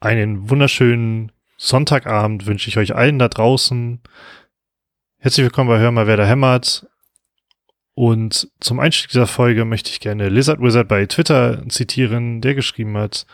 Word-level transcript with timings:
Einen 0.00 0.48
wunderschönen 0.48 1.30
Sonntagabend 1.58 2.46
wünsche 2.46 2.70
ich 2.70 2.78
euch 2.78 2.94
allen 2.94 3.18
da 3.18 3.28
draußen. 3.28 4.00
Herzlich 5.18 5.44
willkommen 5.44 5.68
bei 5.68 5.78
Hör 5.78 5.90
mal, 5.90 6.06
wer 6.06 6.16
da 6.16 6.24
hämmert. 6.24 6.86
Und 7.92 8.48
zum 8.60 8.80
Einstieg 8.80 9.10
dieser 9.10 9.26
Folge 9.26 9.66
möchte 9.66 9.90
ich 9.90 10.00
gerne 10.00 10.30
Lizard 10.30 10.62
Wizard 10.62 10.88
bei 10.88 11.04
Twitter 11.04 11.68
zitieren, 11.68 12.40
der 12.40 12.54
geschrieben 12.54 12.96
hat, 12.96 13.26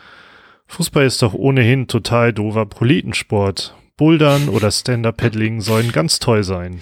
Fußball 0.65 1.05
ist 1.05 1.21
doch 1.21 1.33
ohnehin 1.33 1.87
total 1.87 2.33
doofer 2.33 2.65
Proletensport. 2.65 3.73
Bouldern 3.95 4.49
oder 4.49 4.69
Stand-Up-Paddling 4.69 5.61
sollen 5.61 5.93
ganz 5.93 6.19
toll 6.19 6.43
sein. 6.43 6.81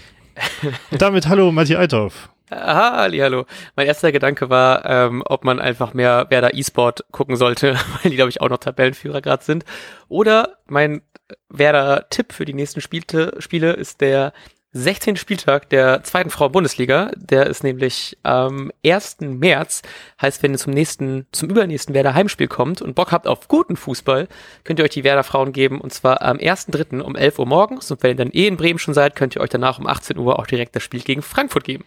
Und 0.90 1.00
damit 1.02 1.28
hallo, 1.28 1.52
Matti 1.52 1.76
Althoff. 1.76 2.30
Aha, 2.52 2.92
Ali, 2.92 3.18
hallo. 3.20 3.46
Mein 3.76 3.88
erster 3.88 4.12
Gedanke 4.12 4.50
war, 4.52 4.86
ähm, 4.86 5.24
ob 5.26 5.44
man 5.44 5.60
einfach 5.60 5.96
mehr 5.96 6.28
Werder 6.30 6.54
E-Sport 6.54 7.06
gucken 7.12 7.38
sollte, 7.38 7.74
weil 8.04 8.12
die, 8.12 8.16
glaube 8.16 8.30
ich, 8.30 8.40
auch 8.40 8.50
noch 8.50 8.60
Tabellenführer 8.60 9.22
gerade 9.22 9.44
sind. 9.44 9.66
Oder 10.10 10.58
mein 10.68 11.02
Werder-Tipp 11.50 12.34
für 12.34 12.46
die 12.46 12.54
nächsten 12.54 12.82
Spielte, 12.82 13.36
Spiele 13.40 13.74
ist 13.74 14.02
der 14.02 14.32
16. 14.78 15.16
Spieltag 15.16 15.70
der 15.70 16.04
zweiten 16.04 16.30
Frau-Bundesliga. 16.30 17.10
Der 17.16 17.48
ist 17.48 17.64
nämlich 17.64 18.18
am 18.24 18.74
1. 18.86 19.22
März. 19.22 19.84
Heißt, 20.22 20.44
wenn 20.44 20.52
ihr 20.52 20.58
zum 20.58 20.74
nächsten, 20.74 21.28
zum 21.32 21.50
übernächsten 21.50 21.96
Werder 21.96 22.14
Heimspiel 22.14 22.50
kommt 22.50 22.82
und 22.82 22.94
Bock 22.94 23.14
habt 23.14 23.26
auf 23.26 23.48
guten 23.48 23.78
Fußball, 23.78 24.28
könnt 24.66 24.80
ihr 24.80 24.84
euch 24.84 24.92
die 24.92 25.06
Werder 25.06 25.24
Frauen 25.24 25.54
geben. 25.54 25.80
Und 25.80 25.94
zwar 25.94 26.22
am 26.22 26.38
1.3. 26.38 27.00
um 27.00 27.16
11 27.16 27.40
Uhr 27.40 27.46
morgens. 27.46 27.90
Und 27.90 28.04
wenn 28.04 28.12
ihr 28.12 28.18
dann 28.18 28.32
eh 28.32 28.48
in 28.48 28.58
Bremen 28.58 28.78
schon 28.78 28.94
seid, 28.94 29.16
könnt 29.16 29.38
ihr 29.38 29.42
euch 29.42 29.50
danach 29.50 29.80
um 29.80 29.88
18 29.88 30.18
Uhr 30.18 30.38
auch 30.38 30.46
direkt 30.46 30.76
das 30.76 30.84
Spiel 30.84 31.02
gegen 31.02 31.22
Frankfurt 31.22 31.64
geben. 31.64 31.86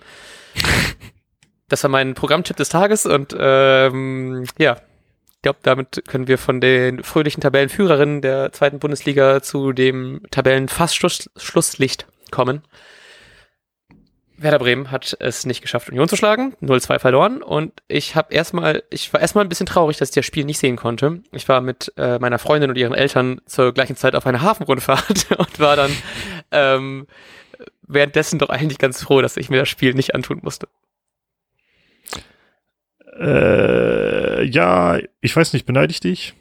Das 1.70 1.83
war 1.83 1.91
mein 1.91 2.14
Programmtipp 2.14 2.56
des 2.56 2.70
Tages 2.70 3.05
und 3.05 3.36
ähm, 3.39 4.47
ja, 4.59 4.78
ich 5.34 5.42
glaube, 5.42 5.59
damit 5.62 6.02
können 6.09 6.27
wir 6.27 6.39
von 6.39 6.62
den 6.62 7.05
fröhlichen 7.05 7.42
Tabellenführerinnen 7.42 8.22
der 8.22 8.53
zweiten 8.55 8.78
Bundesliga 8.78 9.42
zu 9.42 9.75
dem 9.75 10.22
Tabellenfast-Schlusslicht 10.31 12.06
kommen. 12.31 12.62
Werder 14.39 14.61
Bremen 14.61 14.93
hat 14.93 15.17
es 15.19 15.47
nicht 15.47 15.62
geschafft, 15.62 15.91
Union 15.91 16.09
zu 16.09 16.15
schlagen, 16.17 16.55
0-2 16.62 17.01
verloren 17.01 17.43
und 17.43 17.73
ich 17.89 18.15
habe 18.15 18.33
erstmal, 18.33 18.84
ich 18.89 19.12
war 19.12 19.21
erstmal 19.21 19.45
ein 19.45 19.48
bisschen 19.48 19.67
traurig, 19.67 19.97
dass 19.97 20.11
ich 20.11 20.15
das 20.15 20.27
Spiel 20.27 20.45
nicht 20.45 20.61
sehen 20.61 20.77
konnte. 20.77 21.23
Ich 21.33 21.49
war 21.49 21.61
mit 21.61 21.93
äh, 21.97 22.21
meiner 22.21 22.39
Freundin 22.39 22.71
und 22.71 22.77
ihren 22.77 22.95
Eltern 22.95 23.41
zur 23.47 23.75
gleichen 23.75 23.97
Zeit 23.97 24.15
auf 24.15 24.27
einer 24.27 24.43
Hafenrundfahrt 24.43 25.27
und 25.39 25.59
war 25.59 25.75
dann 25.75 25.91
ähm, 26.53 27.09
währenddessen 27.83 28.39
doch 28.39 28.49
eigentlich 28.49 28.79
ganz 28.79 29.03
froh, 29.03 29.21
dass 29.23 29.37
ich 29.37 29.51
mir 29.51 29.59
das 29.59 29.69
Spiel 29.69 29.95
nicht 29.95 30.15
antun 30.15 30.39
musste. 30.43 30.69
Äh, 33.19 34.45
ja, 34.45 34.99
ich 35.21 35.34
weiß 35.34 35.53
nicht, 35.53 35.67
beneide 35.67 35.91
ich 35.91 35.99
dich? 35.99 36.34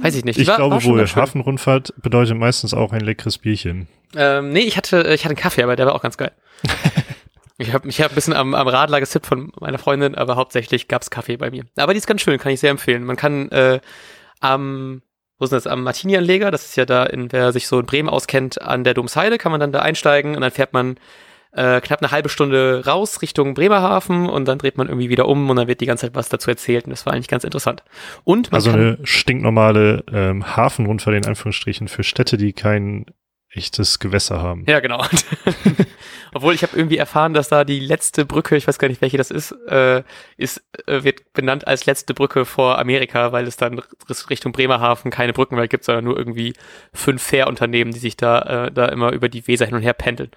Weiß 0.00 0.14
ich 0.14 0.24
nicht. 0.24 0.38
Ich 0.38 0.46
War- 0.46 0.56
glaube 0.56 0.76
war 0.76 0.84
wohl. 0.84 1.06
Hafenrundfahrt 1.06 1.92
bedeutet 2.00 2.36
meistens 2.36 2.72
auch 2.72 2.92
ein 2.92 3.00
leckeres 3.00 3.38
Bierchen. 3.38 3.88
Ähm, 4.14 4.50
nee, 4.50 4.60
ich 4.60 4.76
hatte, 4.76 5.02
ich 5.12 5.24
hatte 5.24 5.30
einen 5.30 5.36
Kaffee, 5.36 5.62
aber 5.64 5.74
der 5.74 5.86
war 5.86 5.94
auch 5.94 6.02
ganz 6.02 6.16
geil. 6.16 6.30
ich 7.58 7.72
habe 7.72 7.86
mich 7.86 8.00
hab 8.00 8.12
ein 8.12 8.14
bisschen 8.14 8.32
am, 8.32 8.54
am 8.54 8.68
Radler 8.68 9.00
gesippt 9.00 9.26
von 9.26 9.50
meiner 9.60 9.78
Freundin, 9.78 10.14
aber 10.14 10.36
hauptsächlich 10.36 10.86
gab's 10.86 11.10
Kaffee 11.10 11.36
bei 11.36 11.50
mir. 11.50 11.64
Aber 11.76 11.92
die 11.94 11.98
ist 11.98 12.06
ganz 12.06 12.20
schön, 12.20 12.38
kann 12.38 12.52
ich 12.52 12.60
sehr 12.60 12.70
empfehlen. 12.70 13.04
Man 13.04 13.16
kann 13.16 13.50
äh, 13.50 13.80
am, 14.40 15.02
wo 15.38 15.44
ist 15.44 15.50
denn 15.50 15.56
das, 15.56 15.66
am 15.66 15.82
Martini-Anleger, 15.82 16.52
das 16.52 16.64
ist 16.66 16.76
ja 16.76 16.84
da, 16.84 17.04
in, 17.04 17.32
wer 17.32 17.52
sich 17.52 17.66
so 17.66 17.80
in 17.80 17.86
Bremen 17.86 18.08
auskennt, 18.08 18.62
an 18.62 18.84
der 18.84 18.94
Domsheide, 18.94 19.36
kann 19.38 19.50
man 19.50 19.60
dann 19.60 19.72
da 19.72 19.80
einsteigen 19.80 20.36
und 20.36 20.42
dann 20.42 20.52
fährt 20.52 20.72
man 20.72 20.96
äh, 21.54 21.80
knapp 21.80 22.02
eine 22.02 22.10
halbe 22.10 22.28
Stunde 22.28 22.84
raus 22.86 23.22
Richtung 23.22 23.54
Bremerhaven 23.54 24.28
und 24.28 24.46
dann 24.46 24.58
dreht 24.58 24.76
man 24.76 24.88
irgendwie 24.88 25.08
wieder 25.08 25.26
um 25.28 25.48
und 25.48 25.56
dann 25.56 25.68
wird 25.68 25.80
die 25.80 25.86
ganze 25.86 26.06
Zeit 26.06 26.14
was 26.14 26.28
dazu 26.28 26.50
erzählt 26.50 26.84
und 26.84 26.90
das 26.90 27.06
war 27.06 27.12
eigentlich 27.12 27.28
ganz 27.28 27.44
interessant. 27.44 27.82
Und 28.24 28.50
man 28.50 28.56
Also 28.56 28.70
eine 28.70 28.98
stinknormale 29.04 30.04
ähm, 30.12 30.56
Hafenrundfahrt 30.56 31.16
in 31.16 31.26
Anführungsstrichen 31.26 31.88
für 31.88 32.02
Städte, 32.02 32.36
die 32.36 32.52
kein 32.52 33.06
echtes 33.50 33.98
Gewässer 34.00 34.42
haben. 34.42 34.64
Ja, 34.68 34.80
genau. 34.80 35.04
Obwohl 36.34 36.52
ich 36.54 36.62
habe 36.62 36.76
irgendwie 36.76 36.98
erfahren, 36.98 37.32
dass 37.32 37.48
da 37.48 37.64
die 37.64 37.80
letzte 37.80 38.24
Brücke, 38.26 38.56
ich 38.56 38.66
weiß 38.68 38.78
gar 38.78 38.88
nicht, 38.88 39.00
welche 39.00 39.16
das 39.16 39.30
ist, 39.30 39.52
äh, 39.68 40.02
ist 40.36 40.62
äh, 40.86 41.02
wird 41.04 41.32
benannt 41.32 41.66
als 41.66 41.86
letzte 41.86 42.12
Brücke 42.12 42.44
vor 42.44 42.78
Amerika, 42.78 43.32
weil 43.32 43.46
es 43.46 43.56
dann 43.56 43.80
Richtung 44.28 44.52
Bremerhaven 44.52 45.10
keine 45.10 45.32
Brücken 45.32 45.54
mehr 45.56 45.68
gibt, 45.68 45.84
sondern 45.84 46.04
nur 46.04 46.18
irgendwie 46.18 46.52
fünf 46.92 47.22
Fährunternehmen, 47.22 47.94
die 47.94 48.00
sich 48.00 48.16
da 48.16 48.66
äh, 48.66 48.72
da 48.72 48.86
immer 48.86 49.12
über 49.12 49.28
die 49.28 49.46
Weser 49.48 49.64
hin 49.66 49.74
und 49.76 49.82
her 49.82 49.94
pendeln. 49.94 50.30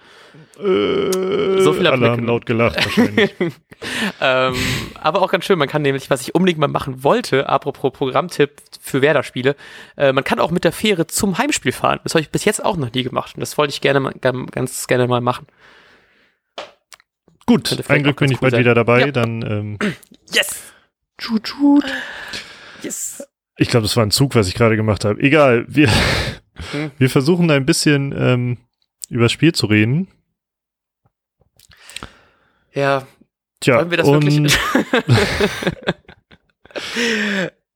Äh, 0.59 1.62
So 1.62 1.74
viel 1.74 1.84
mitgenommen. 1.84 2.25
laut 2.25 2.46
gelacht 2.46 2.75
wahrscheinlich. 2.84 3.31
ähm, 4.22 4.56
aber 5.02 5.22
auch 5.22 5.31
ganz 5.31 5.46
schön, 5.46 5.59
man 5.59 5.68
kann 5.68 5.81
nämlich, 5.81 6.09
was 6.09 6.22
ich 6.22 6.34
unbedingt 6.35 6.59
mal 6.59 6.68
machen 6.68 7.03
wollte, 7.03 7.47
apropos 7.50 7.91
Programmtipp 7.94 8.52
für 8.81 9.02
Werder-Spiele, 9.02 9.56
äh, 9.97 10.14
man 10.14 10.24
kann 10.24 10.40
auch 10.40 10.52
mit 10.52 10.64
der 10.64 10.72
Fähre 10.72 11.08
zum 11.08 11.38
Heimspiel 11.38 11.72
fahren. 11.72 12.00
Das 12.03 12.14
habe 12.14 12.22
ich 12.22 12.29
bis 12.29 12.46
jetzt 12.46 12.64
auch 12.64 12.78
noch 12.78 12.91
nie 12.94 13.03
gemacht 13.03 13.35
und 13.35 13.41
das 13.41 13.58
wollte 13.58 13.72
ich 13.72 13.81
gerne 13.81 14.00
mal, 14.00 14.14
gan- 14.19 14.47
ganz 14.47 14.88
gerne 14.88 15.08
mal 15.08 15.22
machen. 15.22 15.47
Gut, 17.47 17.90
ein 17.90 18.03
Glück 18.03 18.18
bin 18.18 18.30
ich 18.30 18.38
cool 18.38 18.41
bald 18.41 18.52
sein. 18.52 18.59
wieder 18.59 18.75
dabei. 18.75 19.00
Ja. 19.00 19.12
Dann, 19.12 19.41
ähm, 19.41 19.80
Yes! 20.31 20.74
tschut, 21.18 21.44
tschut. 21.46 21.85
Yes! 22.84 23.28
Ich 23.58 23.69
glaube, 23.69 23.84
das 23.88 23.96
war 23.96 24.06
ein 24.06 24.12
Zug, 24.12 24.35
was 24.35 24.47
ich 24.47 24.53
gerade 24.53 24.75
gemacht 24.75 25.03
habe. 25.06 25.19
Egal, 25.22 25.66
wir, 25.68 25.90
Hm. 26.72 26.91
wir 26.97 27.09
versuchen 27.09 27.50
ein 27.52 27.66
bisschen 27.66 28.13
ähm, 28.18 28.58
über 29.09 29.24
das 29.24 29.31
Spiel 29.31 29.53
zu 29.53 29.66
reden. 29.68 30.08
Ja, 32.74 33.08
Tja, 33.59 33.78
wollen 33.78 33.90
wir 33.91 33.97
das 33.97 34.08
wirklich? 34.08 34.56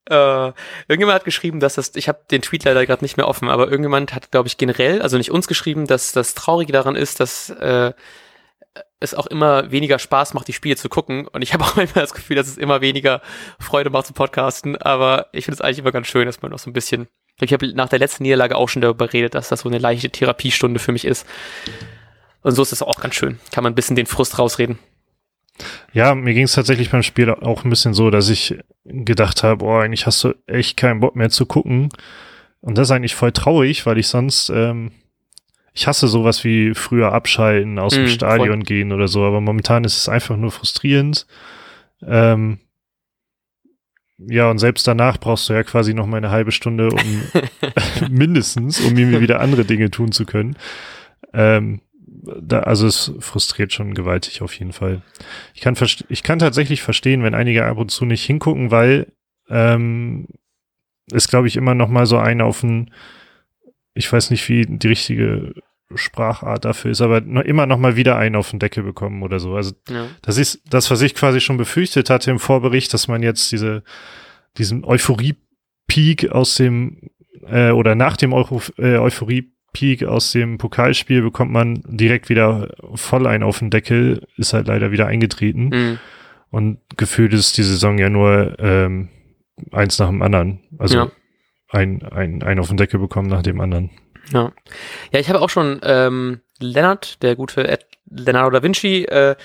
äh, 0.10 0.52
irgendjemand 0.88 1.16
hat 1.16 1.26
geschrieben, 1.26 1.60
dass 1.60 1.76
das, 1.76 1.96
ich 1.96 2.08
habe 2.08 2.20
den 2.30 2.42
Tweet 2.44 2.64
leider 2.66 2.86
gerade 2.86 3.04
nicht 3.04 3.18
mehr 3.18 3.28
offen, 3.28 3.50
aber 3.50 3.66
irgendjemand 3.66 4.14
hat, 4.14 4.30
glaube 4.32 4.48
ich, 4.48 4.58
generell, 4.58 5.02
also 5.02 5.18
nicht 5.18 5.32
uns 5.32 5.48
geschrieben, 5.48 5.88
dass 5.88 6.12
das 6.12 6.36
Traurige 6.36 6.72
daran 6.74 6.96
ist, 6.96 7.20
dass 7.20 7.50
äh, 7.50 7.94
es 9.00 9.14
auch 9.14 9.28
immer 9.28 9.72
weniger 9.72 10.00
Spaß 10.00 10.34
macht, 10.34 10.48
die 10.48 10.54
Spiele 10.54 10.76
zu 10.76 10.90
gucken. 10.90 11.28
Und 11.28 11.42
ich 11.42 11.54
habe 11.54 11.64
auch 11.64 11.76
manchmal 11.76 12.04
das 12.04 12.14
Gefühl, 12.14 12.36
dass 12.36 12.48
es 12.48 12.58
immer 12.58 12.82
weniger 12.82 13.22
Freude 13.60 13.90
macht 13.90 14.08
zu 14.08 14.14
podcasten. 14.14 14.78
Aber 14.78 15.28
ich 15.34 15.46
finde 15.46 15.56
es 15.56 15.62
eigentlich 15.62 15.80
immer 15.80 15.92
ganz 15.92 16.08
schön, 16.08 16.26
dass 16.26 16.42
man 16.42 16.52
noch 16.52 16.60
so 16.60 16.70
ein 16.70 16.74
bisschen. 16.74 17.08
Ich 17.40 17.54
habe 17.54 17.74
nach 17.74 17.90
der 17.90 18.00
letzten 18.00 18.24
Niederlage 18.24 18.56
auch 18.56 18.70
schon 18.70 18.82
darüber 18.82 19.08
geredet, 19.08 19.34
dass 19.34 19.50
das 19.50 19.62
so 19.62 19.70
eine 19.70 19.80
leichte 19.80 20.10
Therapiestunde 20.10 20.80
für 20.80 20.92
mich 20.92 21.06
ist. 21.06 21.26
Und 22.44 22.52
so 22.52 22.62
ist 22.62 22.72
es 22.72 22.84
auch 22.84 23.00
ganz 23.00 23.16
schön. 23.16 23.40
Kann 23.52 23.64
man 23.64 23.74
ein 23.74 23.76
bisschen 23.76 23.96
den 23.96 24.06
Frust 24.06 24.38
rausreden. 24.38 24.78
Ja, 25.94 26.16
mir 26.16 26.34
ging 26.34 26.46
es 26.46 26.54
tatsächlich 26.54 26.90
beim 26.90 27.04
Spiel 27.04 27.30
auch 27.30 27.64
ein 27.64 27.70
bisschen 27.70 27.94
so, 27.94 28.10
dass 28.10 28.30
ich 28.30 28.58
gedacht 28.86 29.44
habe, 29.44 29.66
oh, 29.66 29.78
eigentlich 29.78 30.06
hast 30.06 30.24
du 30.24 30.34
echt 30.48 30.78
keinen 30.78 31.00
Bock 31.00 31.16
mehr 31.16 31.30
zu 31.30 31.46
gucken. 31.46 31.90
Und 32.62 32.78
das 32.78 32.88
ist 32.88 32.92
eigentlich 32.92 33.16
voll 33.16 33.32
traurig, 33.32 33.86
weil 33.86 33.98
ich 33.98 34.08
sonst, 34.08 34.50
ähm, 34.50 34.92
ich 35.74 35.88
hasse 35.88 36.08
sowas 36.08 36.44
wie 36.44 36.74
früher 36.74 37.14
abschalten, 37.14 37.80
aus 37.80 37.94
dem 37.94 38.06
Mm, 38.06 38.08
Stadion 38.08 38.64
gehen 38.64 38.92
oder 38.92 39.08
so, 39.08 39.24
aber 39.24 39.42
momentan 39.42 39.84
ist 39.84 39.98
es 39.98 40.10
einfach 40.10 40.36
nur 40.36 40.52
frustrierend. 40.52 41.26
Ähm, 42.06 42.60
ja, 44.18 44.50
und 44.50 44.60
selbst 44.60 44.88
danach 44.88 45.18
brauchst 45.18 45.50
du 45.50 45.54
ja 45.54 45.64
quasi 45.64 45.94
noch 45.94 46.06
mal 46.06 46.18
eine 46.18 46.30
halbe 46.32 46.52
Stunde, 46.52 46.90
um 46.90 47.24
mindestens, 48.10 48.80
um 48.82 48.98
irgendwie 48.98 49.22
wieder 49.22 49.40
andere 49.40 49.66
Dinge 49.66 49.90
tun 49.90 50.12
zu 50.12 50.26
können. 50.26 50.58
Ähm, 51.34 51.82
da, 52.24 52.60
also 52.62 52.88
es 52.88 53.14
frustriert 53.20 53.74
schon 53.74 53.94
gewaltig 53.94 54.42
auf 54.42 54.54
jeden 54.54 54.74
Fall. 54.74 55.02
Ich 55.54 55.62
kann, 55.62 55.76
ich 56.10 56.24
kann 56.24 56.40
tatsächlich 56.40 56.82
verstehen, 56.82 57.24
wenn 57.24 57.34
einige 57.34 57.66
ab 57.66 57.78
und 57.78 57.90
zu 57.90 58.06
nicht 58.06 58.24
hingucken, 58.24 58.70
weil 58.70 59.12
ähm, 59.50 60.28
es, 61.12 61.28
glaube 61.28 61.48
ich, 61.48 61.56
immer 61.56 61.74
noch 61.74 61.90
mal 61.90 62.06
so 62.06 62.18
ein 62.18 62.42
auf 62.42 62.64
ein, 62.64 62.92
ich 63.94 64.12
weiß 64.12 64.30
nicht, 64.32 64.48
wie 64.50 64.66
die 64.66 64.88
richtige 64.88 65.54
Sprachart 65.94 66.64
dafür 66.66 66.92
ist, 66.92 67.02
aber 67.02 67.20
noch, 67.22 67.42
immer 67.42 67.66
noch 67.66 67.78
mal 67.78 67.96
wieder 67.96 68.18
einen 68.18 68.36
auf 68.38 68.50
den 68.52 68.60
Deckel 68.60 68.84
bekommen 68.84 69.24
oder 69.24 69.40
so. 69.40 69.56
Also 69.56 69.74
Ja. 69.90 70.08
das 70.22 70.38
ist 70.38 70.62
das, 70.70 70.90
was 70.90 71.02
ich 71.02 71.16
quasi 71.16 71.42
schon 71.42 71.58
befürchtet 71.58 72.10
hatte 72.10 72.32
im 72.32 72.40
Vorbericht, 72.40 72.94
dass 72.94 73.08
man 73.08 73.22
jetzt 73.24 73.52
diese, 73.52 73.84
diesen 74.58 74.86
Euphorie-Peak 74.86 76.32
aus 76.32 76.56
dem, 76.56 77.10
äh, 77.48 77.72
oder 77.72 77.96
nach 77.96 78.16
dem 78.18 78.32
Euro, 78.34 78.62
äh, 78.78 78.98
Euphorie-Peak 78.98 80.06
aus 80.06 80.32
dem 80.32 80.58
Pokalspiel 80.58 81.22
bekommt 81.22 81.52
man 81.52 81.82
direkt 81.86 82.30
wieder 82.30 82.70
voll 82.96 83.28
einen 83.28 83.44
auf 83.44 83.60
den 83.60 83.70
Deckel, 83.70 84.26
ist 84.38 84.54
halt 84.54 84.68
leider 84.68 84.92
wieder 84.92 85.08
eingetreten. 85.08 85.70
Mhm. 85.70 86.00
Und 86.50 86.80
gefühlt 86.98 87.34
ist 87.34 87.58
die 87.58 87.64
Saison 87.64 87.98
ja 87.98 88.10
nur 88.10 88.56
ähm, 88.60 89.10
eins 89.72 90.00
nach 90.00 90.10
dem 90.10 90.22
anderen. 90.22 90.60
Also 90.78 90.98
Ja. 90.98 91.12
Ein, 91.72 92.04
ein, 92.04 92.44
ein 92.44 92.60
auf 92.60 92.68
den 92.68 92.78
Deckel 92.78 93.00
bekommen 93.00 93.30
nach 93.30 93.42
dem 93.42 93.60
anderen. 93.62 93.90
Ja. 94.32 94.52
Ja, 95.12 95.20
ich 95.20 95.30
habe 95.30 95.42
auch 95.42 95.50
schon 95.50 95.80
ähm, 95.84 96.42
Lennart, 96.60 97.22
der 97.24 97.36
gute 97.36 97.68
Ed 97.68 97.86
Leonardo 98.10 98.52
da 98.52 98.64
Vinci, 98.64 99.06
äh, 99.06 99.36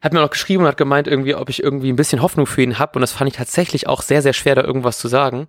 hat 0.00 0.12
mir 0.12 0.20
noch 0.20 0.30
geschrieben 0.30 0.64
und 0.64 0.68
hat 0.68 0.76
gemeint, 0.76 1.06
irgendwie, 1.06 1.36
ob 1.36 1.48
ich 1.48 1.62
irgendwie 1.62 1.92
ein 1.92 1.96
bisschen 1.96 2.22
Hoffnung 2.22 2.46
für 2.46 2.62
ihn 2.62 2.78
habe. 2.78 2.96
Und 2.96 3.02
das 3.02 3.12
fand 3.12 3.30
ich 3.30 3.36
tatsächlich 3.36 3.86
auch 3.86 4.02
sehr, 4.02 4.20
sehr 4.20 4.32
schwer, 4.32 4.56
da 4.56 4.62
irgendwas 4.62 4.98
zu 4.98 5.06
sagen. 5.06 5.46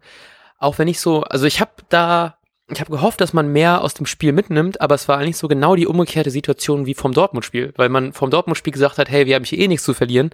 Auch 0.60 0.77
wenn 0.77 0.88
ich 0.88 1.00
so, 1.00 1.24
also 1.24 1.45
ich 1.48 1.60
habe 1.60 1.71
da, 1.89 2.38
ich 2.69 2.80
habe 2.80 2.92
gehofft, 2.92 3.19
dass 3.19 3.33
man 3.33 3.51
mehr 3.51 3.81
aus 3.81 3.95
dem 3.95 4.06
Spiel 4.06 4.31
mitnimmt, 4.31 4.80
aber 4.80 4.94
es 4.94 5.07
war 5.07 5.18
eigentlich 5.18 5.38
so 5.38 5.48
genau 5.48 5.75
die 5.75 5.88
umgekehrte 5.88 6.30
Situation 6.30 6.86
wie 6.86 6.94
vom 6.94 7.13
Dortmund-Spiel, 7.13 7.74
weil 7.75 7.89
man 7.89 8.13
vom 8.13 8.30
Dortmund-Spiel 8.30 8.74
gesagt 8.74 9.00
hat, 9.00 9.09
hey, 9.09 9.25
wir 9.25 9.36
haben 9.36 9.44
hier 9.44 9.57
eh 9.57 9.68
nichts 9.68 9.86
zu 9.86 9.95
verlieren. 9.95 10.30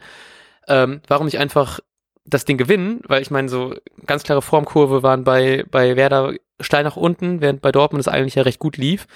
Ähm, 0.68 1.02
warum 1.08 1.26
nicht 1.26 1.40
einfach 1.40 1.80
das 2.26 2.46
Ding 2.46 2.58
gewinnen? 2.58 3.02
Weil 3.08 3.22
ich 3.22 3.32
meine, 3.32 3.50
so 3.50 3.76
ganz 4.06 4.24
klare 4.24 4.42
Formkurve 4.42 5.04
waren 5.04 5.24
bei, 5.24 5.66
bei 5.70 5.96
Werder 5.96 6.34
steil 6.60 6.84
nach 6.84 6.98
unten, 6.98 7.42
während 7.42 7.62
bei 7.62 7.72
Dortmund 7.72 8.02
es 8.02 8.08
eigentlich 8.08 8.36
ja 8.36 8.44
recht 8.44 8.60
gut 8.60 8.78
lief. 8.78 9.08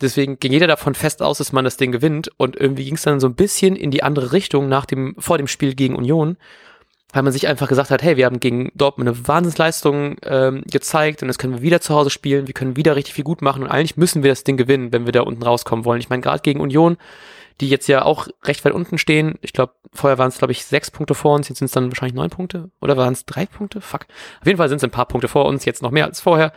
Deswegen 0.00 0.38
ging 0.40 0.52
jeder 0.52 0.66
davon 0.66 0.94
fest 0.94 1.22
aus, 1.22 1.38
dass 1.38 1.52
man 1.52 1.64
das 1.64 1.76
Ding 1.76 1.92
gewinnt. 1.92 2.30
Und 2.36 2.56
irgendwie 2.56 2.84
ging 2.84 2.94
es 2.94 3.02
dann 3.02 3.20
so 3.20 3.28
ein 3.28 3.34
bisschen 3.34 3.76
in 3.76 3.90
die 3.90 4.02
andere 4.02 4.32
Richtung 4.32 4.68
nach 4.68 4.84
dem, 4.84 5.14
vor 5.18 5.38
dem 5.38 5.48
Spiel 5.48 5.74
gegen 5.74 5.96
Union 5.96 6.36
weil 7.12 7.22
man 7.22 7.32
sich 7.32 7.46
einfach 7.46 7.68
gesagt 7.68 7.90
hat, 7.90 8.02
hey, 8.02 8.16
wir 8.16 8.24
haben 8.24 8.40
gegen 8.40 8.72
Dortmund 8.74 9.08
eine 9.08 9.28
Wahnsinnsleistung 9.28 10.16
ähm, 10.24 10.62
gezeigt 10.70 11.22
und 11.22 11.28
das 11.28 11.38
können 11.38 11.52
wir 11.52 11.62
wieder 11.62 11.80
zu 11.80 11.94
Hause 11.94 12.10
spielen, 12.10 12.46
wir 12.46 12.54
können 12.54 12.76
wieder 12.76 12.96
richtig 12.96 13.14
viel 13.14 13.24
gut 13.24 13.42
machen 13.42 13.62
und 13.62 13.68
eigentlich 13.68 13.96
müssen 13.96 14.22
wir 14.22 14.30
das 14.30 14.44
Ding 14.44 14.56
gewinnen, 14.56 14.92
wenn 14.92 15.04
wir 15.04 15.12
da 15.12 15.20
unten 15.20 15.42
rauskommen 15.42 15.84
wollen. 15.84 16.00
Ich 16.00 16.08
meine, 16.08 16.22
gerade 16.22 16.40
gegen 16.40 16.60
Union, 16.60 16.96
die 17.60 17.68
jetzt 17.68 17.86
ja 17.88 18.02
auch 18.02 18.28
recht 18.44 18.64
weit 18.64 18.72
unten 18.72 18.98
stehen, 18.98 19.38
ich 19.40 19.52
glaube, 19.52 19.74
vorher 19.92 20.18
waren 20.18 20.28
es, 20.28 20.38
glaube 20.38 20.52
ich, 20.52 20.64
sechs 20.64 20.90
Punkte 20.90 21.14
vor 21.14 21.34
uns, 21.34 21.48
jetzt 21.48 21.58
sind 21.58 21.66
es 21.66 21.72
dann 21.72 21.90
wahrscheinlich 21.90 22.14
neun 22.14 22.30
Punkte 22.30 22.70
oder 22.80 22.96
waren 22.96 23.12
es 23.12 23.26
drei 23.26 23.46
Punkte? 23.46 23.80
Fuck. 23.80 24.06
Auf 24.40 24.46
jeden 24.46 24.58
Fall 24.58 24.68
sind 24.68 24.78
es 24.78 24.84
ein 24.84 24.90
paar 24.90 25.06
Punkte 25.06 25.28
vor 25.28 25.44
uns, 25.46 25.64
jetzt 25.64 25.82
noch 25.82 25.90
mehr 25.90 26.06
als 26.06 26.20
vorher. 26.20 26.52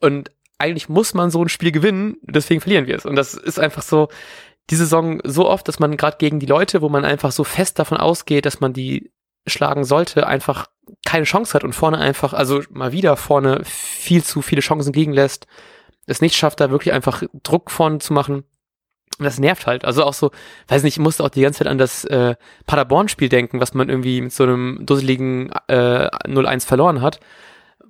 Und 0.00 0.30
eigentlich 0.58 0.88
muss 0.88 1.14
man 1.14 1.30
so 1.30 1.42
ein 1.42 1.48
Spiel 1.48 1.72
gewinnen, 1.72 2.16
deswegen 2.22 2.60
verlieren 2.60 2.86
wir 2.86 2.96
es. 2.96 3.06
Und 3.06 3.16
das 3.16 3.34
ist 3.34 3.58
einfach 3.58 3.82
so, 3.82 4.08
die 4.70 4.76
Saison 4.76 5.20
so 5.24 5.48
oft, 5.48 5.66
dass 5.66 5.80
man 5.80 5.96
gerade 5.96 6.18
gegen 6.18 6.38
die 6.38 6.46
Leute, 6.46 6.82
wo 6.82 6.88
man 6.88 7.04
einfach 7.04 7.32
so 7.32 7.44
fest 7.44 7.78
davon 7.78 7.98
ausgeht, 7.98 8.46
dass 8.46 8.60
man 8.60 8.72
die 8.72 9.10
schlagen 9.46 9.84
sollte, 9.84 10.26
einfach 10.26 10.66
keine 11.04 11.24
Chance 11.24 11.54
hat 11.54 11.64
und 11.64 11.74
vorne 11.74 11.98
einfach, 11.98 12.34
also 12.34 12.62
mal 12.70 12.92
wieder 12.92 13.16
vorne 13.16 13.62
viel 13.64 14.22
zu 14.22 14.42
viele 14.42 14.60
Chancen 14.60 14.92
liegen 14.92 15.12
lässt, 15.12 15.46
es 16.06 16.20
nicht 16.20 16.36
schafft, 16.36 16.60
da 16.60 16.70
wirklich 16.70 16.92
einfach 16.92 17.22
Druck 17.42 17.70
vorne 17.70 17.98
zu 17.98 18.12
machen. 18.12 18.44
Und 19.20 19.24
das 19.24 19.38
nervt 19.38 19.66
halt. 19.66 19.84
Also 19.84 20.02
auch 20.02 20.14
so, 20.14 20.30
weiß 20.68 20.82
nicht, 20.82 20.94
ich 20.94 20.98
musste 20.98 21.22
auch 21.22 21.28
die 21.28 21.42
ganze 21.42 21.58
Zeit 21.58 21.66
an 21.66 21.76
das 21.76 22.06
äh, 22.06 22.36
Paderborn-Spiel 22.66 23.28
denken, 23.28 23.60
was 23.60 23.74
man 23.74 23.90
irgendwie 23.90 24.22
mit 24.22 24.32
so 24.32 24.44
einem 24.44 24.78
dusseligen 24.86 25.50
äh, 25.68 26.08
0-1 26.26 26.64
verloren 26.64 27.02
hat. 27.02 27.20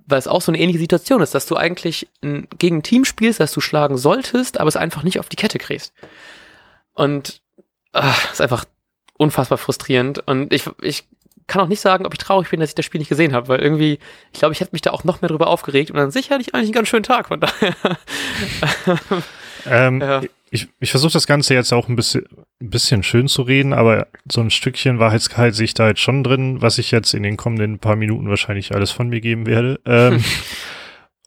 Weil 0.07 0.19
es 0.19 0.27
auch 0.27 0.43
so 0.43 0.51
eine 0.51 0.59
ähnliche 0.59 0.81
Situation 0.81 1.23
ist, 1.23 1.33
dass 1.33 1.47
du 1.47 1.55
eigentlich 1.55 2.09
ein, 2.21 2.49
gegen 2.59 2.79
ein 2.79 2.83
Team 2.83 3.05
spielst, 3.05 3.39
das 3.39 3.53
du 3.53 3.61
schlagen 3.61 3.97
solltest, 3.97 4.59
aber 4.59 4.67
es 4.67 4.75
einfach 4.75 5.05
nicht 5.05 5.21
auf 5.21 5.29
die 5.29 5.37
Kette 5.37 5.59
kriegst. 5.59 5.93
Und 6.95 7.43
ach, 7.93 8.33
ist 8.33 8.41
einfach 8.41 8.65
unfassbar 9.17 9.59
frustrierend. 9.59 10.27
Und 10.27 10.53
ich, 10.53 10.69
ich 10.83 11.05
kann 11.47 11.63
auch 11.63 11.69
nicht 11.69 11.81
sagen, 11.81 12.07
ob 12.07 12.13
ich 12.13 12.19
traurig 12.19 12.51
bin, 12.51 12.59
dass 12.59 12.71
ich 12.71 12.75
das 12.75 12.85
Spiel 12.85 12.99
nicht 12.99 13.09
gesehen 13.09 13.35
habe, 13.35 13.47
weil 13.47 13.61
irgendwie, 13.61 14.01
ich 14.33 14.41
glaube, 14.41 14.53
ich 14.53 14.61
hätte 14.61 14.73
mich 14.73 14.83
da 14.83 14.91
auch 14.91 15.05
noch 15.05 15.23
mehr 15.23 15.29
drüber 15.29 15.47
aufgeregt 15.47 15.93
und 15.93 15.97
dann 15.97 16.11
sicherlich 16.11 16.55
eigentlich 16.55 16.71
einen 16.71 16.73
ganz 16.73 16.89
schönen 16.89 17.05
Tag, 17.05 17.29
von 17.29 17.39
daher. 17.39 17.77
ähm, 19.67 20.01
ja. 20.01 20.23
Ich, 20.53 20.69
ich 20.81 20.91
versuche 20.91 21.13
das 21.13 21.29
Ganze 21.29 21.55
jetzt 21.55 21.73
auch 21.73 21.89
ein 21.89 21.95
bisschen, 21.95 22.25
ein 22.61 22.71
bisschen 22.71 23.05
schön 23.05 23.29
zu 23.29 23.43
reden, 23.43 23.73
aber 23.73 24.09
so 24.31 24.41
ein 24.41 24.51
Stückchen 24.51 24.99
Wahrheitsgehalt 24.99 25.55
sehe 25.55 25.67
ich 25.67 25.75
da 25.75 25.89
jetzt 25.89 26.01
schon 26.01 26.25
drin, 26.25 26.61
was 26.61 26.79
ich 26.79 26.91
jetzt 26.91 27.15
in 27.15 27.23
den 27.23 27.37
kommenden 27.37 27.79
paar 27.79 27.95
Minuten 27.95 28.29
wahrscheinlich 28.29 28.75
alles 28.75 28.91
von 28.91 29.09
mir 29.09 29.21
geben 29.21 29.47
werde. 29.47 29.79
Ähm, 29.87 30.23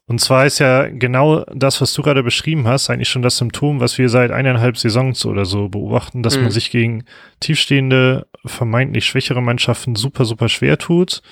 Und 0.06 0.20
zwar 0.20 0.44
ist 0.44 0.58
ja 0.58 0.86
genau 0.88 1.44
das, 1.54 1.80
was 1.80 1.94
du 1.94 2.02
gerade 2.02 2.22
beschrieben 2.22 2.68
hast, 2.68 2.90
eigentlich 2.90 3.08
schon 3.08 3.22
das 3.22 3.38
Symptom, 3.38 3.80
was 3.80 3.96
wir 3.96 4.10
seit 4.10 4.32
eineinhalb 4.32 4.76
Saisons 4.76 5.24
oder 5.24 5.46
so 5.46 5.70
beobachten, 5.70 6.22
dass 6.22 6.36
mhm. 6.36 6.44
man 6.44 6.52
sich 6.52 6.70
gegen 6.70 7.04
tiefstehende, 7.40 8.26
vermeintlich 8.44 9.06
schwächere 9.06 9.40
Mannschaften 9.40 9.96
super, 9.96 10.26
super 10.26 10.50
schwer 10.50 10.76
tut. 10.76 11.22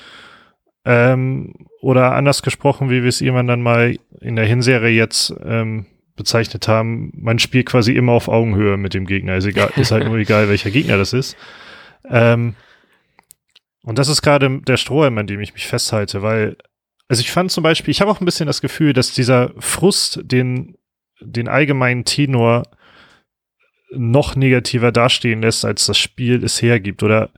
Ähm, 0.87 1.53
oder 1.83 2.15
anders 2.15 2.43
gesprochen, 2.43 2.89
wie 2.89 3.03
wir 3.03 3.09
es 3.11 3.21
irgendwann 3.21 3.47
dann 3.47 3.63
mal 3.63 3.97
in 4.21 4.37
der 4.37 4.47
Hinserie 4.47 4.91
jetzt 4.91 5.35
ähm, 5.45 5.87
bezeichnet 6.17 6.69
haben, 6.69 7.13
man 7.17 7.39
spielt 7.39 7.67
quasi 7.67 7.93
immer 7.93 8.13
auf 8.13 8.29
Augenhöhe 8.29 8.77
mit 8.77 8.95
dem 8.95 9.07
Gegner. 9.07 9.37
Ist, 9.37 9.47
egal, 9.47 9.73
ist 9.77 9.91
halt 9.91 10.05
nur 10.07 10.17
egal, 10.19 10.49
welcher 10.49 10.71
Gegner 10.71 10.99
das 10.99 11.13
ist. 11.13 11.37
Ähm, 12.09 12.55
und 13.83 13.99
das 13.99 14.09
ist 14.09 14.23
gerade 14.23 14.61
der 14.61 14.77
Strohhalm, 14.77 15.19
an 15.19 15.27
dem 15.27 15.41
ich 15.41 15.55
mich 15.55 15.67
festhalte, 15.67 16.23
weil 16.23 16.57
also 17.13 17.21
ich 17.21 17.31
fand 17.31 17.51
zum 17.51 17.63
Beispiel, 17.63 17.91
ich 17.91 18.01
habe 18.01 18.11
auch 18.11 18.23
ein 18.23 18.25
bisschen 18.25 18.47
das 18.47 18.63
Gefühl, 18.63 18.95
dass 18.95 19.13
dieser 19.13 19.53
Frust 19.59 20.21
den, 20.23 20.79
den 21.21 21.47
allgemeinen 21.47 22.07
Tenor 22.07 22.63
noch 23.91 24.35
negativer 24.35 24.93
dastehen 24.93 25.43
lässt, 25.43 25.67
als 25.67 25.85
das 25.85 25.99
Spiel 25.99 26.43
es 26.43 26.63
hergibt. 26.63 27.03
Oder 27.03 27.29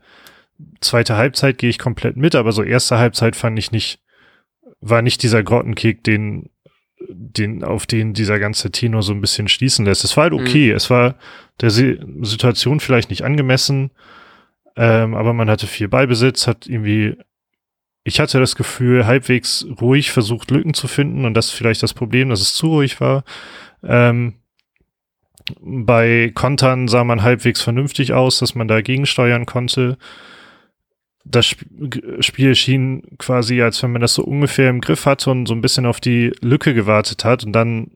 zweite 0.80 1.16
Halbzeit 1.16 1.58
gehe 1.58 1.70
ich 1.70 1.80
komplett 1.80 2.16
mit, 2.16 2.36
aber 2.36 2.52
so 2.52 2.62
erste 2.62 2.98
Halbzeit 2.98 3.34
fand 3.34 3.58
ich 3.58 3.72
nicht, 3.72 3.98
war 4.80 5.02
nicht 5.02 5.24
dieser 5.24 5.42
Grottenkick, 5.42 6.04
den, 6.04 6.50
den, 7.08 7.64
auf 7.64 7.86
den 7.86 8.14
dieser 8.14 8.38
ganze 8.38 8.70
Tenor 8.70 9.02
so 9.02 9.12
ein 9.12 9.20
bisschen 9.20 9.48
schließen 9.48 9.84
lässt. 9.84 10.04
Es 10.04 10.16
war 10.16 10.24
halt 10.24 10.32
okay. 10.32 10.70
Mhm. 10.70 10.76
Es 10.76 10.90
war 10.90 11.16
der 11.60 11.70
Situation 11.70 12.80
vielleicht 12.80 13.10
nicht 13.10 13.22
angemessen, 13.22 13.90
ähm, 14.76 15.14
aber 15.14 15.32
man 15.32 15.48
hatte 15.48 15.66
viel 15.66 15.88
Beibesitz, 15.88 16.46
hat 16.46 16.66
irgendwie 16.66 17.16
ich 18.04 18.20
hatte 18.20 18.38
das 18.38 18.54
Gefühl, 18.54 19.06
halbwegs 19.06 19.66
ruhig 19.80 20.12
versucht, 20.12 20.50
Lücken 20.50 20.74
zu 20.74 20.88
finden 20.88 21.24
und 21.24 21.34
das 21.34 21.46
ist 21.46 21.52
vielleicht 21.52 21.82
das 21.82 21.94
Problem, 21.94 22.28
dass 22.28 22.42
es 22.42 22.54
zu 22.54 22.66
ruhig 22.66 23.00
war. 23.00 23.24
Ähm, 23.82 24.34
bei 25.60 26.30
Kontern 26.34 26.86
sah 26.86 27.04
man 27.04 27.22
halbwegs 27.22 27.62
vernünftig 27.62 28.12
aus, 28.12 28.38
dass 28.38 28.54
man 28.54 28.68
dagegen 28.68 29.06
steuern 29.06 29.46
konnte. 29.46 29.96
Das 31.24 31.46
Spiel 31.46 32.54
schien 32.54 33.02
quasi, 33.18 33.62
als 33.62 33.82
wenn 33.82 33.92
man 33.92 34.02
das 34.02 34.14
so 34.14 34.22
ungefähr 34.22 34.70
im 34.70 34.80
Griff 34.80 35.06
hatte 35.06 35.30
und 35.30 35.46
so 35.46 35.54
ein 35.54 35.62
bisschen 35.62 35.86
auf 35.86 36.00
die 36.00 36.32
Lücke 36.40 36.74
gewartet 36.74 37.24
hat. 37.24 37.44
Und 37.44 37.52
dann, 37.52 37.92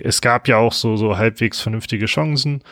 es 0.00 0.20
gab 0.20 0.48
ja 0.48 0.56
auch 0.56 0.72
so, 0.72 0.96
so 0.96 1.18
halbwegs 1.18 1.60
vernünftige 1.60 2.06
Chancen, 2.06 2.62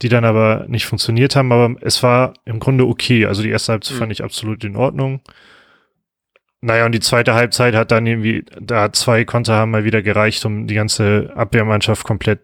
die 0.00 0.08
dann 0.08 0.24
aber 0.24 0.64
nicht 0.68 0.86
funktioniert 0.86 1.36
haben. 1.36 1.52
Aber 1.52 1.76
es 1.82 2.02
war 2.02 2.34
im 2.46 2.58
Grunde 2.58 2.86
okay. 2.86 3.26
Also 3.26 3.42
die 3.42 3.50
erste 3.50 3.72
Halbzeit 3.72 3.96
mhm. 3.96 3.98
fand 3.98 4.12
ich 4.12 4.24
absolut 4.24 4.64
in 4.64 4.76
Ordnung. 4.76 5.20
Naja, 6.60 6.86
und 6.86 6.92
die 6.92 7.00
zweite 7.00 7.34
Halbzeit 7.34 7.74
hat 7.74 7.92
dann 7.92 8.06
irgendwie, 8.06 8.44
da 8.60 8.92
zwei 8.92 9.24
Konter 9.24 9.54
haben 9.54 9.70
mal 9.70 9.84
wieder 9.84 10.02
gereicht, 10.02 10.44
um 10.44 10.66
die 10.66 10.74
ganze 10.74 11.32
Abwehrmannschaft 11.36 12.04
komplett 12.04 12.40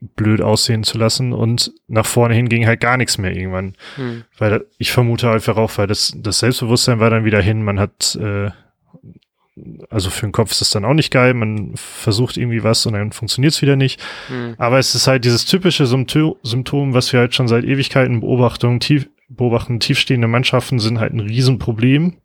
blöd 0.00 0.40
aussehen 0.40 0.82
zu 0.82 0.98
lassen 0.98 1.32
und 1.32 1.72
nach 1.86 2.06
vorne 2.06 2.34
hin 2.34 2.48
ging 2.48 2.66
halt 2.66 2.80
gar 2.80 2.96
nichts 2.96 3.18
mehr 3.18 3.34
irgendwann. 3.36 3.74
Hm. 3.96 4.24
Weil 4.38 4.64
ich 4.78 4.92
vermute 4.92 5.30
einfach 5.30 5.56
auch, 5.56 5.76
weil 5.76 5.86
das, 5.86 6.14
das 6.16 6.38
Selbstbewusstsein 6.38 7.00
war 7.00 7.10
dann 7.10 7.24
wieder 7.24 7.40
hin, 7.40 7.62
man 7.62 7.78
hat, 7.78 8.16
äh, 8.20 8.50
also 9.90 10.08
für 10.08 10.26
den 10.26 10.32
Kopf 10.32 10.52
ist 10.52 10.62
das 10.62 10.70
dann 10.70 10.86
auch 10.86 10.94
nicht 10.94 11.12
geil, 11.12 11.34
man 11.34 11.72
versucht 11.74 12.38
irgendwie 12.38 12.64
was 12.64 12.86
und 12.86 12.94
dann 12.94 13.12
funktioniert 13.12 13.52
es 13.52 13.62
wieder 13.62 13.76
nicht. 13.76 14.00
Hm. 14.28 14.54
Aber 14.56 14.78
es 14.78 14.94
ist 14.94 15.06
halt 15.06 15.24
dieses 15.24 15.44
typische 15.44 15.86
Symptom, 15.86 16.36
Symptom, 16.42 16.94
was 16.94 17.12
wir 17.12 17.20
halt 17.20 17.34
schon 17.34 17.48
seit 17.48 17.64
Ewigkeiten 17.64 18.20
beobachten, 18.20 18.80
tief, 18.80 19.08
beobachten, 19.28 19.80
tiefstehende 19.80 20.28
Mannschaften 20.28 20.78
sind 20.78 20.98
halt 20.98 21.12
ein 21.12 21.20
Riesenproblem 21.20 22.16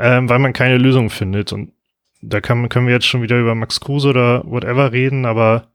ähm, 0.00 0.28
weil 0.28 0.38
man 0.38 0.52
keine 0.52 0.78
Lösung 0.78 1.10
findet. 1.10 1.52
Und 1.52 1.72
da 2.22 2.40
kann, 2.40 2.68
können 2.68 2.86
wir 2.86 2.94
jetzt 2.94 3.06
schon 3.06 3.22
wieder 3.22 3.38
über 3.38 3.54
Max 3.54 3.80
Kruse 3.80 4.08
oder 4.08 4.42
whatever 4.44 4.92
reden, 4.92 5.26
aber 5.26 5.68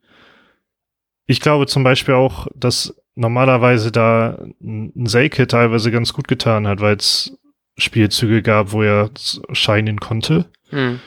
ich 1.27 1.41
glaube 1.41 1.67
zum 1.67 1.83
Beispiel 1.83 2.13
auch, 2.13 2.47
dass 2.55 2.95
normalerweise 3.15 3.91
da 3.91 4.45
ein 4.61 5.05
Selke 5.05 5.47
teilweise 5.47 5.91
ganz 5.91 6.13
gut 6.13 6.27
getan 6.27 6.67
hat, 6.67 6.81
weil 6.81 6.97
es 6.97 7.37
Spielzüge 7.77 8.41
gab, 8.41 8.71
wo 8.71 8.83
er 8.83 9.09
scheinen 9.51 9.99
konnte. 9.99 10.45
Hm. 10.69 10.99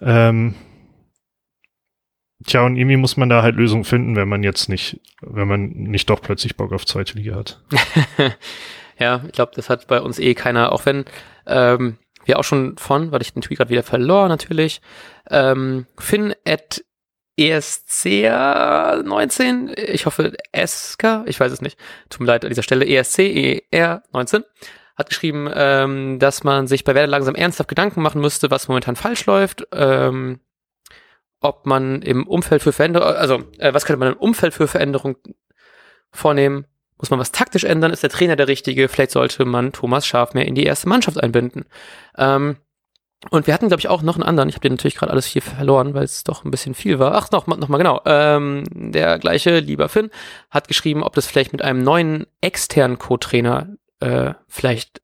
Ähm, 0.00 0.54
tja, 2.46 2.64
und 2.64 2.76
irgendwie 2.76 2.96
muss 2.96 3.16
man 3.16 3.28
da 3.28 3.42
halt 3.42 3.56
Lösungen 3.56 3.84
finden, 3.84 4.16
wenn 4.16 4.28
man 4.28 4.42
jetzt 4.42 4.68
nicht, 4.68 5.00
wenn 5.20 5.48
man 5.48 5.68
nicht 5.68 6.10
doch 6.10 6.20
plötzlich 6.20 6.56
Bock 6.56 6.72
auf 6.72 6.86
zweite 6.86 7.18
Liga 7.18 7.36
hat. 7.36 7.62
ja, 8.98 9.22
ich 9.26 9.32
glaube, 9.32 9.52
das 9.54 9.70
hat 9.70 9.86
bei 9.86 10.00
uns 10.00 10.18
eh 10.18 10.34
keiner, 10.34 10.72
auch 10.72 10.86
wenn 10.86 11.04
ähm, 11.46 11.98
wir 12.24 12.38
auch 12.38 12.44
schon 12.44 12.76
von, 12.76 13.12
weil 13.12 13.22
ich 13.22 13.32
den 13.32 13.42
Tweet 13.42 13.58
gerade 13.58 13.70
wieder 13.70 13.82
verlor 13.82 14.28
natürlich, 14.28 14.80
ähm, 15.30 15.86
Finn 15.98 16.34
at 16.46 16.82
ESC19, 17.38 19.76
ich 19.76 20.06
hoffe 20.06 20.32
SK, 20.54 21.24
ich 21.26 21.40
weiß 21.40 21.52
es 21.52 21.60
nicht, 21.60 21.78
tut 22.08 22.20
mir 22.20 22.26
leid 22.26 22.44
an 22.44 22.50
dieser 22.50 22.62
Stelle, 22.62 22.86
ESC, 22.86 23.18
ER19, 23.72 24.44
hat 24.96 25.08
geschrieben, 25.08 25.50
ähm, 25.52 26.20
dass 26.20 26.44
man 26.44 26.66
sich 26.66 26.84
bei 26.84 26.94
Werder 26.94 27.08
langsam 27.08 27.34
ernsthaft 27.34 27.68
Gedanken 27.68 28.02
machen 28.02 28.20
müsste, 28.20 28.50
was 28.50 28.68
momentan 28.68 28.96
falsch 28.96 29.26
läuft, 29.26 29.66
ähm, 29.72 30.40
ob 31.40 31.66
man 31.66 32.02
im 32.02 32.26
Umfeld 32.26 32.62
für 32.62 32.72
Veränderung, 32.72 33.08
also 33.08 33.42
äh, 33.58 33.74
was 33.74 33.84
könnte 33.84 34.00
man 34.00 34.12
im 34.12 34.18
Umfeld 34.18 34.54
für 34.54 34.68
Veränderungen 34.68 35.16
vornehmen, 36.10 36.66
muss 36.98 37.10
man 37.10 37.18
was 37.18 37.32
taktisch 37.32 37.64
ändern? 37.64 37.92
Ist 37.92 38.02
der 38.02 38.10
Trainer 38.10 38.36
der 38.36 38.48
richtige? 38.48 38.88
Vielleicht 38.88 39.10
sollte 39.10 39.44
man 39.44 39.72
Thomas 39.72 40.06
Schaf 40.06 40.32
mehr 40.32 40.46
in 40.46 40.54
die 40.54 40.64
erste 40.64 40.88
Mannschaft 40.88 41.22
einbinden. 41.22 41.66
Ähm, 42.16 42.56
und 43.30 43.46
wir 43.46 43.54
hatten, 43.54 43.68
glaube 43.68 43.80
ich, 43.80 43.88
auch 43.88 44.02
noch 44.02 44.16
einen 44.16 44.22
anderen. 44.22 44.48
Ich 44.48 44.54
habe 44.54 44.62
den 44.62 44.74
natürlich 44.74 44.96
gerade 44.96 45.12
alles 45.12 45.26
hier 45.26 45.42
verloren, 45.42 45.94
weil 45.94 46.04
es 46.04 46.24
doch 46.24 46.44
ein 46.44 46.50
bisschen 46.50 46.74
viel 46.74 46.98
war. 46.98 47.14
Ach, 47.14 47.30
noch, 47.30 47.46
noch 47.46 47.68
mal 47.68 47.78
genau. 47.78 48.00
Ähm, 48.04 48.64
der 48.70 49.18
gleiche, 49.18 49.58
lieber 49.58 49.88
Finn, 49.88 50.10
hat 50.50 50.68
geschrieben, 50.68 51.02
ob 51.02 51.14
das 51.14 51.26
vielleicht 51.26 51.52
mit 51.52 51.62
einem 51.62 51.82
neuen 51.82 52.26
externen 52.40 52.98
Co-Trainer 52.98 53.68
äh, 54.00 54.34
vielleicht 54.48 55.00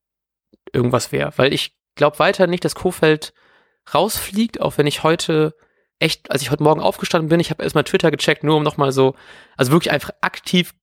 irgendwas 0.73 1.13
wäre. 1.13 1.33
Weil 1.37 1.53
ich 1.53 1.77
glaube 1.95 2.19
weiter 2.19 2.47
nicht, 2.47 2.65
dass 2.65 2.75
Kofeld 2.75 3.33
rausfliegt, 3.93 4.61
auch 4.61 4.79
wenn 4.79 4.87
ich 4.87 5.03
heute 5.03 5.55
echt, 5.99 6.31
als 6.31 6.43
ich 6.43 6.51
heute 6.51 6.63
Morgen 6.63 6.81
aufgestanden 6.81 7.29
bin, 7.29 7.41
ich 7.41 7.51
habe 7.51 7.63
erstmal 7.63 7.85
Twitter 7.85 8.11
gecheckt, 8.11 8.45
nur 8.45 8.57
um 8.57 8.63
nochmal 8.63 8.93
so, 8.93 9.15
also 9.57 9.73
wirklich 9.73 9.93
einfach 9.93 10.11
aktiv 10.21 10.75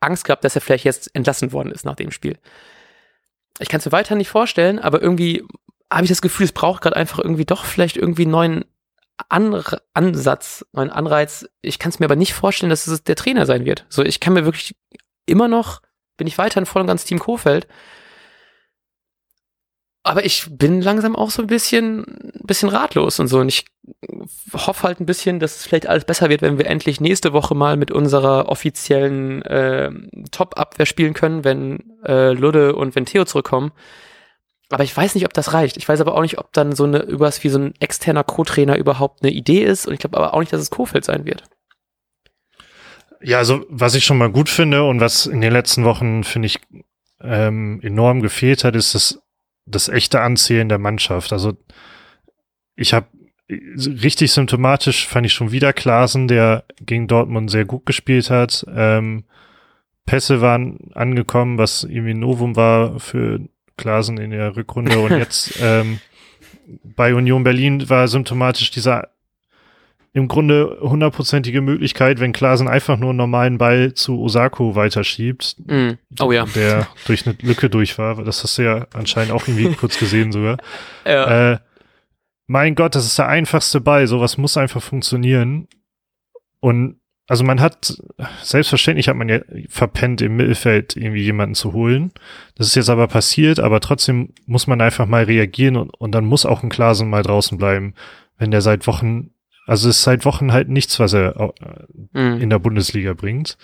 Angst 0.00 0.24
gehabt, 0.24 0.44
dass 0.44 0.54
er 0.54 0.60
vielleicht 0.60 0.84
jetzt 0.84 1.14
entlassen 1.14 1.52
worden 1.52 1.72
ist 1.72 1.84
nach 1.84 1.96
dem 1.96 2.10
Spiel. 2.10 2.38
Ich 3.58 3.68
kann 3.68 3.78
es 3.78 3.86
mir 3.86 3.92
weiter 3.92 4.14
nicht 4.14 4.28
vorstellen, 4.28 4.78
aber 4.78 5.02
irgendwie 5.02 5.44
habe 5.92 6.04
ich 6.04 6.10
das 6.10 6.22
Gefühl, 6.22 6.44
es 6.44 6.52
braucht 6.52 6.82
gerade 6.82 6.96
einfach 6.96 7.18
irgendwie 7.18 7.44
doch 7.44 7.64
vielleicht 7.64 7.96
irgendwie 7.96 8.22
einen 8.22 8.32
neuen 8.32 8.64
An 9.28 9.62
Ansatz, 9.94 10.64
neuen 10.72 10.90
Anreiz. 10.90 11.46
Ich 11.60 11.78
kann 11.78 11.90
es 11.90 12.00
mir 12.00 12.06
aber 12.06 12.16
nicht 12.16 12.34
vorstellen, 12.34 12.70
dass 12.70 12.86
es 12.86 13.04
der 13.04 13.16
Trainer 13.16 13.46
sein 13.46 13.64
wird. 13.64 13.86
So, 13.88 14.02
ich 14.02 14.20
kann 14.20 14.32
mir 14.32 14.44
wirklich 14.44 14.74
immer 15.26 15.48
noch, 15.48 15.82
bin 16.16 16.26
ich 16.26 16.38
weiterhin 16.38 16.66
voll 16.66 16.82
und 16.82 16.88
ganz 16.88 17.04
Team 17.04 17.18
Kofeld. 17.18 17.66
Aber 20.04 20.24
ich 20.24 20.46
bin 20.50 20.80
langsam 20.80 21.14
auch 21.14 21.30
so 21.30 21.42
ein 21.42 21.46
bisschen, 21.46 22.00
ein 22.34 22.46
bisschen 22.46 22.68
ratlos 22.68 23.20
und 23.20 23.28
so. 23.28 23.38
Und 23.38 23.48
ich 23.48 23.66
hoffe 24.52 24.82
halt 24.82 24.98
ein 24.98 25.06
bisschen, 25.06 25.38
dass 25.38 25.56
es 25.56 25.66
vielleicht 25.66 25.86
alles 25.86 26.04
besser 26.04 26.28
wird, 26.28 26.42
wenn 26.42 26.58
wir 26.58 26.66
endlich 26.66 27.00
nächste 27.00 27.32
Woche 27.32 27.54
mal 27.54 27.76
mit 27.76 27.92
unserer 27.92 28.48
offiziellen 28.48 29.42
äh, 29.42 29.92
Top-Abwehr 30.32 30.86
spielen 30.86 31.14
können, 31.14 31.44
wenn 31.44 32.00
äh, 32.04 32.32
Ludde 32.32 32.74
und 32.74 32.96
wenn 32.96 33.06
Theo 33.06 33.24
zurückkommen. 33.24 33.70
Aber 34.72 34.84
ich 34.84 34.96
weiß 34.96 35.14
nicht, 35.14 35.26
ob 35.26 35.34
das 35.34 35.52
reicht. 35.52 35.76
Ich 35.76 35.86
weiß 35.86 36.00
aber 36.00 36.14
auch 36.14 36.22
nicht, 36.22 36.38
ob 36.38 36.50
dann 36.54 36.72
so 36.72 36.84
eine 36.84 37.00
übers 37.02 37.44
wie 37.44 37.50
so 37.50 37.58
ein 37.58 37.74
externer 37.78 38.24
Co-Trainer 38.24 38.78
überhaupt 38.78 39.22
eine 39.22 39.30
Idee 39.30 39.62
ist. 39.62 39.86
Und 39.86 39.92
ich 39.92 40.00
glaube 40.00 40.16
aber 40.16 40.32
auch 40.32 40.40
nicht, 40.40 40.50
dass 40.50 40.62
es 40.62 40.70
Kofeld 40.70 41.04
sein 41.04 41.26
wird. 41.26 41.44
Ja, 43.20 43.36
also 43.36 43.66
was 43.68 43.94
ich 43.94 44.06
schon 44.06 44.16
mal 44.16 44.30
gut 44.30 44.48
finde 44.48 44.84
und 44.84 44.98
was 44.98 45.26
in 45.26 45.42
den 45.42 45.52
letzten 45.52 45.84
Wochen, 45.84 46.24
finde 46.24 46.46
ich, 46.46 46.58
ähm, 47.20 47.80
enorm 47.82 48.22
gefehlt 48.22 48.64
hat, 48.64 48.74
ist 48.74 48.94
das, 48.94 49.22
das 49.66 49.90
echte 49.90 50.22
Anzählen 50.22 50.70
der 50.70 50.78
Mannschaft. 50.78 51.34
Also 51.34 51.52
ich 52.74 52.94
habe 52.94 53.08
richtig 53.50 54.32
symptomatisch 54.32 55.06
fand 55.06 55.26
ich 55.26 55.34
schon 55.34 55.52
wieder 55.52 55.74
Klasen, 55.74 56.28
der 56.28 56.64
gegen 56.80 57.08
Dortmund 57.08 57.50
sehr 57.50 57.66
gut 57.66 57.84
gespielt 57.84 58.30
hat. 58.30 58.64
Ähm, 58.74 59.24
Pässe 60.06 60.40
waren 60.40 60.78
angekommen, 60.94 61.58
was 61.58 61.84
irgendwie 61.84 62.14
Novum 62.14 62.56
war 62.56 62.98
für 62.98 63.40
Klasen 63.76 64.18
in 64.18 64.30
der 64.30 64.56
Rückrunde 64.56 64.98
und 64.98 65.10
jetzt 65.18 65.58
ähm, 65.60 66.00
bei 66.96 67.14
Union 67.14 67.44
Berlin 67.44 67.88
war 67.88 68.08
symptomatisch 68.08 68.70
dieser 68.70 69.08
im 70.14 70.28
Grunde 70.28 70.78
hundertprozentige 70.82 71.62
Möglichkeit, 71.62 72.20
wenn 72.20 72.34
Klasen 72.34 72.68
einfach 72.68 72.98
nur 72.98 73.10
einen 73.10 73.16
normalen 73.16 73.56
Ball 73.56 73.94
zu 73.94 74.20
Osako 74.20 74.74
weiterschiebt, 74.74 75.56
mm. 75.66 75.92
oh, 76.20 76.32
ja. 76.32 76.44
der 76.54 76.86
durch 77.06 77.26
eine 77.26 77.34
Lücke 77.40 77.70
durch 77.70 77.96
war. 77.96 78.22
Das 78.22 78.42
hast 78.42 78.58
du 78.58 78.62
ja 78.62 78.86
anscheinend 78.92 79.32
auch 79.32 79.48
irgendwie 79.48 79.74
kurz 79.76 79.98
gesehen 79.98 80.30
sogar. 80.30 80.58
Ja. 81.06 81.52
Äh, 81.52 81.58
mein 82.46 82.74
Gott, 82.74 82.94
das 82.94 83.06
ist 83.06 83.16
der 83.16 83.28
einfachste 83.28 83.80
Ball. 83.80 84.06
Sowas 84.06 84.36
muss 84.36 84.58
einfach 84.58 84.82
funktionieren. 84.82 85.68
Und 86.60 87.00
also 87.28 87.44
man 87.44 87.60
hat, 87.60 87.96
selbstverständlich 88.42 89.08
hat 89.08 89.16
man 89.16 89.28
ja 89.28 89.40
verpennt, 89.68 90.20
im 90.22 90.36
Mittelfeld 90.36 90.96
irgendwie 90.96 91.22
jemanden 91.22 91.54
zu 91.54 91.72
holen. 91.72 92.12
Das 92.56 92.66
ist 92.66 92.74
jetzt 92.74 92.90
aber 92.90 93.06
passiert, 93.06 93.60
aber 93.60 93.80
trotzdem 93.80 94.30
muss 94.46 94.66
man 94.66 94.80
einfach 94.80 95.06
mal 95.06 95.24
reagieren 95.24 95.76
und, 95.76 95.90
und 95.90 96.12
dann 96.12 96.24
muss 96.24 96.46
auch 96.46 96.62
ein 96.62 96.68
Klasen 96.68 97.08
mal 97.08 97.22
draußen 97.22 97.58
bleiben, 97.58 97.94
wenn 98.38 98.50
der 98.50 98.60
seit 98.60 98.86
Wochen, 98.86 99.30
also 99.66 99.88
es 99.88 99.98
ist 99.98 100.02
seit 100.02 100.24
Wochen 100.24 100.52
halt 100.52 100.68
nichts, 100.68 100.98
was 100.98 101.12
er 101.14 101.54
mhm. 102.12 102.40
in 102.40 102.50
der 102.50 102.58
Bundesliga 102.58 103.14
bringt. 103.14 103.56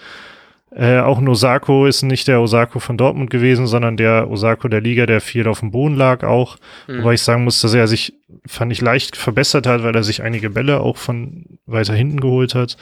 Äh, 0.70 0.98
auch 0.98 1.18
ein 1.18 1.28
Osako 1.28 1.86
ist 1.86 2.02
nicht 2.02 2.28
der 2.28 2.40
Osako 2.40 2.78
von 2.78 2.98
Dortmund 2.98 3.30
gewesen, 3.30 3.66
sondern 3.66 3.96
der 3.96 4.30
Osako 4.30 4.68
der 4.68 4.82
Liga, 4.82 5.06
der 5.06 5.20
viel 5.20 5.48
auf 5.48 5.60
dem 5.60 5.70
Boden 5.70 5.96
lag 5.96 6.24
auch. 6.24 6.58
Mhm. 6.86 7.00
Wobei 7.00 7.14
ich 7.14 7.22
sagen 7.22 7.44
muss, 7.44 7.60
dass 7.62 7.72
er 7.72 7.88
sich, 7.88 8.14
fand 8.46 8.70
ich, 8.70 8.82
leicht 8.82 9.16
verbessert 9.16 9.66
hat, 9.66 9.82
weil 9.82 9.96
er 9.96 10.04
sich 10.04 10.22
einige 10.22 10.50
Bälle 10.50 10.80
auch 10.80 10.98
von 10.98 11.46
weiter 11.66 11.94
hinten 11.94 12.20
geholt 12.20 12.54
hat. 12.54 12.76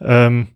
Ähm, 0.00 0.48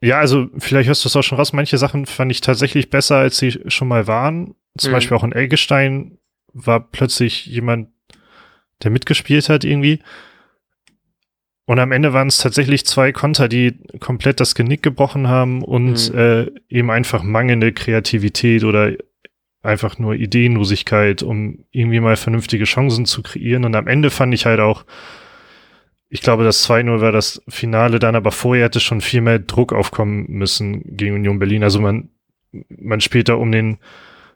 ja, 0.00 0.18
also 0.18 0.48
vielleicht 0.58 0.88
hörst 0.88 1.04
du 1.04 1.08
es 1.08 1.16
auch 1.16 1.22
schon 1.22 1.38
raus. 1.38 1.52
Manche 1.52 1.78
Sachen 1.78 2.06
fand 2.06 2.30
ich 2.30 2.40
tatsächlich 2.40 2.90
besser, 2.90 3.16
als 3.16 3.38
sie 3.38 3.60
schon 3.68 3.88
mal 3.88 4.06
waren. 4.06 4.54
Zum 4.78 4.90
mhm. 4.90 4.94
Beispiel 4.94 5.16
auch 5.16 5.24
in 5.24 5.32
Elgestein 5.32 6.18
war 6.52 6.80
plötzlich 6.80 7.46
jemand, 7.46 7.88
der 8.82 8.90
mitgespielt 8.90 9.48
hat 9.48 9.64
irgendwie. 9.64 10.00
Und 11.66 11.80
am 11.80 11.90
Ende 11.90 12.12
waren 12.12 12.28
es 12.28 12.38
tatsächlich 12.38 12.86
zwei 12.86 13.10
Konter, 13.10 13.48
die 13.48 13.74
komplett 13.98 14.38
das 14.38 14.54
Genick 14.54 14.82
gebrochen 14.82 15.28
haben 15.28 15.62
und 15.62 16.12
mhm. 16.12 16.18
äh, 16.18 16.46
eben 16.68 16.90
einfach 16.90 17.22
mangelnde 17.22 17.72
Kreativität 17.72 18.62
oder 18.62 18.92
einfach 19.62 19.98
nur 19.98 20.14
Ideenlosigkeit, 20.14 21.24
um 21.24 21.64
irgendwie 21.72 21.98
mal 21.98 22.16
vernünftige 22.16 22.64
Chancen 22.64 23.04
zu 23.04 23.22
kreieren. 23.22 23.64
Und 23.64 23.74
am 23.74 23.88
Ende 23.88 24.10
fand 24.10 24.32
ich 24.32 24.46
halt 24.46 24.60
auch, 24.60 24.84
ich 26.08 26.22
glaube, 26.22 26.44
das 26.44 26.68
2-0 26.68 27.00
war 27.00 27.12
das 27.12 27.42
Finale 27.48 27.98
dann, 27.98 28.14
aber 28.14 28.30
vorher 28.32 28.66
hätte 28.66 28.80
schon 28.80 29.00
viel 29.00 29.20
mehr 29.20 29.38
Druck 29.38 29.72
aufkommen 29.72 30.26
müssen 30.28 30.82
gegen 30.96 31.16
Union 31.16 31.38
Berlin. 31.38 31.64
Also 31.64 31.80
man, 31.80 32.10
man 32.68 33.00
spielt 33.00 33.28
da 33.28 33.34
um 33.34 33.50
den, 33.50 33.78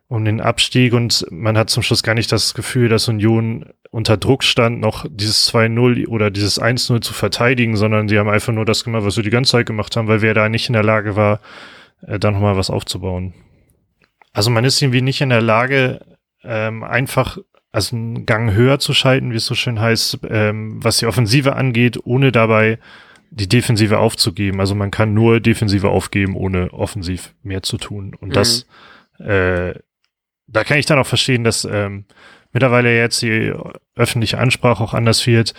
um 0.09 0.25
den 0.25 0.41
Abstieg 0.41 0.93
und 0.93 1.27
man 1.31 1.57
hat 1.57 1.71
zum 1.71 1.85
Schluss 1.85 2.03
gar 2.03 2.15
nicht 2.15 2.33
das 2.33 2.55
Gefühl, 2.55 2.89
dass 2.89 3.09
Union 3.09 3.67
unter 3.91 4.17
Druck 4.17 4.43
stand, 4.43 4.81
noch 4.81 5.07
dieses 5.09 5.53
2-0 5.53 6.09
oder 6.09 6.31
dieses 6.31 6.61
1-0 6.61 7.01
zu 7.01 7.13
verteidigen, 7.13 7.77
sondern 7.77 8.09
sie 8.09 8.19
haben 8.19 8.29
einfach 8.29 8.53
nur 8.53 8.65
das 8.65 8.83
gemacht, 8.83 9.05
was 9.05 9.15
sie 9.15 9.23
die 9.23 9.31
ganze 9.31 9.53
Zeit 9.53 9.67
gemacht 9.67 9.97
haben, 9.97 10.09
weil 10.09 10.23
wer 10.23 10.35
da 10.35 10.49
nicht 10.49 10.69
in 10.69 10.73
der 10.73 10.83
Lage 10.85 11.15
war, 11.15 11.41
äh, 12.03 12.19
da 12.19 12.33
nochmal 12.33 12.57
was 12.57 12.71
aufzubauen. 12.71 13.35
Also 14.33 14.51
man 14.51 14.65
ist 14.65 14.81
irgendwie 14.83 15.03
nicht 15.03 15.21
in 15.21 15.31
der 15.31 15.43
Lage, 15.43 16.01
ähm, 16.43 16.83
einfach 16.83 17.39
also 17.73 17.97
einen 17.97 18.27
Gang 18.27 18.53
höher 18.53 18.79
zu 18.79 18.95
schalten, 18.95 19.33
wie 19.33 19.37
es 19.37 19.47
so 19.47 19.55
schön 19.55 19.81
heißt, 19.81 20.21
ähm, 20.29 20.83
was 20.83 20.99
die 20.99 21.07
Offensive 21.07 21.55
angeht, 21.55 21.99
ohne 22.05 22.33
dabei 22.33 22.79
die 23.31 23.49
Defensive 23.49 23.99
aufzugeben. 23.99 24.61
Also 24.61 24.75
man 24.75 24.91
kann 24.91 25.15
nur 25.15 25.41
Defensive 25.41 25.89
aufgeben, 25.89 26.35
ohne 26.37 26.73
offensiv 26.73 27.35
mehr 27.43 27.63
zu 27.63 27.79
tun. 27.79 28.15
Und 28.19 28.31
mhm. 28.31 28.33
das, 28.33 28.67
äh, 29.21 29.75
da 30.49 30.65
kann 30.65 30.79
ich 30.79 30.87
dann 30.87 30.99
auch 30.99 31.07
verstehen, 31.07 31.45
dass 31.45 31.65
ähm, 31.65 32.07
mittlerweile 32.53 32.97
jetzt 32.97 33.23
die 33.23 33.53
öffentliche 33.95 34.39
Ansprache 34.39 34.83
auch 34.83 34.95
anders 34.95 35.27
wird. 35.27 35.55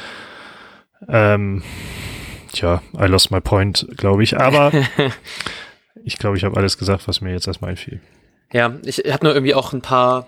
Ähm, 1.07 1.63
tja, 2.51 2.81
I 2.99 3.05
lost 3.05 3.31
my 3.31 3.39
point, 3.39 3.87
glaube 3.95 4.23
ich. 4.23 4.37
Aber 4.37 4.73
ich 6.03 6.17
glaube, 6.17 6.35
ich 6.35 6.43
habe 6.43 6.57
alles 6.57 6.77
gesagt, 6.77 7.07
was 7.07 7.21
mir 7.21 7.31
jetzt 7.31 7.47
erstmal 7.47 7.71
einfiel. 7.71 8.01
Ja, 8.51 8.75
ich 8.83 8.97
habe 9.09 9.23
nur 9.23 9.33
irgendwie 9.33 9.55
auch 9.55 9.71
ein 9.71 9.81
paar 9.81 10.27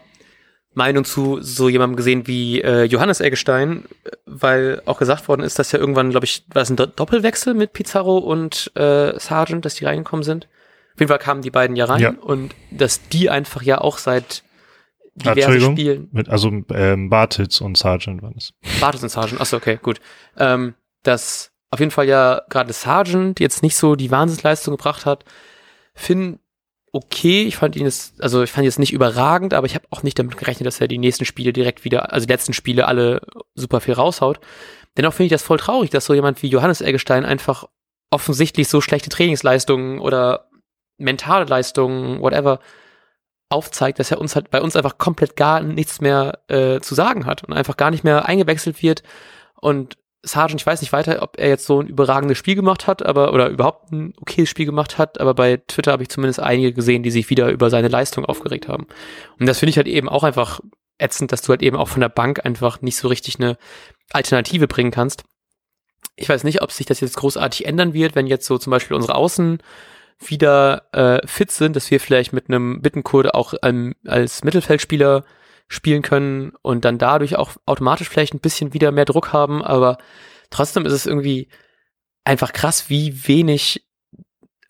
Meinung 0.73 1.05
zu 1.05 1.41
so 1.41 1.69
jemandem 1.69 1.95
gesehen 1.95 2.27
wie 2.27 2.61
äh, 2.61 2.83
Johannes 2.83 3.19
Eggestein, 3.19 3.85
weil 4.25 4.81
auch 4.85 4.99
gesagt 4.99 5.27
worden 5.27 5.41
ist, 5.41 5.59
dass 5.59 5.71
ja 5.71 5.79
irgendwann, 5.79 6.09
glaube 6.09 6.25
ich, 6.25 6.45
war 6.53 6.63
es 6.63 6.69
ein 6.69 6.75
Doppelwechsel 6.75 7.53
mit 7.53 7.73
Pizarro 7.73 8.17
und 8.17 8.71
äh, 8.75 9.17
Sargent, 9.19 9.65
dass 9.65 9.75
die 9.75 9.85
reingekommen 9.85 10.23
sind. 10.23 10.47
Auf 10.93 10.99
jeden 10.99 11.09
Fall 11.09 11.19
kamen 11.19 11.41
die 11.41 11.51
beiden 11.51 11.75
ja 11.75 11.85
rein 11.85 12.01
ja. 12.01 12.13
und 12.21 12.53
dass 12.71 13.07
die 13.09 13.29
einfach 13.29 13.61
ja 13.61 13.79
auch 13.81 13.97
seit 13.97 14.43
diversen 15.15 15.73
Spielen. 15.73 16.09
Mit, 16.11 16.29
also 16.29 16.51
ähm, 16.73 17.09
Bartitz 17.09 17.61
und 17.61 17.77
Sargent 17.77 18.21
waren 18.21 18.35
es. 18.37 18.53
Bartitz 18.79 19.03
und 19.03 19.09
Sargent, 19.09 19.41
achso, 19.41 19.57
okay, 19.57 19.79
gut. 19.81 19.99
Ähm, 20.37 20.75
dass 21.03 21.51
auf 21.71 21.79
jeden 21.79 21.91
Fall 21.91 22.07
ja 22.07 22.41
gerade 22.49 22.73
Sargent 22.73 23.39
jetzt 23.39 23.63
nicht 23.63 23.75
so 23.75 23.95
die 23.95 24.11
Wahnsinnsleistung 24.11 24.77
gebracht 24.77 25.05
hat. 25.05 25.25
Finn 25.95 26.39
okay. 26.93 27.43
Ich 27.43 27.57
fand 27.57 27.75
ihn 27.75 27.85
jetzt, 27.85 28.21
also 28.21 28.43
ich 28.43 28.51
fand 28.51 28.63
ihn 28.63 28.67
jetzt 28.67 28.79
nicht 28.79 28.93
überragend, 28.93 29.53
aber 29.53 29.65
ich 29.65 29.75
habe 29.75 29.85
auch 29.89 30.03
nicht 30.03 30.17
damit 30.17 30.37
gerechnet, 30.37 30.67
dass 30.67 30.79
er 30.79 30.87
die 30.87 30.99
nächsten 30.99 31.25
Spiele 31.25 31.51
direkt 31.51 31.83
wieder, 31.83 32.13
also 32.13 32.25
die 32.25 32.31
letzten 32.31 32.53
Spiele 32.53 32.87
alle 32.87 33.21
super 33.55 33.81
viel 33.81 33.95
raushaut. 33.95 34.39
Dennoch 34.95 35.13
finde 35.13 35.25
ich 35.25 35.31
das 35.31 35.43
voll 35.43 35.57
traurig, 35.57 35.89
dass 35.89 36.05
so 36.05 36.13
jemand 36.13 36.41
wie 36.43 36.47
Johannes 36.47 36.81
Eggestein 36.81 37.25
einfach 37.25 37.65
offensichtlich 38.11 38.67
so 38.69 38.79
schlechte 38.79 39.09
Trainingsleistungen 39.09 39.99
oder 39.99 40.49
mentale 40.97 41.45
Leistungen, 41.45 42.21
whatever, 42.21 42.59
aufzeigt, 43.49 43.99
dass 43.99 44.11
er 44.11 44.21
uns 44.21 44.35
halt 44.35 44.51
bei 44.51 44.61
uns 44.61 44.75
einfach 44.75 44.97
komplett 44.97 45.35
gar 45.35 45.61
nichts 45.61 45.99
mehr 45.99 46.39
äh, 46.47 46.79
zu 46.79 46.95
sagen 46.95 47.25
hat 47.25 47.43
und 47.43 47.53
einfach 47.53 47.75
gar 47.75 47.91
nicht 47.91 48.03
mehr 48.03 48.27
eingewechselt 48.27 48.81
wird 48.81 49.03
und 49.59 49.97
Sargent, 50.25 50.61
ich 50.61 50.65
weiß 50.65 50.81
nicht 50.81 50.93
weiter, 50.93 51.21
ob 51.21 51.37
er 51.37 51.49
jetzt 51.49 51.65
so 51.65 51.81
ein 51.81 51.87
überragendes 51.87 52.37
Spiel 52.37 52.55
gemacht 52.55 52.87
hat, 52.87 53.05
aber 53.05 53.33
oder 53.33 53.49
überhaupt 53.49 53.91
ein 53.91 54.13
okayes 54.21 54.49
Spiel 54.49 54.65
gemacht 54.65 54.97
hat, 54.97 55.19
aber 55.19 55.33
bei 55.33 55.57
Twitter 55.67 55.91
habe 55.91 56.03
ich 56.03 56.09
zumindest 56.09 56.39
einige 56.39 56.71
gesehen, 56.71 57.03
die 57.03 57.11
sich 57.11 57.29
wieder 57.29 57.49
über 57.49 57.69
seine 57.69 57.89
Leistung 57.89 58.23
aufgeregt 58.23 58.69
haben. 58.69 58.87
Und 59.37 59.47
das 59.47 59.59
finde 59.59 59.71
ich 59.71 59.77
halt 59.77 59.87
eben 59.87 60.07
auch 60.07 60.23
einfach 60.23 60.61
ätzend, 60.97 61.33
dass 61.33 61.41
du 61.41 61.49
halt 61.49 61.61
eben 61.61 61.75
auch 61.75 61.89
von 61.89 61.99
der 61.99 62.09
Bank 62.09 62.45
einfach 62.45 62.81
nicht 62.81 62.95
so 62.95 63.09
richtig 63.09 63.37
eine 63.39 63.57
Alternative 64.13 64.67
bringen 64.67 64.91
kannst. 64.91 65.23
Ich 66.15 66.29
weiß 66.29 66.45
nicht, 66.45 66.61
ob 66.61 66.71
sich 66.71 66.85
das 66.85 67.01
jetzt 67.01 67.17
großartig 67.17 67.65
ändern 67.65 67.93
wird, 67.93 68.15
wenn 68.15 68.27
jetzt 68.27 68.45
so 68.45 68.57
zum 68.57 68.71
Beispiel 68.71 68.95
unsere 68.95 69.15
Außen 69.15 69.59
wieder 70.19 70.83
äh, 70.93 71.27
fit 71.27 71.51
sind, 71.51 71.75
dass 71.75 71.91
wir 71.91 71.99
vielleicht 71.99 72.31
mit 72.31 72.47
einem 72.47 72.81
Bittenkurde 72.81 73.33
auch 73.33 73.55
ähm, 73.61 73.95
als 74.05 74.43
Mittelfeldspieler 74.43 75.25
spielen 75.67 76.01
können 76.01 76.53
und 76.61 76.85
dann 76.85 76.97
dadurch 76.97 77.35
auch 77.35 77.51
automatisch 77.65 78.09
vielleicht 78.09 78.33
ein 78.33 78.39
bisschen 78.39 78.73
wieder 78.73 78.91
mehr 78.91 79.05
Druck 79.05 79.33
haben, 79.33 79.63
aber 79.63 79.97
trotzdem 80.49 80.85
ist 80.85 80.93
es 80.93 81.05
irgendwie 81.05 81.49
einfach 82.23 82.53
krass, 82.53 82.89
wie 82.89 83.27
wenig 83.27 83.85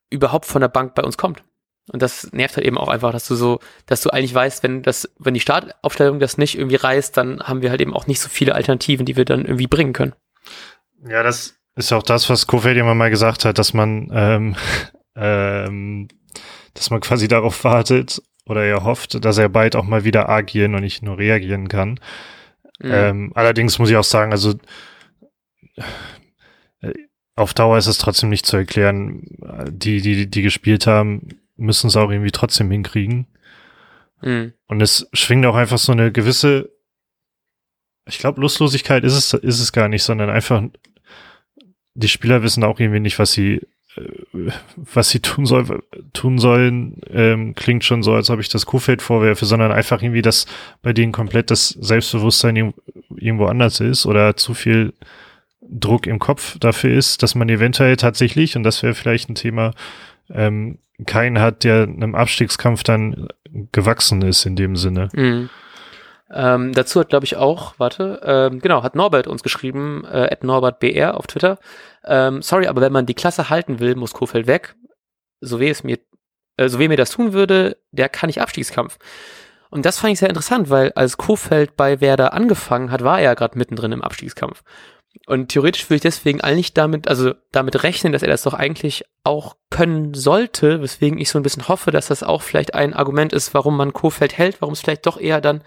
überhaupt 0.09 0.45
von 0.45 0.62
der 0.62 0.69
Bank 0.69 0.95
bei 0.95 1.03
uns 1.03 1.17
kommt. 1.17 1.43
Und 1.91 2.01
das 2.01 2.31
nervt 2.31 2.55
halt 2.55 2.65
eben 2.65 2.77
auch 2.77 2.88
einfach, 2.88 3.12
dass 3.12 3.27
du 3.27 3.35
so, 3.35 3.59
dass 3.88 4.01
du 4.01 4.09
eigentlich 4.09 4.33
weißt, 4.33 4.63
wenn 4.63 4.83
das, 4.83 5.12
wenn 5.19 5.33
die 5.33 5.41
Startaufstellung 5.41 6.19
das 6.19 6.38
nicht 6.38 6.57
irgendwie 6.57 6.77
reißt, 6.77 7.17
dann 7.17 7.43
haben 7.43 7.62
wir 7.62 7.71
halt 7.71 7.81
eben 7.81 7.93
auch 7.93 8.07
nicht 8.07 8.21
so 8.21 8.29
viele 8.29 8.55
Alternativen, 8.55 9.05
die 9.05 9.17
wir 9.17 9.25
dann 9.25 9.43
irgendwie 9.43 9.67
bringen 9.67 9.91
können. 9.91 10.13
Ja, 11.05 11.23
das 11.23 11.55
ist 11.75 11.91
auch 11.91 12.03
das, 12.03 12.29
was 12.29 12.47
Kofeld 12.47 12.77
immer 12.77 12.95
mal 12.95 13.09
gesagt 13.09 13.43
hat, 13.43 13.57
dass 13.57 13.73
man, 13.73 14.09
ähm, 14.13 14.55
ähm, 15.15 16.07
dass 16.73 16.89
man 16.89 17.01
quasi 17.01 17.27
darauf 17.27 17.63
wartet 17.65 18.21
oder 18.45 18.63
er 18.63 18.83
hofft, 18.83 19.23
dass 19.23 19.38
er 19.38 19.50
bald 19.50 19.75
auch 19.75 19.85
mal 19.85 20.03
wieder 20.03 20.29
agieren 20.29 20.75
und 20.75 20.81
nicht 20.81 21.01
nur 21.01 21.17
reagieren 21.17 21.67
kann. 21.67 22.00
Mhm. 22.79 22.91
Ähm, 22.91 23.31
allerdings 23.35 23.79
muss 23.79 23.89
ich 23.89 23.95
auch 23.95 24.03
sagen, 24.03 24.31
also 24.31 24.55
äh, 26.81 26.93
auf 27.35 27.53
Dauer 27.53 27.77
ist 27.77 27.88
es 27.88 27.97
trotzdem 27.97 28.29
nicht 28.29 28.45
zu 28.45 28.57
erklären. 28.57 29.23
Die, 29.69 30.01
die, 30.01 30.29
die 30.29 30.41
gespielt 30.41 30.85
haben, 30.88 31.29
müssen 31.55 31.88
es 31.88 31.95
auch 31.95 32.12
irgendwie 32.12 32.31
trotzdem 32.31 32.69
hinkriegen. 32.69 33.27
Mhm. 34.21 34.53
Und 34.67 34.81
es 34.81 35.07
schwingt 35.13 35.45
auch 35.45 35.55
einfach 35.55 35.77
so 35.77 35.91
eine 35.91 36.12
gewisse, 36.12 36.69
ich 38.05 38.19
glaube, 38.19 38.41
Lustlosigkeit 38.41 39.03
ist 39.03 39.13
es, 39.13 39.33
ist 39.33 39.59
es 39.59 39.71
gar 39.71 39.88
nicht, 39.88 40.03
sondern 40.03 40.29
einfach, 40.29 40.63
die 41.95 42.07
Spieler 42.07 42.43
wissen 42.43 42.63
auch 42.63 42.79
irgendwie 42.79 43.00
nicht, 43.00 43.19
was 43.19 43.31
sie, 43.31 43.62
was 44.75 45.09
sie 45.09 45.19
tun 45.19 45.45
soll, 45.45 45.83
tun 46.13 46.39
sollen, 46.39 47.01
ähm, 47.09 47.53
klingt 47.55 47.83
schon 47.83 48.01
so, 48.03 48.13
als 48.13 48.29
ob 48.29 48.39
ich 48.39 48.50
das 48.50 48.65
Kuhfeld 48.65 49.01
vorwerfe, 49.01 49.45
sondern 49.45 49.71
einfach 49.71 50.01
irgendwie, 50.01 50.21
dass 50.21 50.45
bei 50.81 50.93
denen 50.93 51.12
komplett 51.12 51.51
das 51.51 51.69
Selbstbewusstsein 51.69 52.73
irgendwo 53.15 53.45
anders 53.45 53.79
ist 53.79 54.05
oder 54.05 54.35
zu 54.35 54.53
viel 54.53 54.93
Druck 55.62 56.07
im 56.07 56.19
Kopf 56.19 56.57
dafür 56.59 56.97
ist, 56.97 57.23
dass 57.23 57.35
man 57.35 57.50
eventuell 57.50 57.95
tatsächlich, 57.95 58.55
und 58.55 58.63
das 58.63 58.83
wäre 58.83 58.95
vielleicht 58.95 59.29
ein 59.29 59.35
Thema, 59.35 59.71
ähm, 60.29 60.79
keinen 61.05 61.39
hat, 61.39 61.63
der 61.63 61.83
einem 61.83 62.15
Abstiegskampf 62.15 62.83
dann 62.83 63.27
gewachsen 63.71 64.21
ist 64.21 64.45
in 64.45 64.55
dem 64.55 64.75
Sinne. 64.75 65.09
Mhm. 65.13 65.50
Ähm, 66.31 66.73
dazu 66.73 67.00
hat, 67.00 67.09
glaube 67.09 67.25
ich, 67.25 67.35
auch, 67.35 67.75
warte, 67.77 68.19
ähm, 68.23 68.59
genau, 68.59 68.81
hat 68.81 68.95
Norbert 68.95 69.27
uns 69.27 69.43
geschrieben, 69.43 70.03
äh, 70.05 70.35
NorbertBR 70.41 71.15
auf 71.15 71.27
Twitter. 71.27 71.59
Ähm, 72.05 72.41
sorry, 72.41 72.67
aber 72.67 72.81
wenn 72.81 72.91
man 72.91 73.05
die 73.05 73.13
Klasse 73.13 73.50
halten 73.50 73.79
will, 73.79 73.95
muss 73.95 74.13
Kofeld 74.13 74.48
weg. 74.48 74.75
So 75.41 75.60
weh 75.60 75.69
es 75.69 75.83
mir, 75.83 76.00
äh, 76.57 76.69
so 76.69 76.79
weh 76.79 76.88
mir 76.88 76.98
das 76.98 77.12
tun 77.12 77.33
würde, 77.33 77.77
der 77.91 78.10
kann 78.10 78.27
nicht 78.27 78.41
Abstiegskampf. 78.41 78.98
Und 79.69 79.86
das 79.86 80.00
fand 80.00 80.13
ich 80.13 80.19
sehr 80.19 80.29
interessant, 80.29 80.69
weil 80.69 80.91
als 80.93 81.17
Kofeld 81.17 81.75
bei 81.75 82.00
Werder 82.00 82.33
angefangen 82.33 82.91
hat, 82.91 83.03
war 83.03 83.17
er 83.17 83.24
ja 83.24 83.33
gerade 83.33 83.57
mittendrin 83.57 83.91
im 83.91 84.03
Abstiegskampf. 84.03 84.63
Und 85.25 85.50
theoretisch 85.50 85.89
würde 85.89 85.95
ich 85.95 86.01
deswegen 86.01 86.41
eigentlich 86.41 86.74
damit, 86.74 87.07
also 87.07 87.33
damit 87.51 87.83
rechnen, 87.83 88.13
dass 88.13 88.24
er 88.24 88.29
das 88.29 88.43
doch 88.43 88.53
eigentlich 88.53 89.05
auch 89.24 89.55
können 89.69 90.13
sollte, 90.13 90.81
weswegen 90.81 91.19
ich 91.19 91.29
so 91.29 91.39
ein 91.39 91.43
bisschen 91.43 91.67
hoffe, 91.67 91.91
dass 91.91 92.07
das 92.07 92.24
auch 92.24 92.41
vielleicht 92.41 92.74
ein 92.74 92.93
Argument 92.93 93.31
ist, 93.31 93.53
warum 93.53 93.77
man 93.77 93.93
Kofeld 93.93 94.38
hält, 94.38 94.62
warum 94.62 94.74
es 94.74 94.81
vielleicht 94.81 95.05
doch 95.05 95.19
eher 95.19 95.39
dann 95.39 95.63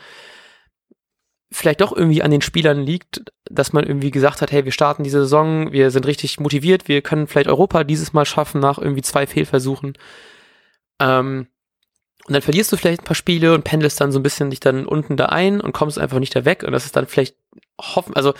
vielleicht 1.51 1.81
doch 1.81 1.97
irgendwie 1.97 2.23
an 2.23 2.31
den 2.31 2.43
Spielern 2.43 2.83
liegt, 2.83 3.23
dass 3.49 3.73
man 3.73 3.85
irgendwie 3.85 4.11
gesagt 4.11 4.43
hat, 4.43 4.51
hey, 4.51 4.65
wir 4.65 4.73
starten 4.73 5.05
diese 5.05 5.21
Saison, 5.21 5.73
wir 5.73 5.91
sind 5.91 6.07
richtig 6.07 6.41
motiviert, 6.41 6.89
wir 6.89 7.03
können 7.03 7.29
vielleicht 7.29 7.49
Europa 7.49 7.85
dieses 7.85 8.13
Mal 8.13 8.25
schaffen 8.25 8.61
nach 8.61 8.79
irgendwie 8.79 9.03
zwei 9.03 9.27
Fehlversuchen. 9.27 9.97
Ähm, 11.01 11.47
und 12.27 12.33
dann 12.33 12.43
verlierst 12.43 12.73
du 12.73 12.77
vielleicht 12.77 13.03
ein 13.03 13.07
paar 13.07 13.15
Spiele 13.15 13.55
und 13.55 13.63
pendelst 13.63 14.01
dann 14.01 14.11
so 14.11 14.19
ein 14.19 14.25
bisschen 14.25 14.51
dich 14.51 14.59
dann 14.59 14.85
unten 14.87 15.17
da 15.17 15.27
ein 15.27 15.61
und 15.61 15.73
kommst 15.73 15.99
einfach 15.99 16.19
nicht 16.19 16.35
da 16.35 16.45
weg. 16.45 16.65
Und 16.65 16.73
das 16.73 16.85
ist 16.85 16.97
dann 16.97 17.07
vielleicht 17.07 17.37
hoffen, 17.81 18.17
also 18.17 18.35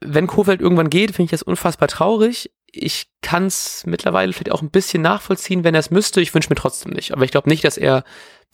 wenn 0.00 0.26
Kofeld 0.26 0.60
irgendwann 0.60 0.90
geht, 0.90 1.10
finde 1.10 1.24
ich 1.24 1.30
das 1.30 1.42
unfassbar 1.42 1.88
traurig. 1.88 2.50
Ich 2.66 3.08
kann 3.20 3.46
es 3.46 3.84
mittlerweile 3.84 4.32
vielleicht 4.32 4.52
auch 4.52 4.62
ein 4.62 4.70
bisschen 4.70 5.02
nachvollziehen, 5.02 5.64
wenn 5.64 5.74
er 5.74 5.80
es 5.80 5.90
müsste. 5.90 6.20
Ich 6.20 6.34
wünsche 6.34 6.48
mir 6.48 6.56
trotzdem 6.56 6.92
nicht. 6.92 7.12
Aber 7.12 7.24
ich 7.24 7.30
glaube 7.30 7.48
nicht, 7.48 7.64
dass 7.64 7.76
er 7.76 8.04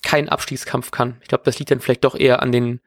keinen 0.02 0.28
Abstiegskampf 0.28 0.90
kann. 0.90 1.18
Ich 1.22 1.28
glaube, 1.28 1.44
das 1.44 1.58
liegt 1.58 1.70
dann 1.70 1.80
vielleicht 1.80 2.04
doch 2.04 2.14
eher 2.14 2.42
an 2.42 2.50
den 2.50 2.80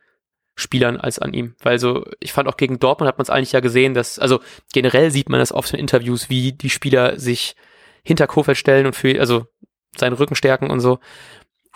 Spielern 0.60 0.98
als 0.98 1.20
an 1.20 1.34
ihm. 1.34 1.56
Weil 1.62 1.78
so, 1.78 2.04
ich 2.20 2.34
fand 2.34 2.50
auch 2.50 2.58
gegen 2.58 2.80
Dortmund 2.80 3.08
hat 3.08 3.20
man 3.20 3.24
es 3.24 3.30
eigentlich 3.30 3.52
ja 3.52 3.60
gesehen, 3.60 3.94
dass, 3.94 4.18
also 4.18 4.42
generell 4.74 5.12
sieht 5.12 5.30
man 5.30 5.40
das 5.40 5.54
oft 5.54 5.72
in 5.72 5.80
Interviews, 5.80 6.30
wie 6.30 6.52
die 6.52 6.72
Spieler 6.72 7.20
sich 7.20 7.56
hinter 8.04 8.26
Kofeld 8.26 8.58
stellen 8.58 8.88
und 8.88 8.96
für, 8.96 9.20
also 9.20 9.46
seinen 9.96 10.14
Rücken 10.14 10.36
stärken 10.36 10.72
und 10.72 10.80
so. 10.80 11.00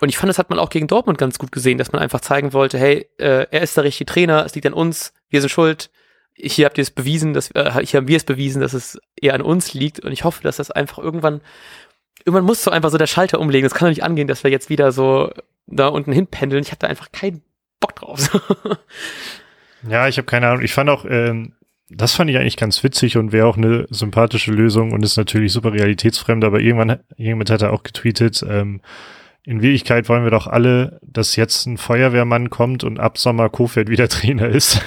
Und 0.02 0.10
ich 0.10 0.18
fand, 0.18 0.30
das 0.30 0.40
hat 0.40 0.50
man 0.50 0.58
auch 0.58 0.72
gegen 0.72 0.88
Dortmund 0.88 1.20
ganz 1.20 1.38
gut 1.38 1.52
gesehen, 1.52 1.78
dass 1.78 1.92
man 1.92 2.02
einfach 2.02 2.22
zeigen 2.22 2.54
wollte, 2.54 2.80
hey, 2.80 3.08
äh, 3.18 3.46
er 3.52 3.62
ist 3.62 3.78
der 3.78 3.84
richtige 3.84 4.12
Trainer, 4.12 4.44
es 4.44 4.56
liegt 4.56 4.66
an 4.66 4.74
uns, 4.74 5.14
wir 5.30 5.42
sind 5.42 5.52
schuld, 5.52 5.92
hier 6.34 6.66
habt 6.66 6.80
ihr 6.80 6.82
es 6.82 6.90
bewiesen, 6.90 7.34
dass, 7.34 7.52
äh, 7.52 7.86
hier 7.86 8.00
haben 8.00 8.08
wir 8.08 8.18
es 8.18 8.24
bewiesen, 8.24 8.62
dass 8.62 8.74
es 8.74 9.00
eher 9.16 9.36
an 9.36 9.44
uns 9.44 9.76
liegt 9.76 10.00
und 10.00 10.12
ich 10.12 10.24
hoffe, 10.24 10.42
dass 10.42 10.58
das 10.58 10.72
einfach 10.72 10.98
irgendwann, 10.98 11.42
irgendwann 12.26 12.46
muss 12.46 12.64
so 12.64 12.72
einfach 12.72 12.90
so 12.90 12.98
der 12.98 13.06
Schalter 13.06 13.40
umlegen. 13.40 13.64
Das 13.64 13.76
kann 13.76 13.86
doch 13.86 13.92
nicht 13.92 14.04
angehen, 14.04 14.28
dass 14.28 14.44
wir 14.44 14.50
jetzt 14.50 14.70
wieder 14.72 14.92
so 14.92 15.30
da 15.68 15.88
unten 15.88 16.12
hinpendeln. 16.12 16.64
Ich 16.64 16.76
da 16.80 16.88
einfach 16.88 17.12
keinen 17.12 17.44
Bock 17.82 17.96
drauf. 17.96 18.20
ja, 19.90 20.08
ich 20.08 20.18
habe 20.18 20.26
keine 20.26 20.48
Ahnung. 20.48 20.64
Ich 20.64 20.74
fand 20.74 20.90
auch, 20.90 21.04
ähm, 21.04 21.56
das 21.90 22.14
fand 22.14 22.30
ich 22.30 22.38
eigentlich 22.38 22.56
ganz 22.56 22.82
witzig 22.84 23.18
und 23.18 23.34
wäre 23.34 23.48
auch 23.48 23.58
eine 23.58 23.86
sympathische 23.90 24.52
Lösung 24.52 24.94
und 24.94 25.04
ist 25.04 25.18
natürlich 25.18 25.52
super 25.52 25.74
realitätsfremd, 25.74 26.46
aber 26.46 26.62
irgendwann, 26.62 27.00
jemand 27.18 27.50
hat 27.50 27.62
er 27.62 27.74
auch 27.74 27.84
getweetet, 27.84 28.46
ähm, 28.48 28.82
in 29.44 29.62
Wirklichkeit 29.62 30.08
wollen 30.08 30.24
wir 30.24 30.32
doch 30.32 30.48
alle, 30.48 31.00
dass 31.02 31.36
jetzt 31.36 31.66
ein 31.66 31.78
Feuerwehrmann 31.78 32.50
kommt 32.50 32.84
und 32.84 33.00
ab 33.00 33.18
Sommer 33.18 33.50
Kofeld 33.50 33.90
wieder 33.90 34.08
Trainer 34.10 34.48
ist. 34.48 34.82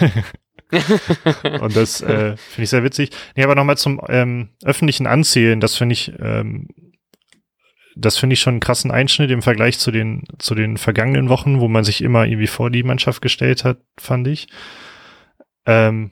und 1.60 1.76
das 1.76 2.00
äh, 2.00 2.36
finde 2.36 2.62
ich 2.62 2.70
sehr 2.70 2.84
witzig. 2.84 3.10
Nee, 3.36 3.44
aber 3.44 3.54
nochmal 3.54 3.76
zum 3.76 4.00
ähm, 4.08 4.50
öffentlichen 4.64 5.06
Anzählen, 5.06 5.60
das 5.60 5.76
finde 5.76 5.92
ich, 5.92 6.12
ähm, 6.20 6.68
das 7.96 8.18
finde 8.18 8.34
ich 8.34 8.40
schon 8.40 8.54
einen 8.54 8.60
krassen 8.60 8.90
Einschnitt 8.90 9.30
im 9.30 9.42
Vergleich 9.42 9.78
zu 9.78 9.90
den, 9.90 10.24
zu 10.38 10.54
den 10.54 10.76
vergangenen 10.76 11.28
Wochen, 11.28 11.60
wo 11.60 11.68
man 11.68 11.84
sich 11.84 12.02
immer 12.02 12.26
irgendwie 12.26 12.46
vor 12.46 12.70
die 12.70 12.82
Mannschaft 12.82 13.22
gestellt 13.22 13.64
hat, 13.64 13.78
fand 13.98 14.26
ich. 14.28 14.48
Ähm, 15.66 16.10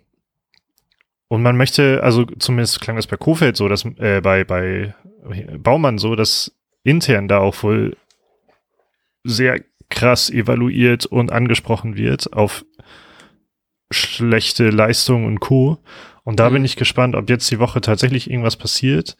und 1.28 1.42
man 1.42 1.56
möchte, 1.56 2.02
also 2.02 2.24
zumindest 2.24 2.80
klang 2.80 2.96
das 2.96 3.06
bei 3.06 3.16
Kofeld 3.16 3.56
so, 3.56 3.68
dass, 3.68 3.84
äh, 3.96 4.20
bei, 4.22 4.44
bei 4.44 4.94
Baumann 5.58 5.98
so, 5.98 6.14
dass 6.14 6.54
intern 6.84 7.28
da 7.28 7.38
auch 7.38 7.62
wohl 7.62 7.96
sehr 9.24 9.60
krass 9.88 10.30
evaluiert 10.30 11.06
und 11.06 11.32
angesprochen 11.32 11.96
wird 11.96 12.32
auf 12.32 12.64
schlechte 13.90 14.70
Leistung 14.70 15.26
und 15.26 15.40
Co. 15.40 15.78
Und 16.24 16.40
da 16.40 16.48
mhm. 16.48 16.54
bin 16.54 16.64
ich 16.64 16.76
gespannt, 16.76 17.14
ob 17.14 17.28
jetzt 17.28 17.50
die 17.50 17.58
Woche 17.58 17.80
tatsächlich 17.80 18.30
irgendwas 18.30 18.56
passiert. 18.56 19.16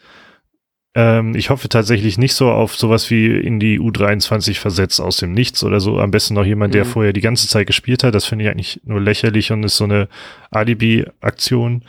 Ähm, 0.95 1.35
ich 1.35 1.51
hoffe 1.51 1.69
tatsächlich 1.69 2.19
nicht 2.19 2.35
so 2.35 2.51
auf 2.51 2.77
sowas 2.77 3.11
wie 3.11 3.27
in 3.27 3.59
die 3.59 3.81
U23 3.81 4.59
versetzt 4.59 5.01
aus 5.01 5.17
dem 5.17 5.33
Nichts 5.33 5.65
oder 5.65 5.81
so. 5.81 5.99
Am 5.99 6.11
besten 6.11 6.35
noch 6.35 6.45
jemand, 6.45 6.75
der 6.75 6.85
mhm. 6.85 6.89
vorher 6.89 7.13
die 7.13 7.21
ganze 7.21 7.49
Zeit 7.49 7.67
gespielt 7.67 8.05
hat. 8.05 8.15
Das 8.15 8.27
finde 8.27 8.45
ich 8.45 8.51
eigentlich 8.51 8.81
nur 8.85 9.01
lächerlich 9.01 9.53
und 9.53 9.63
ist 9.63 9.77
so 9.77 9.85
eine 9.85 10.09
Alibi-Aktion. 10.51 11.85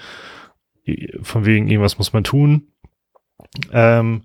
Von 1.22 1.46
wegen 1.46 1.68
irgendwas 1.68 1.98
muss 1.98 2.14
man 2.14 2.24
tun. 2.24 2.68
Ähm, 3.72 4.24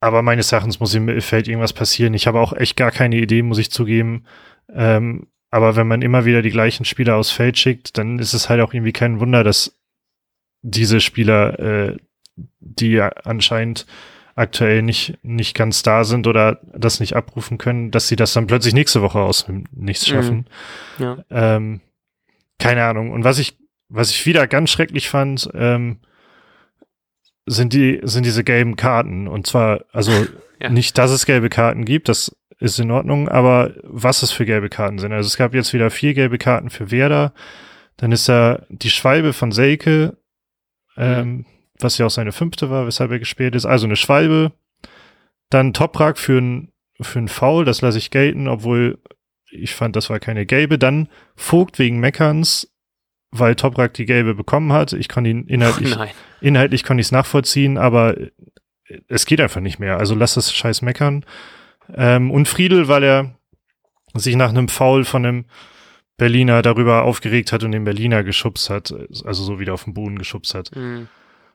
aber 0.00 0.22
meines 0.22 0.50
Erachtens 0.50 0.80
muss 0.80 0.94
im 0.94 1.04
Mittelfeld 1.04 1.46
irgendwas 1.46 1.74
passieren. 1.74 2.14
Ich 2.14 2.26
habe 2.26 2.40
auch 2.40 2.54
echt 2.54 2.76
gar 2.76 2.90
keine 2.90 3.16
Idee, 3.16 3.42
muss 3.42 3.58
ich 3.58 3.70
zugeben. 3.70 4.24
Ähm, 4.72 5.26
aber 5.50 5.76
wenn 5.76 5.88
man 5.88 6.00
immer 6.00 6.24
wieder 6.24 6.42
die 6.42 6.50
gleichen 6.50 6.84
Spieler 6.84 7.16
aufs 7.16 7.30
Feld 7.30 7.58
schickt, 7.58 7.98
dann 7.98 8.18
ist 8.18 8.32
es 8.32 8.48
halt 8.48 8.62
auch 8.62 8.72
irgendwie 8.72 8.92
kein 8.92 9.20
Wunder, 9.20 9.44
dass 9.44 9.78
diese 10.62 11.00
Spieler, 11.00 11.58
äh, 11.58 11.96
die 12.60 13.00
anscheinend 13.00 13.86
aktuell 14.34 14.82
nicht, 14.82 15.18
nicht 15.22 15.54
ganz 15.54 15.82
da 15.82 16.04
sind 16.04 16.26
oder 16.26 16.60
das 16.72 17.00
nicht 17.00 17.14
abrufen 17.14 17.58
können, 17.58 17.90
dass 17.90 18.08
sie 18.08 18.16
das 18.16 18.32
dann 18.32 18.46
plötzlich 18.46 18.74
nächste 18.74 19.02
Woche 19.02 19.18
aus 19.18 19.44
dem 19.44 19.64
Nichts 19.72 20.06
mhm. 20.08 20.12
schaffen. 20.12 20.46
Mhm. 20.98 21.04
Ja. 21.04 21.24
Ähm, 21.30 21.80
keine 22.58 22.84
Ahnung. 22.84 23.10
Und 23.10 23.24
was 23.24 23.38
ich, 23.38 23.58
was 23.88 24.10
ich 24.10 24.24
wieder 24.26 24.46
ganz 24.46 24.70
schrecklich 24.70 25.08
fand, 25.08 25.50
ähm, 25.54 25.98
sind 27.46 27.72
die, 27.72 28.00
sind 28.02 28.24
diese 28.24 28.44
gelben 28.44 28.76
Karten. 28.76 29.28
Und 29.28 29.46
zwar, 29.46 29.84
also 29.92 30.12
ja. 30.60 30.70
nicht, 30.70 30.96
dass 30.96 31.10
es 31.10 31.26
gelbe 31.26 31.48
Karten 31.48 31.84
gibt, 31.84 32.08
das 32.08 32.34
ist 32.58 32.78
in 32.78 32.90
Ordnung, 32.90 33.28
aber 33.28 33.72
was 33.82 34.22
es 34.22 34.32
für 34.32 34.44
gelbe 34.44 34.68
Karten 34.68 34.98
sind. 34.98 35.12
Also 35.12 35.26
es 35.26 35.36
gab 35.36 35.54
jetzt 35.54 35.72
wieder 35.72 35.90
vier 35.90 36.14
gelbe 36.14 36.38
Karten 36.38 36.70
für 36.70 36.90
Werder. 36.90 37.32
Dann 37.96 38.12
ist 38.12 38.28
da 38.28 38.62
die 38.68 38.90
Schwalbe 38.90 39.32
von 39.32 39.50
Selke, 39.50 40.16
ähm, 40.96 41.46
was 41.82 41.98
ja 41.98 42.06
auch 42.06 42.10
seine 42.10 42.32
fünfte 42.32 42.70
war, 42.70 42.86
weshalb 42.86 43.10
er 43.10 43.18
gespielt 43.18 43.54
ist. 43.54 43.66
Also 43.66 43.86
eine 43.86 43.96
Schwalbe. 43.96 44.52
Dann 45.48 45.72
Toprak 45.72 46.18
für 46.18 46.38
ein, 46.38 46.72
für 47.00 47.18
ein 47.18 47.28
Foul, 47.28 47.64
das 47.64 47.80
lasse 47.80 47.98
ich 47.98 48.10
gelten, 48.10 48.48
obwohl 48.48 48.98
ich 49.50 49.74
fand, 49.74 49.96
das 49.96 50.10
war 50.10 50.20
keine 50.20 50.46
gelbe. 50.46 50.78
Dann 50.78 51.08
Vogt 51.34 51.78
wegen 51.78 51.98
Meckerns, 51.98 52.72
weil 53.30 53.56
Toprak 53.56 53.94
die 53.94 54.06
gelbe 54.06 54.34
bekommen 54.34 54.72
hat. 54.72 54.92
Ich 54.92 55.08
kann 55.08 55.24
ihn 55.24 55.46
inhaltlich, 55.46 55.96
oh 55.98 56.04
inhaltlich 56.40 56.84
konnte 56.84 57.00
ich 57.00 57.08
es 57.08 57.12
nachvollziehen, 57.12 57.78
aber 57.78 58.16
es 59.08 59.26
geht 59.26 59.40
einfach 59.40 59.60
nicht 59.60 59.78
mehr. 59.78 59.98
Also 59.98 60.14
lass 60.14 60.34
das 60.34 60.52
scheiß 60.52 60.82
meckern. 60.82 61.24
Ähm, 61.94 62.30
und 62.30 62.46
Friedel, 62.46 62.88
weil 62.88 63.02
er 63.02 63.34
sich 64.14 64.36
nach 64.36 64.50
einem 64.50 64.68
Foul 64.68 65.04
von 65.04 65.24
einem 65.24 65.44
Berliner 66.16 66.62
darüber 66.62 67.04
aufgeregt 67.04 67.52
hat 67.52 67.64
und 67.64 67.72
den 67.72 67.84
Berliner 67.84 68.22
geschubst 68.24 68.68
hat, 68.68 68.92
also 69.24 69.42
so 69.42 69.58
wieder 69.58 69.74
auf 69.74 69.84
den 69.84 69.94
Boden 69.94 70.18
geschubst 70.18 70.54
hat. 70.54 70.74
Mhm. 70.76 71.08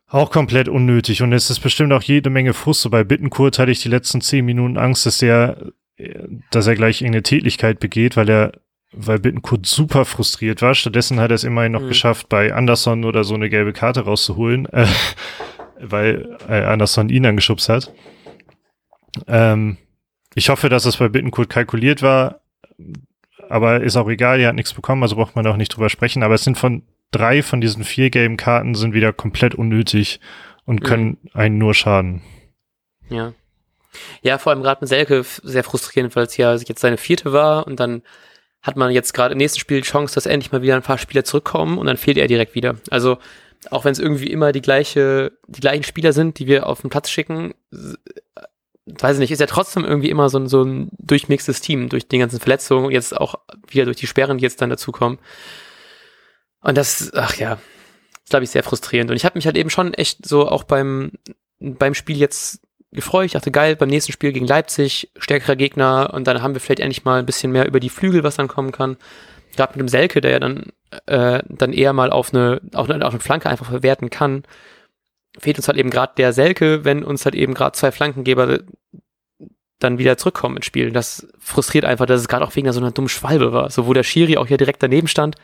Auch 0.07 0.31
komplett 0.31 0.69
unnötig. 0.69 1.21
Und 1.21 1.33
es 1.33 1.49
ist 1.49 1.59
bestimmt 1.59 1.91
auch 1.91 2.03
jede 2.03 2.29
Menge 2.29 2.53
Frust. 2.53 2.81
So 2.81 2.89
bei 2.89 3.03
Bittenkurt 3.03 3.57
hatte 3.57 3.71
ich 3.71 3.81
die 3.81 3.89
letzten 3.89 4.21
zehn 4.21 4.45
Minuten 4.45 4.77
Angst, 4.77 5.05
dass 5.05 5.17
der, 5.17 5.71
dass 6.51 6.67
er 6.67 6.75
gleich 6.75 7.01
irgendeine 7.01 7.23
Tätigkeit 7.23 7.79
begeht, 7.79 8.15
weil 8.15 8.29
er, 8.29 8.51
weil 8.91 9.19
Bittenkurt 9.19 9.65
super 9.65 10.05
frustriert 10.05 10.61
war. 10.61 10.75
Stattdessen 10.75 11.19
hat 11.19 11.31
er 11.31 11.35
es 11.35 11.43
immerhin 11.43 11.71
noch 11.71 11.81
mhm. 11.81 11.87
geschafft, 11.87 12.29
bei 12.29 12.53
Anderson 12.53 13.03
oder 13.03 13.23
so 13.23 13.33
eine 13.33 13.49
gelbe 13.49 13.73
Karte 13.73 14.01
rauszuholen, 14.01 14.67
äh, 14.67 14.85
weil 15.79 16.37
äh, 16.47 16.63
Anderson 16.63 17.09
ihn 17.09 17.25
angeschubst 17.25 17.67
hat. 17.67 17.91
Ähm, 19.27 19.77
ich 20.35 20.49
hoffe, 20.49 20.69
dass 20.69 20.85
es 20.85 20.97
bei 20.97 21.09
Bittencourt 21.09 21.49
kalkuliert 21.49 22.01
war. 22.03 22.41
aber 23.49 23.81
ist 23.81 23.95
auch 23.95 24.09
egal, 24.09 24.39
er 24.39 24.49
hat 24.49 24.55
nichts 24.55 24.73
bekommen, 24.73 25.01
also 25.01 25.15
braucht 25.15 25.35
man 25.35 25.47
auch 25.47 25.57
nicht 25.57 25.69
drüber 25.69 25.89
sprechen. 25.89 26.21
Aber 26.21 26.35
es 26.35 26.43
sind 26.43 26.57
von 26.57 26.83
drei 27.17 27.41
von 27.41 27.61
diesen 27.61 27.83
vier 27.83 28.09
Game-Karten 28.09 28.75
sind 28.75 28.93
wieder 28.93 29.13
komplett 29.13 29.55
unnötig 29.55 30.19
und 30.65 30.81
mhm. 30.81 30.85
können 30.85 31.17
mhm. 31.21 31.29
einen 31.33 31.57
nur 31.57 31.73
schaden. 31.73 32.21
Ja. 33.09 33.33
Ja, 34.21 34.37
vor 34.37 34.51
allem 34.51 34.61
gerade 34.61 34.81
mit 34.81 34.89
Selke 34.89 35.23
sehr 35.43 35.63
frustrierend, 35.63 36.15
weil 36.15 36.25
es 36.25 36.35
ja 36.35 36.53
jetzt 36.55 36.81
seine 36.81 36.97
vierte 36.97 37.31
war 37.31 37.65
und 37.65 37.79
dann 37.79 38.01
hat 38.61 38.75
man 38.75 38.91
jetzt 38.91 39.13
gerade 39.13 39.33
im 39.33 39.37
nächsten 39.37 39.59
Spiel 39.59 39.81
die 39.81 39.87
Chance, 39.87 40.15
dass 40.15 40.25
endlich 40.25 40.51
mal 40.51 40.61
wieder 40.61 40.75
ein 40.75 40.81
paar 40.81 40.97
Spieler 40.97 41.23
zurückkommen 41.23 41.77
und 41.77 41.85
dann 41.85 41.97
fehlt 41.97 42.17
er 42.17 42.27
direkt 42.27 42.55
wieder. 42.55 42.75
Also 42.89 43.19
auch 43.69 43.85
wenn 43.85 43.91
es 43.91 43.99
irgendwie 43.99 44.31
immer 44.31 44.51
die 44.51 44.61
gleiche, 44.61 45.31
die 45.47 45.61
gleichen 45.61 45.83
Spieler 45.83 46.13
sind, 46.13 46.39
die 46.39 46.47
wir 46.47 46.67
auf 46.67 46.81
den 46.81 46.89
Platz 46.89 47.09
schicken, 47.09 47.53
weiß 48.85 49.15
ich 49.15 49.19
nicht, 49.19 49.31
ist 49.31 49.39
ja 49.39 49.47
trotzdem 49.47 49.85
irgendwie 49.85 50.09
immer 50.09 50.29
so 50.29 50.39
ein, 50.39 50.47
so 50.47 50.63
ein 50.63 50.89
durchmixtes 50.97 51.61
Team 51.61 51.89
durch 51.89 52.07
die 52.07 52.17
ganzen 52.17 52.39
Verletzungen, 52.39 52.91
jetzt 52.91 53.15
auch 53.15 53.35
wieder 53.67 53.85
durch 53.85 53.97
die 53.97 54.07
Sperren, 54.07 54.37
die 54.37 54.43
jetzt 54.43 54.61
dann 54.61 54.69
dazukommen. 54.69 55.19
Und 56.65 56.75
das, 56.75 57.11
ach 57.13 57.35
ja, 57.35 57.59
ist, 58.23 58.31
glaube 58.31 58.43
ich, 58.43 58.49
sehr 58.49 58.63
frustrierend. 58.63 59.11
Und 59.11 59.17
ich 59.17 59.23
habe 59.23 59.37
mich 59.37 59.45
halt 59.45 59.55
eben 59.55 59.69
schon 59.69 59.93
echt 59.93 60.25
so 60.25 60.49
auch 60.49 60.63
beim, 60.63 61.11
beim 61.59 61.93
Spiel 61.93 62.17
jetzt 62.17 62.59
gefreut. 62.91 63.27
Ich 63.27 63.33
dachte, 63.33 63.51
geil, 63.51 63.75
beim 63.75 63.89
nächsten 63.89 64.11
Spiel 64.11 64.31
gegen 64.31 64.47
Leipzig, 64.47 65.11
stärkerer 65.15 65.55
Gegner 65.55 66.11
und 66.11 66.25
dann 66.25 66.41
haben 66.41 66.55
wir 66.55 66.61
vielleicht 66.61 66.79
endlich 66.79 67.05
mal 67.05 67.19
ein 67.19 67.25
bisschen 67.27 67.51
mehr 67.51 67.67
über 67.67 67.79
die 67.79 67.89
Flügel, 67.89 68.23
was 68.23 68.37
dann 68.37 68.47
kommen 68.47 68.71
kann. 68.71 68.97
Gerade 69.55 69.73
mit 69.73 69.81
dem 69.81 69.89
Selke, 69.89 70.21
der 70.21 70.31
ja 70.31 70.39
dann, 70.39 70.71
äh, 71.05 71.43
dann 71.47 71.71
eher 71.71 71.93
mal 71.93 72.09
auf 72.09 72.33
eine, 72.33 72.61
auf 72.73 72.89
eine, 72.89 73.05
auf 73.05 73.13
eine 73.13 73.21
Flanke 73.21 73.47
einfach 73.47 73.67
verwerten 73.67 74.09
kann, 74.09 74.43
fehlt 75.37 75.57
uns 75.57 75.67
halt 75.67 75.77
eben 75.77 75.91
gerade 75.91 76.13
der 76.17 76.33
Selke, 76.33 76.83
wenn 76.83 77.03
uns 77.03 77.25
halt 77.25 77.35
eben 77.35 77.53
gerade 77.53 77.73
zwei 77.73 77.91
Flankengeber 77.91 78.61
dann 79.77 79.99
wieder 79.99 80.17
zurückkommen 80.17 80.57
ins 80.57 80.65
Spiel. 80.65 80.91
Das 80.91 81.27
frustriert 81.37 81.85
einfach, 81.85 82.07
dass 82.07 82.21
es 82.21 82.27
gerade 82.27 82.43
auch 82.43 82.55
wegen 82.55 82.71
so 82.71 82.79
einer 82.79 82.91
dummen 82.91 83.09
Schwalbe 83.09 83.53
war. 83.53 83.69
So, 83.69 83.85
wo 83.85 83.93
der 83.93 84.03
Schiri 84.03 84.37
auch 84.37 84.47
hier 84.47 84.57
direkt 84.57 84.81
daneben 84.81 85.07
stand. 85.07 85.35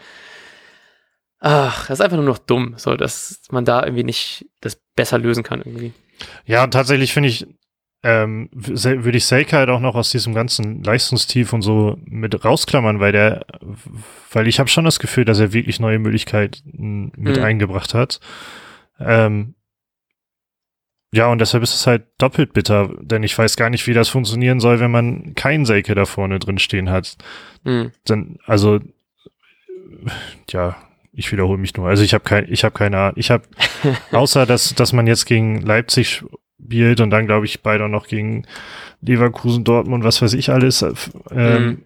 Ach, 1.43 1.87
das 1.87 1.99
ist 1.99 2.05
einfach 2.05 2.17
nur 2.17 2.25
noch 2.25 2.37
dumm, 2.37 2.75
so, 2.77 2.95
dass 2.95 3.41
man 3.49 3.65
da 3.65 3.83
irgendwie 3.83 4.03
nicht 4.03 4.45
das 4.61 4.79
besser 4.95 5.17
lösen 5.17 5.41
kann 5.41 5.59
irgendwie. 5.59 5.91
Ja, 6.45 6.63
und 6.63 6.71
tatsächlich 6.71 7.13
finde 7.13 7.29
ich, 7.29 7.47
ähm, 8.03 8.49
würde 8.53 9.17
ich 9.17 9.25
Seika 9.25 9.57
halt 9.57 9.69
auch 9.69 9.79
noch 9.79 9.95
aus 9.95 10.11
diesem 10.11 10.35
ganzen 10.35 10.83
Leistungstief 10.83 11.51
und 11.51 11.63
so 11.63 11.97
mit 12.05 12.45
rausklammern, 12.45 12.99
weil 12.99 13.11
der, 13.11 13.45
weil 14.31 14.47
ich 14.47 14.59
habe 14.59 14.69
schon 14.69 14.85
das 14.85 14.99
Gefühl, 14.99 15.25
dass 15.25 15.39
er 15.39 15.51
wirklich 15.51 15.79
neue 15.79 15.97
Möglichkeiten 15.97 17.11
mit 17.15 17.37
mhm. 17.37 17.43
eingebracht 17.43 17.95
hat. 17.95 18.19
Ähm, 18.99 19.55
ja, 21.11 21.27
und 21.27 21.41
deshalb 21.41 21.63
ist 21.63 21.73
es 21.73 21.87
halt 21.87 22.03
doppelt 22.19 22.53
bitter, 22.53 22.89
denn 23.01 23.23
ich 23.23 23.35
weiß 23.35 23.57
gar 23.57 23.71
nicht, 23.71 23.87
wie 23.87 23.93
das 23.93 24.09
funktionieren 24.09 24.59
soll, 24.59 24.79
wenn 24.79 24.91
man 24.91 25.33
keinen 25.33 25.65
Seike 25.65 25.95
da 25.95 26.05
vorne 26.05 26.37
drin 26.37 26.59
stehen 26.59 26.91
hat. 26.91 27.17
Mhm. 27.63 27.91
Dann, 28.05 28.37
also, 28.45 28.79
ja, 30.49 30.77
ich 31.13 31.31
wiederhole 31.31 31.57
mich 31.57 31.75
nur. 31.75 31.87
Also 31.87 32.03
ich 32.03 32.13
habe 32.13 32.23
kein, 32.23 32.51
ich 32.51 32.63
habe 32.63 32.73
keine 32.73 32.97
Ahnung. 32.97 33.13
Ich 33.17 33.31
habe 33.31 33.43
außer 34.11 34.45
dass 34.45 34.73
dass 34.75 34.93
man 34.93 35.07
jetzt 35.07 35.25
gegen 35.25 35.61
Leipzig 35.61 36.23
spielt 36.71 37.01
und 37.01 37.09
dann 37.09 37.25
glaube 37.25 37.45
ich 37.45 37.61
beide 37.61 37.89
noch 37.89 38.07
gegen 38.07 38.45
Leverkusen, 39.01 39.63
Dortmund, 39.63 40.03
was 40.03 40.21
weiß 40.21 40.33
ich 40.33 40.49
alles. 40.49 40.81
Äh, 40.81 40.93
ähm, 41.31 41.83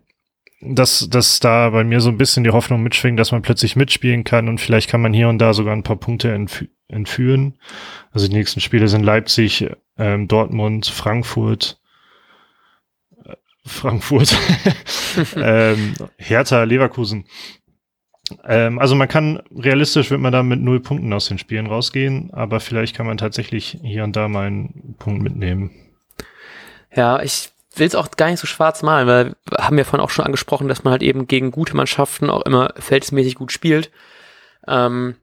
mhm. 0.60 0.76
dass 0.76 1.10
dass 1.10 1.40
da 1.40 1.70
bei 1.70 1.84
mir 1.84 2.02
so 2.02 2.10
ein 2.10 2.18
bisschen 2.18 2.44
die 2.44 2.52
Hoffnung 2.52 2.84
mitschwingt, 2.84 3.20
dass 3.20 3.32
man 3.32 3.42
plötzlich 3.42 3.76
mitspielen 3.76 4.24
kann 4.24 4.48
und 4.48 4.60
vielleicht 4.60 4.90
kann 4.90 5.02
man 5.02 5.14
hier 5.14 5.30
und 5.30 5.40
da 5.40 5.54
sogar 5.54 5.76
ein 5.76 5.84
paar 5.84 5.98
Punkte 5.98 6.32
entf 6.32 6.66
entführen. 6.88 7.56
Also 8.12 8.28
die 8.28 8.36
nächsten 8.36 8.62
Spiele 8.62 8.88
sind 8.88 9.04
Leipzig, 9.04 9.68
ähm, 9.98 10.28
Dortmund, 10.28 10.86
Frankfurt. 10.86 11.80
Äh, 13.24 13.34
Frankfurt, 13.66 14.38
ähm, 15.36 15.96
Hertha, 16.18 16.64
Leverkusen. 16.64 17.26
Ähm, 18.44 18.80
also 18.80 18.96
man 18.96 19.08
kann, 19.08 19.42
realistisch 19.56 20.10
wird 20.10 20.22
man 20.22 20.32
da 20.34 20.44
mit 20.44 20.60
null 20.60 20.80
Punkten 20.80 21.14
aus 21.14 21.28
den 21.28 21.38
Spielen 21.38 21.68
rausgehen, 21.68 22.34
aber 22.34 22.60
vielleicht 22.60 22.96
kann 22.96 23.06
man 23.06 23.18
tatsächlich 23.18 23.80
hier 23.84 24.04
und 24.04 24.16
da 24.16 24.28
mal 24.28 24.48
einen 24.48 24.96
Punkt 24.98 25.22
mitnehmen. 25.22 25.72
Ja, 26.94 27.22
ich 27.22 27.50
will 27.76 27.88
es 27.88 27.96
auch 27.96 28.10
gar 28.12 28.30
nicht 28.30 28.40
so 28.40 28.48
schwarz 28.48 28.82
malen, 28.82 29.08
weil 29.08 29.36
wir 29.50 29.66
haben 29.66 29.78
ja 29.78 29.84
vorhin 29.84 30.04
auch 30.04 30.10
schon 30.10 30.26
angesprochen, 30.26 30.68
dass 30.68 30.84
man 30.84 30.92
halt 30.92 31.04
eben 31.04 31.28
gegen 31.28 31.52
gute 31.52 31.76
Mannschaften 31.76 32.30
auch 32.30 32.42
immer 32.44 32.74
feldmäßig 32.78 33.36
gut 33.36 33.52
spielt. 33.52 33.92
Ähm, 34.68 35.16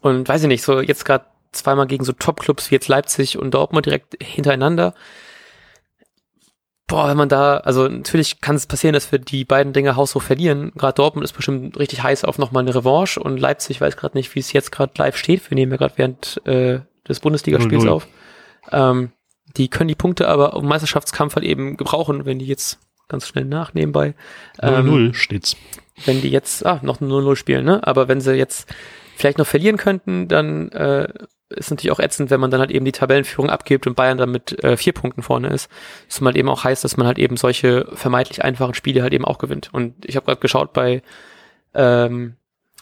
und 0.00 0.28
weiß 0.28 0.42
ich 0.42 0.48
nicht, 0.48 0.62
so 0.62 0.80
jetzt 0.80 1.04
gerade 1.04 1.26
zweimal 1.52 1.86
gegen 1.86 2.04
so 2.04 2.12
Top-Clubs 2.12 2.70
wie 2.70 2.76
jetzt 2.76 2.88
Leipzig 2.88 3.38
und 3.38 3.52
Dortmund 3.52 3.86
direkt 3.86 4.16
hintereinander 4.22 4.94
boah, 6.90 7.08
wenn 7.08 7.16
man 7.16 7.28
da, 7.28 7.58
also 7.58 7.86
natürlich 7.86 8.40
kann 8.40 8.56
es 8.56 8.66
passieren, 8.66 8.94
dass 8.94 9.12
wir 9.12 9.20
die 9.20 9.44
beiden 9.44 9.72
Dinge 9.72 9.94
haushoch 9.94 10.22
verlieren. 10.22 10.72
Gerade 10.74 10.94
Dortmund 10.94 11.24
ist 11.24 11.32
bestimmt 11.32 11.78
richtig 11.78 12.02
heiß 12.02 12.24
auf 12.24 12.36
nochmal 12.36 12.64
eine 12.64 12.74
Revanche 12.74 13.20
und 13.20 13.38
Leipzig 13.38 13.80
weiß 13.80 13.96
gerade 13.96 14.18
nicht, 14.18 14.34
wie 14.34 14.40
es 14.40 14.52
jetzt 14.52 14.72
gerade 14.72 14.92
live 14.96 15.16
steht. 15.16 15.48
Wir 15.48 15.54
nehmen 15.54 15.70
ja 15.70 15.78
gerade 15.78 15.94
während 15.96 16.44
äh, 16.46 16.80
des 17.08 17.20
Bundesligaspiels 17.20 17.86
auf. 17.86 18.08
Ähm, 18.72 19.12
die 19.56 19.68
können 19.68 19.86
die 19.86 19.94
Punkte 19.94 20.26
aber 20.26 20.54
im 20.54 20.66
Meisterschaftskampf 20.66 21.36
halt 21.36 21.44
eben 21.44 21.76
gebrauchen, 21.76 22.24
wenn 22.26 22.40
die 22.40 22.46
jetzt 22.46 22.80
ganz 23.08 23.28
schnell 23.28 23.44
nachnehmen 23.44 23.92
bei 23.92 24.14
0-0 24.58 25.06
ähm, 25.06 25.14
steht's. 25.14 25.56
Wenn 26.06 26.20
die 26.20 26.30
jetzt, 26.30 26.66
ah, 26.66 26.80
noch 26.82 27.00
0-0 27.00 27.36
spielen, 27.36 27.64
ne? 27.64 27.86
Aber 27.86 28.08
wenn 28.08 28.20
sie 28.20 28.34
jetzt 28.34 28.68
vielleicht 29.16 29.38
noch 29.38 29.46
verlieren 29.46 29.76
könnten, 29.76 30.26
dann 30.26 30.70
äh, 30.70 31.08
ist 31.50 31.70
natürlich 31.70 31.92
auch 31.92 31.98
ätzend, 31.98 32.30
wenn 32.30 32.40
man 32.40 32.50
dann 32.50 32.60
halt 32.60 32.70
eben 32.70 32.84
die 32.84 32.92
Tabellenführung 32.92 33.50
abgibt 33.50 33.86
und 33.86 33.96
Bayern 33.96 34.18
dann 34.18 34.30
mit 34.30 34.62
äh, 34.64 34.76
vier 34.76 34.92
Punkten 34.92 35.22
vorne 35.22 35.48
ist. 35.48 35.68
Das 36.08 36.20
halt 36.20 36.36
eben 36.36 36.48
auch 36.48 36.64
heißt, 36.64 36.84
dass 36.84 36.96
man 36.96 37.06
halt 37.06 37.18
eben 37.18 37.36
solche 37.36 37.88
vermeintlich 37.92 38.44
einfachen 38.44 38.74
Spiele 38.74 39.02
halt 39.02 39.12
eben 39.12 39.24
auch 39.24 39.38
gewinnt. 39.38 39.70
Und 39.72 39.94
ich 40.04 40.16
habe 40.16 40.26
gerade 40.26 40.40
geschaut, 40.40 40.72
bei 40.72 41.02
ähm, 41.74 42.36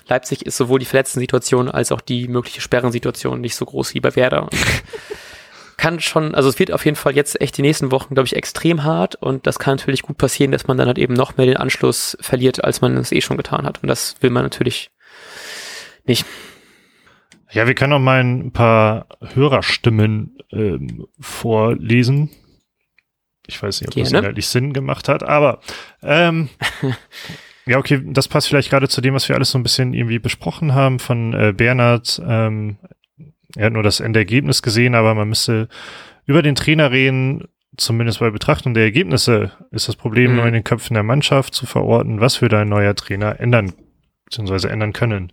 Leipzig 0.06 0.46
ist 0.46 0.56
sowohl 0.56 0.78
die 0.78 0.86
verletzten 0.86 1.20
Situation 1.20 1.70
als 1.70 1.92
auch 1.92 2.00
die 2.00 2.28
mögliche 2.28 2.60
Sperrensituation 2.60 3.40
nicht 3.40 3.56
so 3.56 3.64
groß 3.64 3.94
wie 3.94 4.00
bei 4.00 4.14
Werder. 4.16 4.48
Kann 5.76 6.00
schon, 6.00 6.34
also 6.34 6.48
es 6.48 6.58
wird 6.58 6.72
auf 6.72 6.84
jeden 6.84 6.96
Fall 6.96 7.14
jetzt 7.14 7.40
echt 7.40 7.56
die 7.56 7.62
nächsten 7.62 7.92
Wochen, 7.92 8.14
glaube 8.14 8.26
ich, 8.26 8.34
extrem 8.34 8.82
hart 8.82 9.14
und 9.14 9.46
das 9.46 9.60
kann 9.60 9.76
natürlich 9.76 10.02
gut 10.02 10.18
passieren, 10.18 10.50
dass 10.50 10.66
man 10.66 10.76
dann 10.76 10.88
halt 10.88 10.98
eben 10.98 11.14
noch 11.14 11.36
mehr 11.36 11.46
den 11.46 11.56
Anschluss 11.56 12.18
verliert, 12.20 12.64
als 12.64 12.80
man 12.80 12.96
es 12.96 13.12
eh 13.12 13.20
schon 13.20 13.36
getan 13.36 13.64
hat. 13.64 13.80
Und 13.80 13.86
das 13.88 14.16
will 14.20 14.30
man 14.30 14.42
natürlich 14.42 14.90
nicht. 16.04 16.26
Ja, 17.50 17.66
wir 17.66 17.74
können 17.74 17.90
noch 17.90 17.98
mal 17.98 18.20
ein 18.20 18.52
paar 18.52 19.06
Hörerstimmen 19.34 20.38
ähm, 20.52 21.06
vorlesen. 21.18 22.30
Ich 23.46 23.62
weiß 23.62 23.80
nicht, 23.80 23.88
ob 23.88 23.94
Gerne. 23.94 24.10
das 24.10 24.20
inhaltlich 24.20 24.46
Sinn 24.46 24.74
gemacht 24.74 25.08
hat, 25.08 25.22
aber 25.22 25.60
ähm, 26.02 26.50
ja, 27.66 27.78
okay, 27.78 28.02
das 28.04 28.28
passt 28.28 28.48
vielleicht 28.48 28.68
gerade 28.70 28.88
zu 28.88 29.00
dem, 29.00 29.14
was 29.14 29.28
wir 29.28 29.36
alles 29.36 29.50
so 29.50 29.58
ein 29.58 29.62
bisschen 29.62 29.94
irgendwie 29.94 30.18
besprochen 30.18 30.74
haben 30.74 30.98
von 30.98 31.32
äh, 31.32 31.54
Bernhard. 31.56 32.20
Ähm, 32.26 32.76
er 33.56 33.66
hat 33.66 33.72
nur 33.72 33.82
das 33.82 34.00
Endergebnis 34.00 34.62
gesehen, 34.62 34.94
aber 34.94 35.14
man 35.14 35.30
müsste 35.30 35.68
über 36.26 36.42
den 36.42 36.54
Trainer 36.54 36.92
reden, 36.92 37.48
zumindest 37.78 38.20
bei 38.20 38.28
Betrachtung 38.28 38.74
der 38.74 38.84
Ergebnisse 38.84 39.52
ist 39.70 39.88
das 39.88 39.96
Problem 39.96 40.32
mhm. 40.32 40.36
nur 40.36 40.46
in 40.46 40.52
den 40.52 40.64
Köpfen 40.64 40.94
der 40.94 41.02
Mannschaft 41.02 41.54
zu 41.54 41.64
verorten, 41.64 42.20
was 42.20 42.42
würde 42.42 42.58
ein 42.58 42.68
neuer 42.68 42.94
Trainer 42.94 43.40
ändern, 43.40 43.72
beziehungsweise 44.26 44.68
ändern 44.68 44.92
können. 44.92 45.32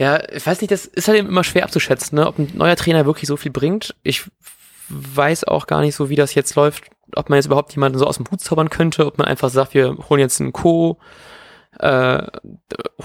Ja, 0.00 0.18
ich 0.32 0.46
weiß 0.46 0.62
nicht, 0.62 0.70
das 0.70 0.86
ist 0.86 1.08
halt 1.08 1.18
eben 1.18 1.28
immer 1.28 1.44
schwer 1.44 1.64
abzuschätzen, 1.64 2.16
ne? 2.16 2.26
ob 2.26 2.38
ein 2.38 2.50
neuer 2.54 2.74
Trainer 2.74 3.04
wirklich 3.04 3.28
so 3.28 3.36
viel 3.36 3.52
bringt. 3.52 3.94
Ich 4.02 4.30
weiß 4.88 5.44
auch 5.44 5.66
gar 5.66 5.82
nicht 5.82 5.94
so, 5.94 6.08
wie 6.08 6.16
das 6.16 6.34
jetzt 6.34 6.54
läuft, 6.54 6.84
ob 7.14 7.28
man 7.28 7.36
jetzt 7.36 7.44
überhaupt 7.44 7.74
jemanden 7.74 7.98
so 7.98 8.06
aus 8.06 8.16
dem 8.16 8.24
Hut 8.30 8.40
zaubern 8.40 8.70
könnte, 8.70 9.04
ob 9.04 9.18
man 9.18 9.26
einfach 9.26 9.50
sagt, 9.50 9.74
wir 9.74 9.98
holen 10.08 10.20
jetzt 10.20 10.40
einen 10.40 10.54
Co. 10.54 10.98
Äh, 11.78 12.22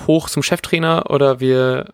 hoch 0.08 0.30
zum 0.30 0.42
Cheftrainer 0.42 1.10
oder 1.10 1.42
wir 1.42 1.94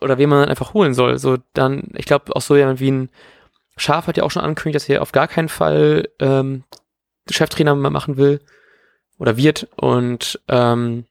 oder 0.00 0.16
wen 0.16 0.28
man 0.28 0.42
dann 0.42 0.48
einfach 0.48 0.74
holen 0.74 0.94
soll. 0.94 1.18
So 1.18 1.38
dann, 1.52 1.88
ich 1.96 2.06
glaube 2.06 2.36
auch 2.36 2.42
so 2.42 2.54
jemand 2.54 2.78
wie 2.78 2.92
ein 2.92 3.10
Schaf 3.76 4.06
hat 4.06 4.16
ja 4.16 4.22
auch 4.22 4.30
schon 4.30 4.42
angekündigt, 4.42 4.76
dass 4.76 4.88
er 4.88 5.02
auf 5.02 5.10
gar 5.10 5.26
keinen 5.26 5.48
Fall 5.48 6.08
ähm, 6.20 6.62
Cheftrainer 7.28 7.74
machen 7.74 8.16
will 8.16 8.40
oder 9.18 9.36
wird 9.36 9.66
und 9.74 10.40
ähm, 10.46 11.04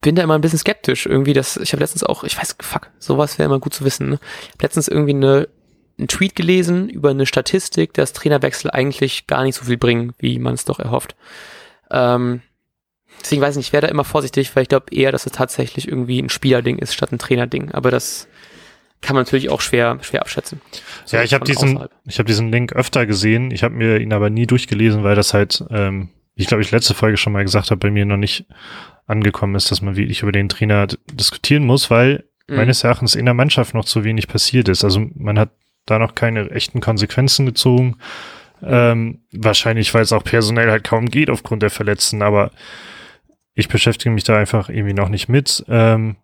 bin 0.00 0.14
da 0.14 0.22
immer 0.22 0.34
ein 0.34 0.40
bisschen 0.40 0.58
skeptisch. 0.58 1.06
Irgendwie, 1.06 1.32
das, 1.32 1.56
ich 1.56 1.72
habe 1.72 1.80
letztens 1.80 2.04
auch, 2.04 2.24
ich 2.24 2.36
weiß, 2.36 2.56
fuck, 2.60 2.90
sowas 2.98 3.38
wäre 3.38 3.48
immer 3.48 3.60
gut 3.60 3.74
zu 3.74 3.84
wissen. 3.84 4.08
Ne? 4.08 4.18
Ich 4.42 4.54
habe 4.54 4.62
letztens 4.62 4.88
irgendwie 4.88 5.14
eine, 5.14 5.48
einen 5.98 6.08
Tweet 6.08 6.34
gelesen 6.34 6.88
über 6.88 7.10
eine 7.10 7.26
Statistik, 7.26 7.92
dass 7.94 8.12
Trainerwechsel 8.12 8.70
eigentlich 8.70 9.26
gar 9.26 9.42
nicht 9.42 9.56
so 9.56 9.64
viel 9.64 9.76
bringen, 9.76 10.14
wie 10.18 10.38
man 10.38 10.54
es 10.54 10.64
doch 10.64 10.78
erhofft. 10.78 11.16
Ähm, 11.90 12.40
deswegen 13.20 13.42
weiß 13.42 13.54
ich 13.54 13.58
nicht, 13.58 13.66
ich 13.68 13.72
wäre 13.72 13.82
da 13.82 13.88
immer 13.88 14.04
vorsichtig, 14.04 14.56
weil 14.56 14.62
ich 14.62 14.68
glaube 14.68 14.94
eher, 14.94 15.12
dass 15.12 15.26
es 15.26 15.32
tatsächlich 15.32 15.88
irgendwie 15.88 16.20
ein 16.20 16.30
Spielerding 16.30 16.78
ist 16.78 16.94
statt 16.94 17.12
ein 17.12 17.18
Trainerding. 17.18 17.72
Aber 17.72 17.90
das 17.90 18.26
kann 19.02 19.14
man 19.14 19.24
natürlich 19.24 19.50
auch 19.50 19.60
schwer, 19.60 19.98
schwer 20.02 20.22
abschätzen. 20.22 20.60
So 21.04 21.16
ja, 21.16 21.22
ich 21.22 21.34
habe 21.34 21.44
diesen, 21.44 21.76
außerhalb. 21.76 21.92
ich 22.06 22.18
habe 22.18 22.26
diesen 22.26 22.52
Link 22.52 22.72
öfter 22.72 23.06
gesehen. 23.06 23.50
Ich 23.50 23.62
habe 23.62 23.74
mir 23.74 23.98
ihn 23.98 24.12
aber 24.12 24.30
nie 24.30 24.46
durchgelesen, 24.46 25.04
weil 25.04 25.14
das 25.14 25.34
halt, 25.34 25.64
ähm, 25.70 26.08
ich 26.40 26.46
glaube, 26.46 26.62
ich 26.62 26.70
letzte 26.70 26.94
Folge 26.94 27.16
schon 27.16 27.32
mal 27.32 27.44
gesagt 27.44 27.70
habe, 27.70 27.78
bei 27.78 27.90
mir 27.90 28.06
noch 28.06 28.16
nicht 28.16 28.46
angekommen 29.06 29.54
ist, 29.54 29.70
dass 29.70 29.82
man 29.82 29.96
wirklich 29.96 30.22
über 30.22 30.32
den 30.32 30.48
Trainer 30.48 30.86
diskutieren 31.12 31.64
muss, 31.64 31.90
weil 31.90 32.24
mhm. 32.48 32.56
meines 32.56 32.84
Erachtens 32.84 33.14
in 33.14 33.26
der 33.26 33.34
Mannschaft 33.34 33.74
noch 33.74 33.84
zu 33.84 34.04
wenig 34.04 34.28
passiert 34.28 34.68
ist. 34.68 34.84
Also 34.84 35.06
man 35.14 35.38
hat 35.38 35.50
da 35.86 35.98
noch 35.98 36.14
keine 36.14 36.50
echten 36.50 36.80
Konsequenzen 36.80 37.46
gezogen. 37.46 37.96
Ähm, 38.62 39.20
wahrscheinlich, 39.32 39.92
weil 39.94 40.02
es 40.02 40.12
auch 40.12 40.24
personell 40.24 40.70
halt 40.70 40.84
kaum 40.84 41.06
geht 41.06 41.30
aufgrund 41.30 41.62
der 41.62 41.70
Verletzten, 41.70 42.22
aber 42.22 42.50
ich 43.54 43.68
beschäftige 43.68 44.10
mich 44.10 44.24
da 44.24 44.36
einfach 44.36 44.68
irgendwie 44.68 44.94
noch 44.94 45.08
nicht 45.08 45.28
mit. 45.28 45.64
Ähm, 45.68 46.16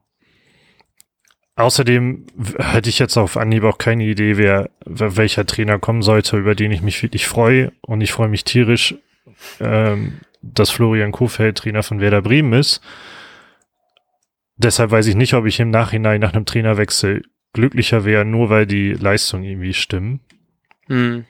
außerdem 1.56 2.26
hätte 2.58 2.88
ich 2.88 2.98
jetzt 2.98 3.16
auf 3.16 3.36
Anhieb 3.36 3.64
auch 3.64 3.78
keine 3.78 4.04
Idee, 4.04 4.36
wer, 4.36 4.70
welcher 4.84 5.46
Trainer 5.46 5.78
kommen 5.78 6.02
sollte, 6.02 6.36
über 6.36 6.54
den 6.54 6.72
ich 6.72 6.82
mich 6.82 7.02
wirklich 7.02 7.26
freue. 7.26 7.72
Und 7.80 8.00
ich 8.00 8.12
freue 8.12 8.28
mich 8.28 8.44
tierisch, 8.44 8.94
ähm, 9.60 10.20
dass 10.42 10.70
Florian 10.70 11.12
Kofeld 11.12 11.58
Trainer 11.58 11.82
von 11.82 12.00
Werder 12.00 12.22
Bremen 12.22 12.52
ist. 12.52 12.80
Deshalb 14.56 14.90
weiß 14.90 15.06
ich 15.06 15.14
nicht, 15.14 15.34
ob 15.34 15.46
ich 15.46 15.60
im 15.60 15.70
Nachhinein 15.70 16.20
nach 16.20 16.32
einem 16.32 16.46
Trainerwechsel 16.46 17.22
glücklicher 17.52 18.04
wäre, 18.04 18.24
nur 18.24 18.50
weil 18.50 18.66
die 18.66 18.92
Leistungen 18.92 19.44
irgendwie 19.44 19.74
stimmen. 19.74 20.20
Hm. 20.88 21.24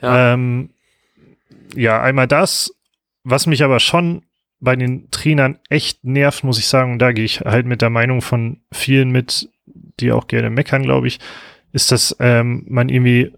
Ja. 0.00 0.34
Ähm, 0.34 0.70
ja, 1.74 2.00
einmal 2.00 2.28
das, 2.28 2.74
was 3.24 3.46
mich 3.46 3.64
aber 3.64 3.80
schon 3.80 4.22
bei 4.60 4.76
den 4.76 5.10
Trainern 5.10 5.58
echt 5.68 6.04
nervt, 6.04 6.44
muss 6.44 6.58
ich 6.58 6.66
sagen, 6.66 6.98
da 6.98 7.12
gehe 7.12 7.24
ich 7.24 7.40
halt 7.40 7.66
mit 7.66 7.82
der 7.82 7.90
Meinung 7.90 8.22
von 8.22 8.60
vielen 8.72 9.10
mit, 9.10 9.50
die 10.00 10.12
auch 10.12 10.26
gerne 10.26 10.50
meckern, 10.50 10.82
glaube 10.82 11.06
ich, 11.06 11.18
ist, 11.72 11.92
dass 11.92 12.16
ähm, 12.20 12.64
man 12.68 12.88
irgendwie, 12.88 13.32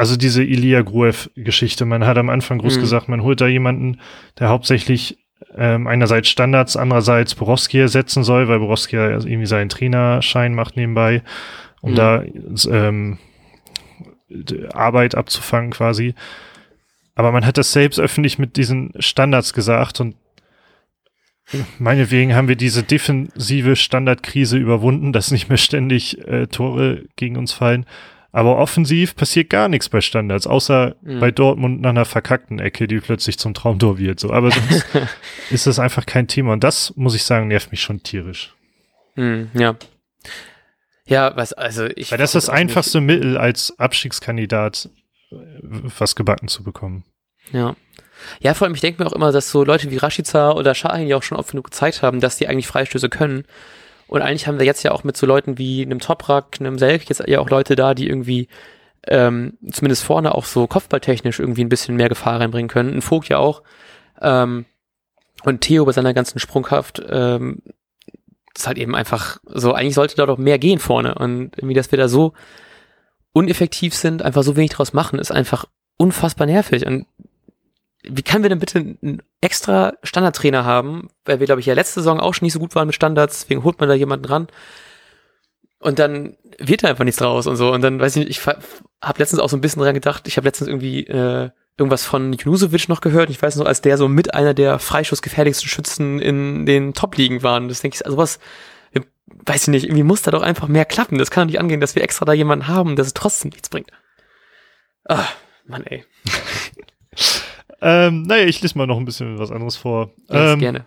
also 0.00 0.16
diese 0.16 0.42
Ilia 0.42 0.80
Gruev-Geschichte, 0.80 1.84
man 1.84 2.06
hat 2.06 2.16
am 2.16 2.30
Anfang 2.30 2.56
groß 2.56 2.78
mhm. 2.78 2.80
gesagt, 2.80 3.10
man 3.10 3.22
holt 3.22 3.42
da 3.42 3.46
jemanden, 3.46 4.00
der 4.38 4.48
hauptsächlich 4.48 5.18
ähm, 5.54 5.86
einerseits 5.86 6.30
Standards, 6.30 6.74
andererseits 6.74 7.34
Borowski 7.34 7.80
ersetzen 7.80 8.24
soll, 8.24 8.48
weil 8.48 8.60
Borowski 8.60 8.96
ja 8.96 9.10
irgendwie 9.10 9.44
seinen 9.44 9.68
Trainerschein 9.68 10.54
macht 10.54 10.78
nebenbei, 10.78 11.22
um 11.82 11.90
mhm. 11.90 11.96
da 11.96 12.24
ähm, 12.70 13.18
Arbeit 14.72 15.16
abzufangen 15.16 15.70
quasi. 15.70 16.14
Aber 17.14 17.30
man 17.30 17.44
hat 17.44 17.58
das 17.58 17.72
selbst 17.72 18.00
öffentlich 18.00 18.38
mit 18.38 18.56
diesen 18.56 18.94
Standards 19.00 19.52
gesagt 19.52 20.00
und 20.00 20.16
meinetwegen 21.78 22.34
haben 22.34 22.48
wir 22.48 22.56
diese 22.56 22.84
defensive 22.84 23.76
Standardkrise 23.76 24.56
überwunden, 24.56 25.12
dass 25.12 25.30
nicht 25.30 25.50
mehr 25.50 25.58
ständig 25.58 26.26
äh, 26.26 26.46
Tore 26.46 27.04
gegen 27.16 27.36
uns 27.36 27.52
fallen. 27.52 27.84
Aber 28.32 28.58
offensiv 28.58 29.16
passiert 29.16 29.50
gar 29.50 29.68
nichts 29.68 29.88
bei 29.88 30.00
Standards, 30.00 30.46
außer 30.46 30.94
mhm. 31.02 31.18
bei 31.18 31.30
Dortmund 31.30 31.80
nach 31.80 31.90
einer 31.90 32.04
verkackten 32.04 32.60
Ecke, 32.60 32.86
die 32.86 33.00
plötzlich 33.00 33.38
zum 33.38 33.54
Traumtor 33.54 33.98
wird. 33.98 34.20
So, 34.20 34.32
aber 34.32 34.50
sonst 34.50 34.86
ist 35.50 35.66
das 35.66 35.78
einfach 35.78 36.06
kein 36.06 36.28
Thema. 36.28 36.52
Und 36.52 36.64
das, 36.64 36.94
muss 36.96 37.14
ich 37.14 37.24
sagen, 37.24 37.48
nervt 37.48 37.70
mich 37.72 37.82
schon 37.82 38.02
tierisch. 38.02 38.54
Mhm, 39.16 39.50
ja. 39.54 39.74
Ja, 41.06 41.36
was, 41.36 41.52
also 41.52 41.86
ich. 41.96 42.12
Weil 42.12 42.18
das 42.18 42.34
ist 42.34 42.46
das 42.46 42.54
einfachste 42.54 43.00
nicht. 43.00 43.18
Mittel 43.18 43.36
als 43.36 43.76
Abstiegskandidat, 43.78 44.88
äh, 45.32 45.36
was 45.98 46.14
gebacken 46.14 46.46
zu 46.46 46.62
bekommen. 46.62 47.04
Ja. 47.52 47.74
Ja, 48.40 48.54
vor 48.54 48.66
allem, 48.66 48.74
ich 48.74 48.80
denke 48.80 49.02
mir 49.02 49.08
auch 49.08 49.14
immer, 49.14 49.32
dass 49.32 49.50
so 49.50 49.64
Leute 49.64 49.90
wie 49.90 49.96
Rashica 49.96 50.52
oder 50.52 50.74
Shahin 50.74 51.08
ja 51.08 51.16
auch 51.16 51.22
schon 51.22 51.38
oft 51.38 51.50
genug 51.50 51.64
gezeigt 51.64 52.02
haben, 52.02 52.20
dass 52.20 52.36
die 52.36 52.46
eigentlich 52.48 52.66
Freistöße 52.66 53.08
können. 53.08 53.44
Und 54.10 54.22
eigentlich 54.22 54.48
haben 54.48 54.58
wir 54.58 54.66
jetzt 54.66 54.82
ja 54.82 54.90
auch 54.90 55.04
mit 55.04 55.16
so 55.16 55.24
Leuten 55.24 55.56
wie 55.56 55.82
einem 55.82 56.00
Toprak, 56.00 56.56
einem 56.58 56.80
Selk 56.80 57.08
jetzt 57.08 57.22
ja 57.28 57.38
auch 57.38 57.48
Leute 57.48 57.76
da, 57.76 57.94
die 57.94 58.08
irgendwie 58.08 58.48
ähm, 59.06 59.56
zumindest 59.70 60.02
vorne 60.02 60.34
auch 60.34 60.44
so 60.44 60.66
kopfballtechnisch 60.66 61.38
irgendwie 61.38 61.62
ein 61.62 61.68
bisschen 61.68 61.94
mehr 61.94 62.08
Gefahr 62.08 62.40
reinbringen 62.40 62.68
können. 62.68 62.92
Ein 62.92 63.02
Vogt 63.02 63.28
ja 63.28 63.38
auch. 63.38 63.62
Ähm, 64.20 64.66
und 65.44 65.60
Theo 65.60 65.84
bei 65.84 65.92
seiner 65.92 66.12
ganzen 66.12 66.40
Sprungkraft 66.40 67.00
ähm, 67.08 67.62
ist 68.52 68.66
halt 68.66 68.78
eben 68.78 68.96
einfach 68.96 69.38
so, 69.44 69.74
eigentlich 69.74 69.94
sollte 69.94 70.16
da 70.16 70.26
doch 70.26 70.38
mehr 70.38 70.58
gehen 70.58 70.80
vorne. 70.80 71.14
Und 71.14 71.56
irgendwie, 71.56 71.74
dass 71.74 71.92
wir 71.92 71.96
da 71.96 72.08
so 72.08 72.32
uneffektiv 73.32 73.94
sind, 73.94 74.22
einfach 74.22 74.42
so 74.42 74.56
wenig 74.56 74.72
draus 74.72 74.92
machen, 74.92 75.20
ist 75.20 75.30
einfach 75.30 75.66
unfassbar 75.96 76.48
nervig. 76.48 76.84
Und 76.84 77.06
wie 78.02 78.22
können 78.22 78.42
wir 78.42 78.48
denn 78.50 78.58
bitte 78.58 78.78
einen 78.78 79.22
extra 79.40 79.94
Standardtrainer 80.02 80.64
haben, 80.64 81.08
weil 81.24 81.40
wir, 81.40 81.46
glaube 81.46 81.60
ich, 81.60 81.66
ja 81.66 81.74
letzte 81.74 82.00
Saison 82.00 82.20
auch 82.20 82.34
schon 82.34 82.46
nicht 82.46 82.52
so 82.52 82.58
gut 82.58 82.74
waren 82.74 82.86
mit 82.86 82.94
Standards, 82.94 83.40
deswegen 83.40 83.64
holt 83.64 83.80
man 83.80 83.88
da 83.88 83.94
jemanden 83.94 84.26
ran. 84.26 84.48
Und 85.78 85.98
dann 85.98 86.36
wird 86.58 86.84
da 86.84 86.88
einfach 86.88 87.04
nichts 87.04 87.20
draus 87.20 87.46
und 87.46 87.56
so. 87.56 87.72
Und 87.72 87.82
dann 87.82 88.00
weiß 88.00 88.16
ich 88.16 88.26
nicht, 88.26 88.38
ich 88.38 88.46
habe 88.46 89.18
letztens 89.18 89.40
auch 89.40 89.48
so 89.48 89.56
ein 89.56 89.62
bisschen 89.62 89.82
dran 89.82 89.94
gedacht, 89.94 90.28
ich 90.28 90.36
habe 90.36 90.46
letztens 90.46 90.68
irgendwie 90.68 91.06
äh, 91.06 91.50
irgendwas 91.78 92.04
von 92.04 92.34
Junusovic 92.34 92.88
noch 92.88 93.00
gehört. 93.00 93.30
Ich 93.30 93.40
weiß 93.40 93.56
noch, 93.56 93.66
als 93.66 93.80
der 93.80 93.96
so 93.96 94.06
mit 94.06 94.34
einer 94.34 94.52
der 94.52 94.78
freischussgefährlichsten 94.78 95.68
Schützen 95.68 96.20
in 96.20 96.66
den 96.66 96.92
Top-Ligen 96.92 97.42
waren. 97.42 97.68
Das 97.68 97.80
denke 97.80 97.94
ich, 97.94 98.04
also 98.04 98.18
was, 98.18 98.38
weiß 99.46 99.62
ich 99.62 99.68
nicht, 99.68 99.84
irgendwie 99.84 100.02
muss 100.02 100.22
da 100.22 100.30
doch 100.30 100.42
einfach 100.42 100.68
mehr 100.68 100.84
klappen. 100.84 101.18
Das 101.18 101.30
kann 101.30 101.46
doch 101.46 101.52
nicht 101.52 101.60
angehen, 101.60 101.80
dass 101.80 101.94
wir 101.94 102.02
extra 102.02 102.24
da 102.24 102.32
jemanden 102.32 102.68
haben, 102.68 102.96
der 102.96 103.04
es 103.04 103.14
trotzdem 103.14 103.50
nichts 103.50 103.68
bringt. 103.68 103.90
Ah, 105.08 105.26
Mann, 105.66 105.84
ey. 105.86 106.04
Ähm, 107.82 108.22
naja, 108.22 108.44
ich 108.44 108.60
lese 108.62 108.76
mal 108.76 108.86
noch 108.86 108.98
ein 108.98 109.04
bisschen 109.04 109.38
was 109.38 109.50
anderes 109.50 109.76
vor. 109.76 110.10
Ja, 110.28 110.52
ähm, 110.52 110.58
gerne. 110.58 110.86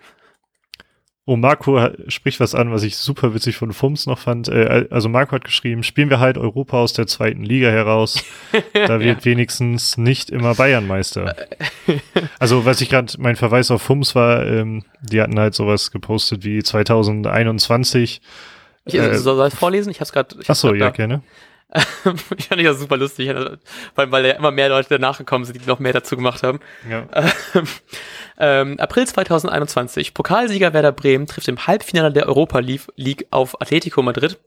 Oh, 1.26 1.38
Marco 1.38 1.80
spricht 2.10 2.42
was 2.42 2.54
an, 2.54 2.74
was 2.74 2.84
ich 2.84 2.98
super 2.98 3.34
witzig 3.34 3.56
von 3.56 3.72
Fums 3.72 4.08
noch 4.08 4.20
fand. 4.20 4.50
Äh, 4.50 4.88
also 4.90 5.08
Marco 5.08 5.32
hat 5.32 5.46
geschrieben, 5.46 5.82
spielen 5.82 6.10
wir 6.10 6.20
halt 6.20 6.38
Europa 6.38 6.78
aus 6.78 6.92
der 6.92 7.08
zweiten 7.08 7.44
Liga 7.44 7.70
heraus. 7.70 8.22
da 8.74 9.00
wird 9.00 9.20
ja. 9.20 9.26
wenigstens 9.26 9.98
nicht 9.98 10.30
immer 10.30 10.54
Bayern 10.56 10.86
Meister. 10.86 11.34
also 12.40 12.66
was 12.66 12.82
ich 12.82 12.90
gerade, 12.90 13.14
mein 13.20 13.38
Verweis 13.38 13.72
auf 13.72 13.82
Fums 13.82 14.16
war, 14.16 14.46
ähm, 14.46 14.84
die 15.02 15.22
hatten 15.22 15.40
halt 15.40 15.54
sowas 15.54 15.92
gepostet 15.92 16.44
wie 16.44 16.62
2021. 16.62 18.22
Ich, 18.86 18.96
äh, 18.96 19.18
soll 19.18 19.48
ich 19.48 19.54
vorlesen? 19.54 19.92
Ich 19.92 20.02
hab's 20.02 20.12
gerade. 20.12 20.36
Achso, 20.46 20.74
ja, 20.74 20.90
gerne. 20.90 21.24
ich 22.38 22.46
fand 22.48 22.64
das 22.64 22.80
super 22.80 22.98
lustig, 22.98 23.34
weil, 23.96 24.12
weil 24.12 24.26
ja 24.26 24.34
immer 24.34 24.52
mehr 24.52 24.70
Leute 24.70 24.90
danach 24.90 25.18
gekommen 25.18 25.46
sind, 25.46 25.60
die 25.60 25.68
noch 25.68 25.80
mehr 25.80 25.94
dazu 25.94 26.16
gemacht 26.16 26.44
haben. 26.44 26.60
Ja. 26.90 27.08
Ähm, 28.38 28.80
April 28.80 29.08
2021. 29.08 30.14
Pokalsieger 30.14 30.74
Werder 30.74 30.92
Bremen 30.92 31.28
trifft 31.28 31.48
im 31.48 31.68
Halbfinale 31.68 32.12
der 32.12 32.28
Europa 32.28 32.60
League 32.60 33.28
auf 33.32 33.62
Atletico 33.62 34.02
Madrid. 34.02 34.38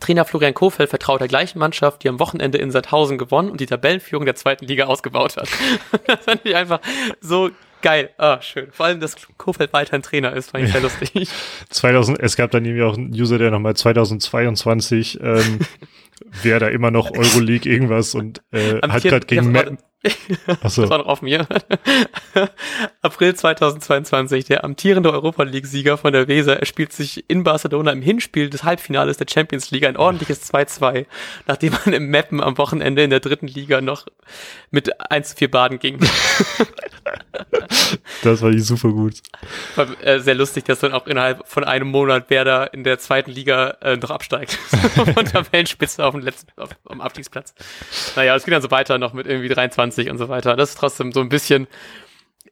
Trainer 0.00 0.24
Florian 0.24 0.54
Kofeld 0.54 0.88
vertraut 0.88 1.20
der 1.20 1.28
gleichen 1.28 1.58
Mannschaft, 1.58 2.02
die 2.02 2.08
am 2.08 2.18
Wochenende 2.18 2.58
in 2.58 2.70
Sandhausen 2.70 3.18
gewonnen 3.18 3.50
und 3.50 3.60
die 3.60 3.66
Tabellenführung 3.66 4.24
der 4.24 4.34
zweiten 4.34 4.66
Liga 4.66 4.86
ausgebaut 4.86 5.36
hat. 5.36 5.48
das 6.06 6.24
fand 6.24 6.40
ich 6.44 6.56
einfach 6.56 6.80
so 7.20 7.50
geil. 7.82 8.10
Ah, 8.16 8.40
schön. 8.40 8.68
Vor 8.72 8.86
allem, 8.86 9.00
dass 9.00 9.16
Kofeld 9.36 9.72
weiterhin 9.72 10.02
Trainer 10.02 10.32
ist, 10.32 10.50
fand 10.50 10.64
ich 10.64 10.72
sehr 10.72 10.80
lustig. 10.80 11.28
2000, 11.68 12.20
es 12.20 12.36
gab 12.36 12.50
dann 12.52 12.64
irgendwie 12.64 12.84
auch 12.84 12.96
einen 12.96 13.12
User, 13.12 13.36
der 13.38 13.50
nochmal 13.50 13.76
2022 13.76 15.20
ähm, 15.20 15.58
wer 16.42 16.60
da 16.60 16.68
immer 16.68 16.90
noch 16.90 17.10
Euroleague 17.10 17.70
irgendwas 17.70 18.14
und 18.14 18.42
äh, 18.52 18.80
hat 18.82 19.02
gerade 19.02 19.26
gegen 19.26 19.52
Matt. 20.02 20.64
Achso. 20.64 20.82
Das 20.82 20.90
war 20.90 20.98
noch 20.98 21.06
auf 21.06 21.22
mir. 21.22 21.46
April 23.02 23.34
2022, 23.34 24.44
der 24.46 24.64
amtierende 24.64 25.12
Europa 25.12 25.42
League-Sieger 25.44 25.98
von 25.98 26.12
der 26.12 26.28
Weser, 26.28 26.58
er 26.58 26.66
spielt 26.66 26.92
sich 26.92 27.24
in 27.28 27.44
Barcelona 27.44 27.92
im 27.92 28.02
Hinspiel 28.02 28.50
des 28.50 28.64
Halbfinales 28.64 29.16
der 29.16 29.26
Champions 29.28 29.70
League 29.70 29.84
ein 29.84 29.96
ordentliches 29.96 30.52
2-2, 30.52 31.06
nachdem 31.46 31.72
man 31.84 31.94
im 31.94 32.10
Mappen 32.10 32.40
am 32.40 32.58
Wochenende 32.58 33.02
in 33.02 33.10
der 33.10 33.20
dritten 33.20 33.46
Liga 33.46 33.80
noch 33.80 34.06
mit 34.70 34.90
1 35.10 35.30
zu 35.30 35.36
4 35.36 35.50
baden 35.50 35.78
ging. 35.78 35.98
das 38.22 38.42
war 38.42 38.50
die 38.50 38.60
super 38.60 38.90
gut. 38.90 39.14
War 39.76 39.86
äh, 40.02 40.20
sehr 40.20 40.34
lustig, 40.34 40.64
dass 40.64 40.80
dann 40.80 40.92
auch 40.92 41.06
innerhalb 41.06 41.46
von 41.46 41.64
einem 41.64 41.88
Monat 41.88 42.30
Werder 42.30 42.72
in 42.74 42.84
der 42.84 42.98
zweiten 42.98 43.30
Liga 43.30 43.76
äh, 43.82 43.96
noch 43.96 44.10
absteigt. 44.10 44.52
von 45.14 45.24
Tabellenspitze 45.24 46.04
auf 46.04 46.14
dem 46.14 46.22
letzten, 46.22 46.50
auf, 46.60 46.70
am 46.88 47.00
Abstiegsplatz. 47.00 47.54
Naja, 48.16 48.34
es 48.36 48.44
geht 48.44 48.54
dann 48.54 48.62
so 48.62 48.70
weiter 48.70 48.98
noch 48.98 49.12
mit 49.12 49.26
irgendwie 49.26 49.48
23 49.48 49.91
und 49.98 50.18
so 50.18 50.28
weiter. 50.28 50.56
Das 50.56 50.70
ist 50.70 50.78
trotzdem 50.78 51.12
so 51.12 51.20
ein 51.20 51.28
bisschen, 51.28 51.66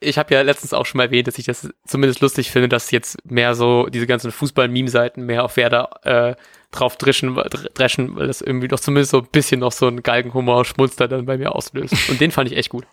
ich 0.00 0.18
habe 0.18 0.34
ja 0.34 0.42
letztens 0.42 0.72
auch 0.72 0.86
schon 0.86 0.98
mal 0.98 1.04
erwähnt, 1.04 1.28
dass 1.28 1.38
ich 1.38 1.46
das 1.46 1.68
zumindest 1.86 2.20
lustig 2.20 2.50
finde, 2.50 2.68
dass 2.68 2.90
jetzt 2.90 3.18
mehr 3.30 3.54
so 3.54 3.86
diese 3.86 4.06
ganzen 4.06 4.32
Fußball-Meme-Seiten 4.32 5.24
mehr 5.24 5.44
auf 5.44 5.56
Werder 5.56 5.90
äh, 6.04 6.34
drauf 6.70 6.96
dreschen, 6.96 7.34
dreschen, 7.74 8.16
weil 8.16 8.26
das 8.26 8.40
irgendwie 8.40 8.68
doch 8.68 8.80
zumindest 8.80 9.10
so 9.10 9.18
ein 9.18 9.28
bisschen 9.30 9.60
noch 9.60 9.72
so 9.72 9.88
ein 9.88 10.02
Galgenhumor-Schmunster 10.02 11.08
dann 11.08 11.26
bei 11.26 11.36
mir 11.36 11.54
auslöst. 11.54 12.08
Und 12.08 12.20
den 12.20 12.30
fand 12.30 12.50
ich 12.50 12.56
echt 12.56 12.70
gut. 12.70 12.86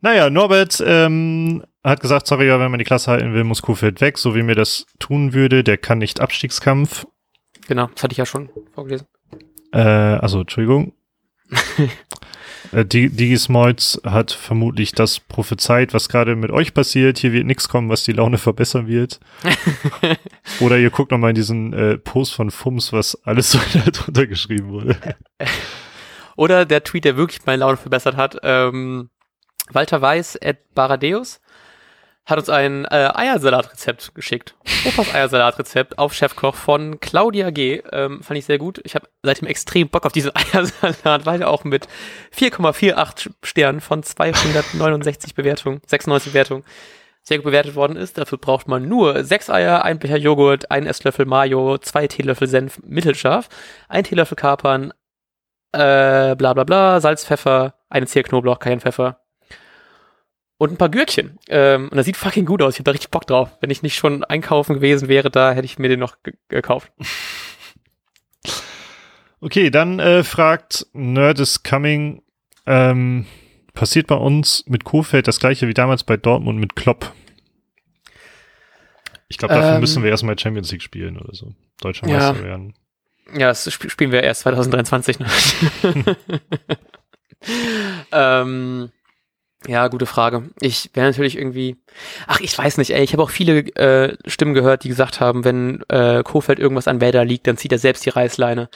Naja, 0.00 0.30
Norbert 0.30 0.82
ähm, 0.84 1.64
hat 1.82 2.00
gesagt, 2.00 2.26
sorry, 2.28 2.48
wenn 2.48 2.70
man 2.70 2.78
die 2.78 2.84
Klasse 2.84 3.10
halten 3.10 3.34
will, 3.34 3.44
muss 3.44 3.62
Kofeld 3.62 4.00
weg, 4.00 4.16
so 4.16 4.34
wie 4.34 4.42
mir 4.42 4.54
das 4.54 4.86
tun 5.00 5.32
würde. 5.32 5.64
Der 5.64 5.76
kann 5.76 5.98
nicht 5.98 6.20
Abstiegskampf. 6.20 7.06
Genau, 7.66 7.88
das 7.92 8.04
hatte 8.04 8.12
ich 8.12 8.18
ja 8.18 8.26
schon 8.26 8.48
vorgelesen. 8.72 9.08
Äh, 9.72 9.80
also, 9.80 10.40
Entschuldigung. 10.40 10.94
äh, 12.72 12.84
Digismoids 12.84 14.00
hat 14.04 14.32
vermutlich 14.32 14.92
das 14.92 15.20
prophezeit, 15.20 15.94
was 15.94 16.08
gerade 16.08 16.36
mit 16.36 16.50
euch 16.50 16.74
passiert. 16.74 17.18
Hier 17.18 17.32
wird 17.32 17.46
nichts 17.46 17.68
kommen, 17.68 17.88
was 17.88 18.04
die 18.04 18.12
Laune 18.12 18.38
verbessern 18.38 18.86
wird. 18.86 19.20
Oder 20.60 20.78
ihr 20.78 20.90
guckt 20.90 21.12
nochmal 21.12 21.30
in 21.30 21.36
diesen 21.36 21.72
äh, 21.72 21.98
Post 21.98 22.34
von 22.34 22.50
Fums, 22.50 22.92
was 22.92 23.18
alles 23.24 23.50
so 23.52 23.58
drunter 23.90 24.26
geschrieben 24.26 24.68
wurde. 24.70 24.96
Oder 26.36 26.64
der 26.64 26.84
Tweet, 26.84 27.04
der 27.04 27.16
wirklich 27.16 27.44
meine 27.46 27.60
Laune 27.60 27.76
verbessert 27.76 28.16
hat. 28.16 28.38
Ähm, 28.42 29.10
Walter 29.70 30.00
Weiß 30.00 30.38
at 30.42 30.74
Baradeus 30.74 31.40
hat 32.28 32.38
uns 32.38 32.50
ein 32.50 32.84
äh, 32.84 33.10
Eiersalatrezept 33.14 34.14
geschickt. 34.14 34.54
Opas 34.84 35.14
Eiersalatrezept 35.14 35.98
auf 35.98 36.12
Chefkoch 36.12 36.54
von 36.54 37.00
Claudia 37.00 37.48
G. 37.50 37.82
Ähm, 37.90 38.22
fand 38.22 38.38
ich 38.38 38.44
sehr 38.44 38.58
gut. 38.58 38.80
Ich 38.84 38.94
habe 38.94 39.08
seitdem 39.22 39.48
extrem 39.48 39.88
Bock 39.88 40.04
auf 40.04 40.12
diesen 40.12 40.32
Eiersalat, 40.34 41.24
weil 41.24 41.40
er 41.40 41.48
auch 41.48 41.64
mit 41.64 41.88
4,48 42.36 43.30
Sternen 43.42 43.80
von 43.80 44.02
269 44.02 45.34
Bewertungen, 45.34 45.80
96 45.86 46.32
Bewertungen, 46.32 46.64
sehr 47.22 47.38
gut 47.38 47.46
bewertet 47.46 47.74
worden 47.76 47.96
ist. 47.96 48.18
Dafür 48.18 48.36
braucht 48.36 48.68
man 48.68 48.86
nur 48.86 49.24
sechs 49.24 49.48
Eier, 49.48 49.82
ein 49.84 49.98
Becher 49.98 50.18
Joghurt, 50.18 50.70
ein 50.70 50.86
Esslöffel 50.86 51.24
Mayo, 51.24 51.78
zwei 51.78 52.08
Teelöffel 52.08 52.46
Senf 52.46 52.78
mittelscharf, 52.84 53.48
ein 53.88 54.04
Teelöffel 54.04 54.36
Kapern, 54.36 54.92
äh, 55.72 56.36
bla 56.36 56.52
bla 56.52 56.64
bla, 56.64 57.00
Salz, 57.00 57.24
Pfeffer, 57.24 57.74
eine 57.88 58.06
Zehe 58.06 58.22
Knoblauch, 58.22 58.58
kein 58.58 58.80
Pfeffer, 58.80 59.20
und 60.58 60.72
ein 60.72 60.76
paar 60.76 60.90
Gürkchen. 60.90 61.38
Ähm, 61.48 61.88
und 61.88 61.96
das 61.96 62.04
sieht 62.04 62.16
fucking 62.16 62.44
gut 62.44 62.62
aus. 62.62 62.74
Ich 62.74 62.80
habe 62.80 62.84
da 62.84 62.90
richtig 62.90 63.10
Bock 63.10 63.26
drauf. 63.26 63.56
Wenn 63.60 63.70
ich 63.70 63.82
nicht 63.82 63.96
schon 63.96 64.24
einkaufen 64.24 64.74
gewesen 64.74 65.08
wäre, 65.08 65.30
da 65.30 65.52
hätte 65.52 65.64
ich 65.64 65.78
mir 65.78 65.88
den 65.88 66.00
noch 66.00 66.16
gekauft. 66.48 66.92
Okay, 69.40 69.70
dann 69.70 70.00
äh, 70.00 70.24
fragt 70.24 70.88
Nerd 70.94 71.38
is 71.38 71.62
Coming, 71.62 72.22
ähm, 72.66 73.24
passiert 73.72 74.08
bei 74.08 74.16
uns 74.16 74.64
mit 74.66 74.82
Kofeld 74.82 75.28
das 75.28 75.38
gleiche 75.38 75.68
wie 75.68 75.74
damals 75.74 76.02
bei 76.02 76.16
Dortmund 76.16 76.58
mit 76.58 76.74
Klopp? 76.74 77.12
Ich 79.28 79.38
glaube, 79.38 79.54
dafür 79.54 79.74
ähm, 79.74 79.80
müssen 79.80 80.02
wir 80.02 80.10
erstmal 80.10 80.36
Champions 80.36 80.72
League 80.72 80.82
spielen 80.82 81.16
oder 81.18 81.32
so. 81.36 81.54
Deutscher 81.80 82.08
ja, 82.08 82.32
Meister 82.32 82.42
werden. 82.42 82.74
Ja, 83.32 83.46
das 83.46 83.64
sp 83.70 83.86
spielen 83.90 84.10
wir 84.10 84.24
erst 84.24 84.40
2023. 84.40 85.20
Ne? 85.20 85.26
ähm, 88.10 88.90
ja, 89.68 89.88
gute 89.88 90.06
Frage. 90.06 90.48
Ich 90.60 90.90
wäre 90.94 91.06
natürlich 91.06 91.36
irgendwie. 91.36 91.76
Ach, 92.26 92.40
ich 92.40 92.56
weiß 92.56 92.78
nicht, 92.78 92.90
ey. 92.90 93.04
Ich 93.04 93.12
habe 93.12 93.22
auch 93.22 93.28
viele 93.28 93.58
äh, 93.76 94.16
Stimmen 94.26 94.54
gehört, 94.54 94.82
die 94.82 94.88
gesagt 94.88 95.20
haben, 95.20 95.44
wenn 95.44 95.82
äh, 95.88 96.22
Kofeld 96.22 96.58
irgendwas 96.58 96.88
an 96.88 97.02
Wäder 97.02 97.24
liegt, 97.26 97.46
dann 97.46 97.58
zieht 97.58 97.72
er 97.72 97.78
selbst 97.78 98.06
die 98.06 98.10
Reißleine. 98.10 98.70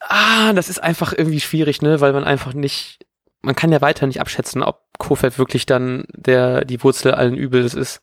Ah, 0.00 0.52
das 0.52 0.68
ist 0.68 0.82
einfach 0.82 1.12
irgendwie 1.16 1.40
schwierig, 1.40 1.80
ne? 1.80 2.00
Weil 2.00 2.12
man 2.12 2.24
einfach 2.24 2.54
nicht. 2.54 3.06
Man 3.40 3.54
kann 3.54 3.70
ja 3.70 3.80
weiter 3.80 4.06
nicht 4.08 4.20
abschätzen, 4.20 4.64
ob 4.64 4.82
Kofeld 4.98 5.38
wirklich 5.38 5.66
dann 5.66 6.04
der 6.12 6.64
die 6.64 6.82
Wurzel 6.82 7.14
allen 7.14 7.36
Übels 7.36 7.74
ist. 7.74 8.02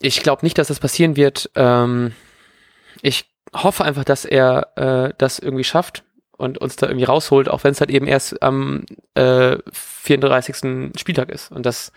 Ich 0.00 0.22
glaube 0.22 0.44
nicht, 0.44 0.56
dass 0.56 0.68
das 0.68 0.80
passieren 0.80 1.16
wird. 1.16 1.50
Ähm, 1.54 2.12
ich 3.02 3.26
hoffe 3.54 3.84
einfach, 3.84 4.04
dass 4.04 4.24
er 4.24 4.72
äh, 4.76 5.14
das 5.18 5.38
irgendwie 5.38 5.64
schafft 5.64 6.02
und 6.36 6.58
uns 6.58 6.76
da 6.76 6.86
irgendwie 6.86 7.04
rausholt, 7.04 7.48
auch 7.48 7.64
wenn 7.64 7.72
es 7.72 7.80
halt 7.80 7.90
eben 7.90 8.06
erst 8.06 8.42
am 8.42 8.84
äh, 9.14 9.58
34. 9.72 10.92
Spieltag 10.98 11.30
ist. 11.30 11.52
Und 11.52 11.66
das 11.66 11.92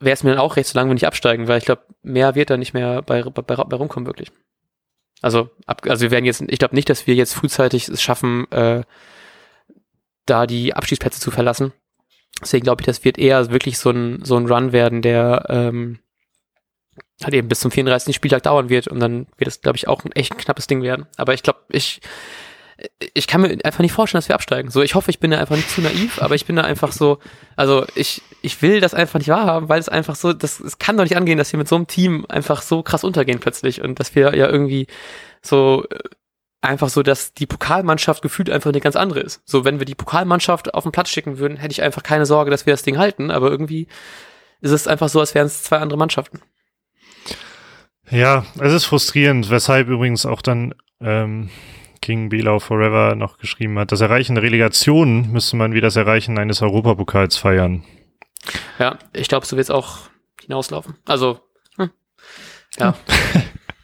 wäre 0.00 0.14
es 0.14 0.22
mir 0.22 0.30
dann 0.30 0.40
auch 0.40 0.56
recht, 0.56 0.68
so 0.68 0.78
lange 0.78 0.90
wir 0.90 0.94
nicht 0.94 1.06
absteigen, 1.06 1.48
weil 1.48 1.58
ich 1.58 1.64
glaube, 1.64 1.82
mehr 2.02 2.34
wird 2.34 2.50
da 2.50 2.56
nicht 2.56 2.74
mehr 2.74 3.02
bei, 3.02 3.22
bei, 3.22 3.42
bei 3.42 3.76
rumkommen, 3.76 4.06
wirklich. 4.06 4.30
Also, 5.22 5.50
ab, 5.66 5.82
also 5.88 6.02
wir 6.02 6.10
werden 6.10 6.24
jetzt, 6.24 6.42
ich 6.46 6.58
glaube 6.58 6.74
nicht, 6.74 6.90
dass 6.90 7.06
wir 7.06 7.14
jetzt 7.14 7.34
frühzeitig 7.34 7.88
es 7.88 8.02
schaffen, 8.02 8.50
äh, 8.50 8.82
da 10.26 10.46
die 10.46 10.74
Abschießplätze 10.74 11.20
zu 11.20 11.30
verlassen. 11.30 11.72
Deswegen 12.40 12.64
glaube 12.64 12.82
ich, 12.82 12.86
das 12.86 13.04
wird 13.04 13.16
eher 13.16 13.50
wirklich 13.50 13.78
so 13.78 13.90
ein, 13.90 14.24
so 14.24 14.36
ein 14.36 14.46
Run 14.46 14.72
werden, 14.72 15.00
der 15.00 15.46
ähm, 15.48 16.00
halt 17.22 17.34
eben 17.34 17.48
bis 17.48 17.60
zum 17.60 17.70
34. 17.70 18.14
Spieltag 18.14 18.42
dauern 18.42 18.68
wird 18.68 18.88
und 18.88 19.00
dann 19.00 19.26
wird 19.38 19.48
es, 19.48 19.60
glaube 19.62 19.76
ich, 19.76 19.88
auch 19.88 20.04
ein 20.04 20.12
echt 20.12 20.36
knappes 20.36 20.66
Ding 20.66 20.82
werden. 20.82 21.06
Aber 21.16 21.32
ich 21.32 21.42
glaube, 21.42 21.60
ich 21.70 22.00
ich 23.14 23.26
kann 23.26 23.40
mir 23.40 23.58
einfach 23.64 23.80
nicht 23.80 23.92
vorstellen, 23.92 24.18
dass 24.20 24.28
wir 24.28 24.34
absteigen. 24.34 24.70
So, 24.70 24.82
ich 24.82 24.94
hoffe, 24.94 25.10
ich 25.10 25.18
bin 25.18 25.30
da 25.30 25.38
einfach 25.38 25.56
nicht 25.56 25.70
zu 25.70 25.80
naiv, 25.80 26.20
aber 26.20 26.34
ich 26.34 26.44
bin 26.44 26.56
da 26.56 26.62
einfach 26.62 26.92
so, 26.92 27.18
also 27.56 27.86
ich, 27.94 28.22
ich 28.42 28.60
will 28.60 28.80
das 28.80 28.92
einfach 28.92 29.18
nicht 29.18 29.28
wahrhaben, 29.28 29.68
weil 29.68 29.80
es 29.80 29.88
einfach 29.88 30.14
so, 30.14 30.32
das, 30.32 30.60
es 30.60 30.78
kann 30.78 30.96
doch 30.96 31.04
nicht 31.04 31.16
angehen, 31.16 31.38
dass 31.38 31.52
wir 31.52 31.58
mit 31.58 31.68
so 31.68 31.76
einem 31.76 31.86
Team 31.86 32.26
einfach 32.28 32.60
so 32.62 32.82
krass 32.82 33.02
untergehen 33.02 33.40
plötzlich 33.40 33.80
und 33.80 33.98
dass 33.98 34.14
wir 34.14 34.36
ja 34.36 34.48
irgendwie 34.48 34.88
so 35.40 35.84
äh, 35.90 35.98
einfach 36.60 36.90
so, 36.90 37.02
dass 37.02 37.32
die 37.32 37.46
Pokalmannschaft 37.46 38.22
gefühlt 38.22 38.50
einfach 38.50 38.70
eine 38.70 38.80
ganz 38.80 38.96
andere 38.96 39.20
ist. 39.20 39.40
So, 39.46 39.64
wenn 39.64 39.78
wir 39.78 39.86
die 39.86 39.94
Pokalmannschaft 39.94 40.74
auf 40.74 40.82
den 40.82 40.92
Platz 40.92 41.08
schicken 41.08 41.38
würden, 41.38 41.56
hätte 41.56 41.72
ich 41.72 41.82
einfach 41.82 42.02
keine 42.02 42.26
Sorge, 42.26 42.50
dass 42.50 42.66
wir 42.66 42.74
das 42.74 42.82
Ding 42.82 42.98
halten, 42.98 43.30
aber 43.30 43.50
irgendwie 43.50 43.88
ist 44.60 44.72
es 44.72 44.86
einfach 44.86 45.08
so, 45.08 45.20
als 45.20 45.34
wären 45.34 45.46
es 45.46 45.62
zwei 45.62 45.78
andere 45.78 45.98
Mannschaften. 45.98 46.40
Ja, 48.10 48.44
es 48.60 48.72
ist 48.72 48.84
frustrierend, 48.84 49.50
weshalb 49.50 49.88
übrigens 49.88 50.26
auch 50.26 50.42
dann 50.42 50.74
ähm, 51.00 51.50
King 52.00 52.28
Belau 52.28 52.58
Forever 52.58 53.14
noch 53.14 53.38
geschrieben 53.38 53.78
hat. 53.78 53.92
Das 53.92 54.00
Erreichen 54.00 54.34
der 54.34 54.44
Relegation 54.44 55.30
müsste 55.32 55.56
man 55.56 55.74
wie 55.74 55.80
das 55.80 55.96
Erreichen 55.96 56.38
eines 56.38 56.62
Europapokals 56.62 57.36
feiern. 57.36 57.84
Ja, 58.78 58.98
ich 59.12 59.28
glaube, 59.28 59.46
so 59.46 59.56
wird 59.56 59.64
es 59.64 59.70
auch 59.70 60.08
hinauslaufen. 60.40 60.96
Also, 61.04 61.40
hm. 61.76 61.90
ja. 62.78 62.94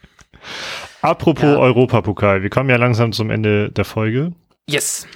Apropos 1.03 1.45
ja. 1.45 1.59
Europapokal, 1.59 2.43
wir 2.43 2.51
kommen 2.51 2.71
ja 2.71 2.77
langsam 2.77 3.13
zum 3.13 3.31
Ende 3.31 3.71
der 3.71 3.85
Folge. 3.85 4.33
Yes. 4.69 5.07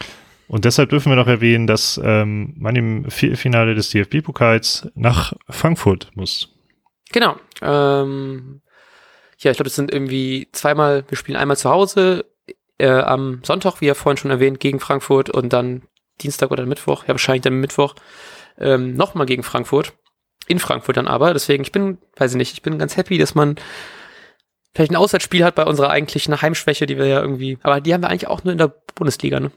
Und 0.48 0.64
deshalb 0.64 0.90
dürfen 0.90 1.10
wir 1.10 1.16
noch 1.16 1.26
erwähnen, 1.26 1.66
dass 1.66 2.00
ähm, 2.02 2.54
man 2.56 2.76
im 2.76 3.10
Viertelfinale 3.10 3.74
des 3.74 3.90
DFB-Pokals 3.90 4.88
nach 4.94 5.32
Frankfurt 5.48 6.10
muss. 6.14 6.54
Genau. 7.12 7.36
Ähm, 7.62 8.62
ja, 9.38 9.50
ich 9.50 9.56
glaube, 9.56 9.68
es 9.68 9.76
sind 9.76 9.92
irgendwie 9.92 10.48
zweimal, 10.52 11.04
wir 11.08 11.16
spielen 11.16 11.36
einmal 11.36 11.56
zu 11.56 11.70
Hause 11.70 12.24
äh, 12.78 12.88
am 12.88 13.40
Sonntag, 13.42 13.80
wie 13.80 13.86
ja 13.86 13.94
vorhin 13.94 14.16
schon 14.16 14.30
erwähnt, 14.30 14.60
gegen 14.60 14.80
Frankfurt 14.80 15.30
und 15.30 15.52
dann 15.52 15.82
Dienstag 16.20 16.50
oder 16.50 16.66
Mittwoch, 16.66 17.04
ja 17.04 17.10
wahrscheinlich 17.10 17.42
dann 17.42 17.54
Mittwoch, 17.60 17.94
ähm, 18.58 18.94
nochmal 18.94 19.26
gegen 19.26 19.42
Frankfurt. 19.42 19.92
In 20.48 20.58
Frankfurt 20.58 20.96
dann 20.96 21.08
aber. 21.08 21.32
Deswegen, 21.32 21.64
ich 21.64 21.72
bin, 21.72 21.98
weiß 22.16 22.32
ich 22.32 22.36
nicht, 22.36 22.52
ich 22.52 22.62
bin 22.62 22.78
ganz 22.78 22.96
happy, 22.96 23.18
dass 23.18 23.34
man 23.34 23.56
vielleicht 24.74 24.92
ein 24.92 24.96
Auswärtsspiel 24.96 25.44
hat 25.44 25.54
bei 25.54 25.64
unserer 25.64 25.90
eigentlichen 25.90 26.40
Heimschwäche, 26.40 26.86
die 26.86 26.98
wir 26.98 27.06
ja 27.06 27.20
irgendwie, 27.20 27.58
aber 27.62 27.80
die 27.80 27.92
haben 27.92 28.02
wir 28.02 28.10
eigentlich 28.10 28.28
auch 28.28 28.44
nur 28.44 28.52
in 28.52 28.58
der 28.58 28.74
Bundesliga, 28.94 29.40
ne? 29.40 29.50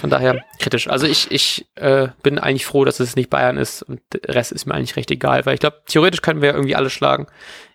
Von 0.00 0.10
daher 0.10 0.44
kritisch. 0.58 0.88
Also 0.88 1.06
ich, 1.06 1.30
ich 1.30 1.66
äh, 1.76 2.08
bin 2.22 2.38
eigentlich 2.38 2.66
froh, 2.66 2.84
dass 2.84 3.00
es 3.00 3.16
nicht 3.16 3.30
Bayern 3.30 3.56
ist 3.56 3.82
und 3.82 4.00
der 4.12 4.34
Rest 4.34 4.52
ist 4.52 4.66
mir 4.66 4.74
eigentlich 4.74 4.96
recht 4.96 5.10
egal, 5.10 5.46
weil 5.46 5.54
ich 5.54 5.60
glaube, 5.60 5.82
theoretisch 5.86 6.22
können 6.22 6.40
wir 6.40 6.50
ja 6.50 6.54
irgendwie 6.54 6.74
alle 6.74 6.90
schlagen, 6.90 7.26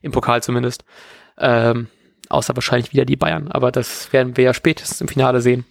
im 0.02 0.12
Pokal 0.12 0.44
zumindest. 0.44 0.84
Ähm, 1.38 1.88
Außer 2.30 2.56
wahrscheinlich 2.56 2.92
wieder 2.94 3.06
die 3.06 3.16
Bayern. 3.16 3.52
Aber 3.52 3.72
das 3.72 4.12
werden 4.14 4.38
wir 4.38 4.44
ja 4.44 4.54
spätestens 4.54 5.02
im 5.02 5.08
Finale 5.08 5.42
sehen. 5.42 5.66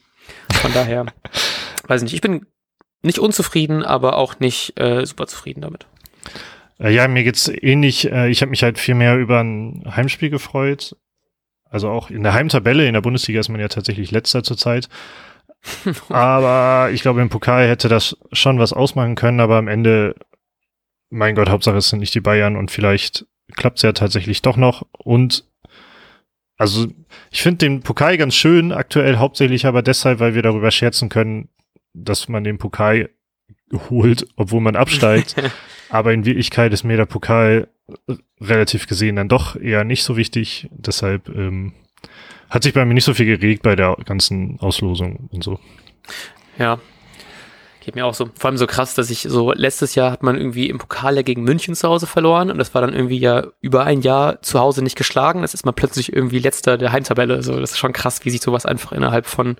Von 0.52 0.72
daher, 0.72 1.06
weiß 1.86 2.02
ich 2.02 2.04
nicht. 2.04 2.14
Ich 2.14 2.20
bin 2.20 2.46
nicht 3.02 3.18
unzufrieden, 3.18 3.84
aber 3.84 4.16
auch 4.16 4.38
nicht 4.40 4.78
äh, 4.80 5.04
super 5.06 5.26
zufrieden 5.26 5.60
damit. 5.60 5.86
Äh, 6.78 6.92
ja, 6.92 7.08
mir 7.08 7.24
geht's 7.24 7.48
ähnlich. 7.48 8.10
Äh, 8.10 8.28
ich 8.28 8.42
habe 8.42 8.50
mich 8.50 8.62
halt 8.62 8.78
viel 8.78 8.94
mehr 8.94 9.16
über 9.16 9.40
ein 9.40 9.84
Heimspiel 9.94 10.30
gefreut. 10.30 10.96
Also 11.68 11.88
auch 11.88 12.10
in 12.10 12.22
der 12.22 12.34
Heimtabelle, 12.34 12.86
in 12.86 12.94
der 12.94 13.00
Bundesliga 13.00 13.40
ist 13.40 13.48
man 13.48 13.60
ja 13.60 13.68
tatsächlich 13.68 14.10
letzter 14.10 14.42
zurzeit. 14.42 14.88
aber 16.08 16.90
ich 16.92 17.02
glaube, 17.02 17.22
im 17.22 17.28
Pokal 17.28 17.68
hätte 17.68 17.88
das 17.88 18.16
schon 18.32 18.58
was 18.58 18.72
ausmachen 18.72 19.14
können, 19.14 19.40
aber 19.40 19.56
am 19.56 19.68
Ende, 19.68 20.14
mein 21.10 21.34
Gott, 21.34 21.48
Hauptsache 21.48 21.76
es 21.76 21.88
sind 21.88 21.98
nicht 21.98 22.14
die 22.14 22.20
Bayern 22.20 22.56
und 22.56 22.70
vielleicht 22.70 23.26
klappt's 23.54 23.82
ja 23.82 23.92
tatsächlich 23.92 24.42
doch 24.42 24.56
noch. 24.56 24.86
Und 24.92 25.44
also 26.56 26.86
ich 27.30 27.42
finde 27.42 27.58
den 27.58 27.80
Pokal 27.80 28.16
ganz 28.16 28.34
schön, 28.34 28.72
aktuell 28.72 29.16
hauptsächlich 29.16 29.66
aber 29.66 29.82
deshalb, 29.82 30.20
weil 30.20 30.34
wir 30.34 30.42
darüber 30.42 30.70
scherzen 30.70 31.08
können, 31.08 31.48
dass 31.92 32.28
man 32.28 32.44
den 32.44 32.58
Pokal 32.58 33.10
holt, 33.90 34.26
obwohl 34.36 34.60
man 34.60 34.76
absteigt. 34.76 35.36
aber 35.90 36.12
in 36.12 36.24
Wirklichkeit 36.24 36.72
ist 36.72 36.84
mir 36.84 36.96
der 36.96 37.06
Pokal 37.06 37.68
relativ 38.40 38.86
gesehen 38.86 39.16
dann 39.16 39.28
doch 39.28 39.56
eher 39.56 39.84
nicht 39.84 40.02
so 40.02 40.16
wichtig. 40.16 40.68
Deshalb 40.70 41.28
ähm, 41.28 41.72
hat 42.48 42.62
sich 42.62 42.74
bei 42.74 42.84
mir 42.84 42.94
nicht 42.94 43.04
so 43.04 43.14
viel 43.14 43.26
geregt 43.26 43.62
bei 43.62 43.76
der 43.76 43.96
ganzen 44.04 44.58
Auslosung 44.60 45.28
und 45.32 45.44
so. 45.44 45.58
Ja, 46.58 46.80
Geht 47.86 47.94
mir 47.94 48.04
auch 48.04 48.14
so. 48.14 48.28
Vor 48.34 48.50
allem 48.50 48.56
so 48.56 48.66
krass, 48.66 48.96
dass 48.96 49.10
ich 49.10 49.28
so, 49.28 49.52
letztes 49.52 49.94
Jahr 49.94 50.10
hat 50.10 50.24
man 50.24 50.36
irgendwie 50.36 50.68
im 50.68 50.78
Pokal 50.78 51.14
ja 51.14 51.22
gegen 51.22 51.44
München 51.44 51.76
zu 51.76 51.88
Hause 51.88 52.08
verloren 52.08 52.50
und 52.50 52.58
das 52.58 52.74
war 52.74 52.80
dann 52.80 52.92
irgendwie 52.92 53.20
ja 53.20 53.46
über 53.60 53.84
ein 53.84 54.00
Jahr 54.00 54.42
zu 54.42 54.58
Hause 54.58 54.82
nicht 54.82 54.96
geschlagen. 54.96 55.42
Das 55.42 55.54
ist 55.54 55.64
man 55.64 55.72
plötzlich 55.72 56.12
irgendwie 56.12 56.40
letzter 56.40 56.78
der 56.78 56.90
Heimtabelle. 56.90 57.44
So, 57.44 57.60
das 57.60 57.70
ist 57.70 57.78
schon 57.78 57.92
krass, 57.92 58.24
wie 58.24 58.30
sich 58.30 58.40
sowas 58.40 58.66
einfach 58.66 58.90
innerhalb 58.90 59.26
von 59.26 59.56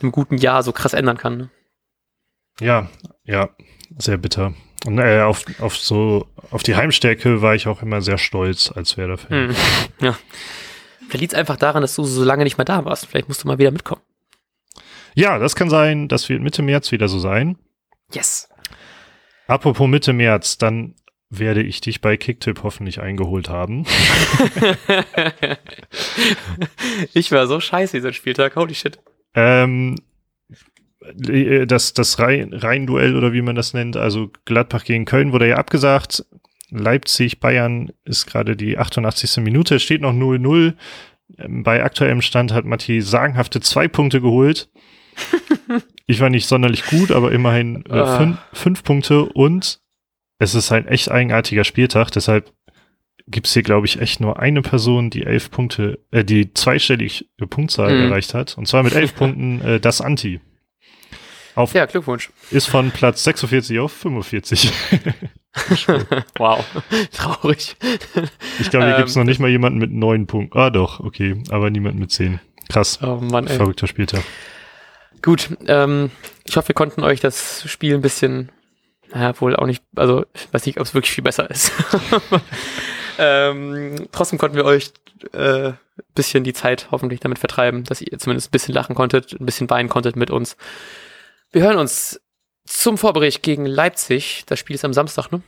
einem 0.00 0.12
guten 0.12 0.38
Jahr 0.38 0.62
so 0.62 0.72
krass 0.72 0.94
ändern 0.94 1.18
kann. 1.18 1.36
Ne? 1.36 1.50
Ja, 2.58 2.88
ja, 3.24 3.50
sehr 3.98 4.16
bitter. 4.16 4.54
Und 4.86 4.98
äh, 4.98 5.20
auf, 5.20 5.44
auf 5.60 5.76
so, 5.76 6.28
auf 6.50 6.62
die 6.62 6.74
Heimstärke 6.74 7.42
war 7.42 7.54
ich 7.54 7.68
auch 7.68 7.82
immer 7.82 8.00
sehr 8.00 8.16
stolz 8.16 8.72
als 8.74 8.96
Werder-Fan. 8.96 9.50
Hm. 9.50 9.56
Ja. 10.00 10.16
Vielleicht 11.00 11.20
liegt 11.20 11.32
es 11.34 11.38
einfach 11.38 11.56
daran, 11.56 11.82
dass 11.82 11.96
du 11.96 12.04
so 12.04 12.24
lange 12.24 12.44
nicht 12.44 12.56
mehr 12.56 12.64
da 12.64 12.86
warst. 12.86 13.04
Vielleicht 13.04 13.28
musst 13.28 13.44
du 13.44 13.48
mal 13.48 13.58
wieder 13.58 13.72
mitkommen. 13.72 14.00
Ja, 15.16 15.38
das 15.38 15.56
kann 15.56 15.70
sein, 15.70 16.08
das 16.08 16.28
wird 16.28 16.42
Mitte 16.42 16.60
März 16.60 16.92
wieder 16.92 17.08
so 17.08 17.18
sein. 17.18 17.56
Yes. 18.12 18.50
Apropos 19.46 19.88
Mitte 19.88 20.12
März, 20.12 20.58
dann 20.58 20.94
werde 21.30 21.62
ich 21.62 21.80
dich 21.80 22.02
bei 22.02 22.18
Kicktip 22.18 22.62
hoffentlich 22.62 23.00
eingeholt 23.00 23.48
haben. 23.48 23.84
ich 27.14 27.32
war 27.32 27.46
so 27.46 27.60
scheiße 27.60 27.96
dieser 27.96 28.12
Spieltag, 28.12 28.56
holy 28.56 28.74
shit. 28.74 28.98
Ähm, 29.34 29.96
äh, 31.00 31.66
das, 31.66 31.94
das 31.94 32.18
Rhein-Duell 32.18 33.16
oder 33.16 33.32
wie 33.32 33.42
man 33.42 33.56
das 33.56 33.72
nennt, 33.72 33.96
also 33.96 34.30
Gladbach 34.44 34.84
gegen 34.84 35.06
Köln 35.06 35.32
wurde 35.32 35.48
ja 35.48 35.56
abgesagt. 35.56 36.26
Leipzig, 36.68 37.40
Bayern 37.40 37.90
ist 38.04 38.26
gerade 38.26 38.54
die 38.54 38.76
88. 38.76 39.38
Minute, 39.38 39.80
steht 39.80 40.02
noch 40.02 40.12
0-0. 40.12 40.74
Ähm, 41.38 41.62
bei 41.62 41.82
aktuellem 41.82 42.20
Stand 42.20 42.52
hat 42.52 42.66
Matti 42.66 43.00
sagenhafte 43.00 43.62
zwei 43.62 43.88
Punkte 43.88 44.20
geholt. 44.20 44.68
ich 46.06 46.20
war 46.20 46.30
nicht 46.30 46.46
sonderlich 46.46 46.84
gut, 46.86 47.10
aber 47.10 47.32
immerhin 47.32 47.84
äh, 47.88 47.98
ah. 47.98 48.18
fün 48.18 48.38
fünf 48.52 48.84
Punkte 48.84 49.24
und 49.24 49.80
es 50.38 50.54
ist 50.54 50.70
ein 50.72 50.86
echt 50.86 51.10
eigenartiger 51.10 51.64
Spieltag, 51.64 52.10
deshalb 52.10 52.52
gibt's 53.28 53.52
hier, 53.52 53.62
glaube 53.62 53.86
ich, 53.86 54.00
echt 54.00 54.20
nur 54.20 54.38
eine 54.38 54.62
Person, 54.62 55.10
die 55.10 55.24
elf 55.24 55.50
Punkte, 55.50 55.98
äh, 56.10 56.24
die 56.24 56.52
zweistellig 56.54 57.28
Punktzahl 57.50 57.92
mhm. 57.92 58.04
erreicht 58.04 58.34
hat. 58.34 58.56
Und 58.56 58.68
zwar 58.68 58.82
mit 58.82 58.94
elf 58.94 59.14
Punkten 59.16 59.60
äh, 59.62 59.80
das 59.80 60.00
Anti. 60.00 60.40
Auf, 61.54 61.72
ja, 61.72 61.86
Glückwunsch. 61.86 62.30
Ist 62.50 62.66
von 62.66 62.90
Platz 62.90 63.24
46 63.24 63.78
auf 63.78 63.90
45. 63.90 64.70
wow, 66.36 66.62
traurig. 67.12 67.76
Ich 68.60 68.68
glaube, 68.68 68.84
hier 68.84 68.94
ähm, 68.94 68.98
gibt's 68.98 69.16
noch 69.16 69.24
nicht 69.24 69.40
mal 69.40 69.48
jemanden 69.48 69.78
mit 69.78 69.90
neun 69.90 70.26
Punkten. 70.26 70.56
Ah, 70.58 70.68
doch, 70.68 71.00
okay, 71.00 71.42
aber 71.48 71.70
niemand 71.70 71.98
mit 71.98 72.10
zehn. 72.10 72.40
Krass. 72.68 72.98
Oh 73.02 73.16
Mann, 73.22 73.46
ey. 73.46 73.56
Verrückter 73.56 73.86
Spieltag. 73.86 74.22
Gut, 75.26 75.58
ähm, 75.66 76.12
ich 76.44 76.56
hoffe, 76.56 76.68
wir 76.68 76.76
konnten 76.76 77.02
euch 77.02 77.18
das 77.18 77.68
Spiel 77.68 77.94
ein 77.94 78.00
bisschen, 78.00 78.52
naja, 79.12 79.34
wohl 79.40 79.56
auch 79.56 79.66
nicht, 79.66 79.82
also 79.96 80.24
ich 80.32 80.46
weiß 80.52 80.64
nicht, 80.66 80.78
ob 80.78 80.86
es 80.86 80.94
wirklich 80.94 81.10
viel 81.10 81.24
besser 81.24 81.50
ist. 81.50 81.72
ähm, 83.18 84.06
trotzdem 84.12 84.38
konnten 84.38 84.56
wir 84.56 84.64
euch 84.64 84.92
äh, 85.32 85.72
bisschen 86.14 86.44
die 86.44 86.52
Zeit 86.52 86.92
hoffentlich 86.92 87.18
damit 87.18 87.40
vertreiben, 87.40 87.82
dass 87.82 88.02
ihr 88.02 88.16
zumindest 88.20 88.48
ein 88.48 88.50
bisschen 88.52 88.72
lachen 88.72 88.94
konntet, 88.94 89.32
ein 89.32 89.44
bisschen 89.44 89.68
weinen 89.68 89.88
konntet 89.88 90.14
mit 90.14 90.30
uns. 90.30 90.56
Wir 91.50 91.62
hören 91.62 91.78
uns 91.78 92.20
zum 92.64 92.96
Vorbericht 92.96 93.42
gegen 93.42 93.66
Leipzig. 93.66 94.44
Das 94.46 94.60
Spiel 94.60 94.76
ist 94.76 94.84
am 94.84 94.92
Samstag, 94.92 95.32
ne? 95.32 95.42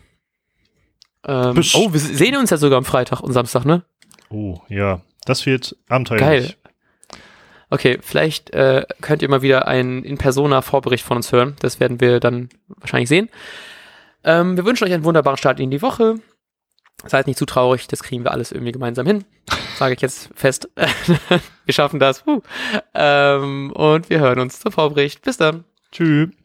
Ähm, 1.24 1.62
oh, 1.74 1.92
wir 1.92 2.00
sehen 2.00 2.36
uns 2.36 2.50
ja 2.50 2.56
sogar 2.56 2.78
am 2.78 2.84
Freitag 2.84 3.20
und 3.20 3.32
Samstag, 3.32 3.64
ne? 3.64 3.84
Oh, 4.28 4.58
ja. 4.68 5.02
Das 5.24 5.46
wird 5.46 5.76
abenteuerlich. 5.88 6.48
Geil. 6.48 6.56
Okay, 7.70 7.98
vielleicht 8.00 8.50
äh, 8.50 8.84
könnt 9.00 9.22
ihr 9.22 9.28
mal 9.28 9.42
wieder 9.42 9.68
einen 9.68 10.02
In-Persona-Vorbericht 10.04 11.04
von 11.04 11.18
uns 11.18 11.32
hören. 11.32 11.56
Das 11.60 11.80
werden 11.80 12.00
wir 12.00 12.18
dann 12.20 12.48
wahrscheinlich 12.68 13.08
sehen. 13.08 13.28
Ähm, 14.24 14.56
wir 14.56 14.64
wünschen 14.64 14.84
euch 14.84 14.92
einen 14.92 15.04
wunderbaren 15.04 15.36
Start 15.36 15.60
in 15.60 15.70
die 15.70 15.82
Woche. 15.82 16.16
Seid 17.06 17.26
nicht 17.26 17.38
zu 17.38 17.46
traurig, 17.46 17.86
das 17.86 18.02
kriegen 18.02 18.24
wir 18.24 18.32
alles 18.32 18.50
irgendwie 18.50 18.72
gemeinsam 18.72 19.06
hin. 19.06 19.24
Sage 19.76 19.94
ich 19.94 20.00
jetzt 20.00 20.30
fest. 20.34 20.68
wir 21.64 21.74
schaffen 21.74 22.00
das. 22.00 22.26
Uh. 22.26 22.40
Ähm, 22.94 23.70
und 23.72 24.10
wir 24.10 24.18
hören 24.18 24.40
uns 24.40 24.58
zum 24.58 24.72
Vorbericht. 24.72 25.22
Bis 25.22 25.36
dann. 25.36 25.64
Tschüss. 25.92 26.37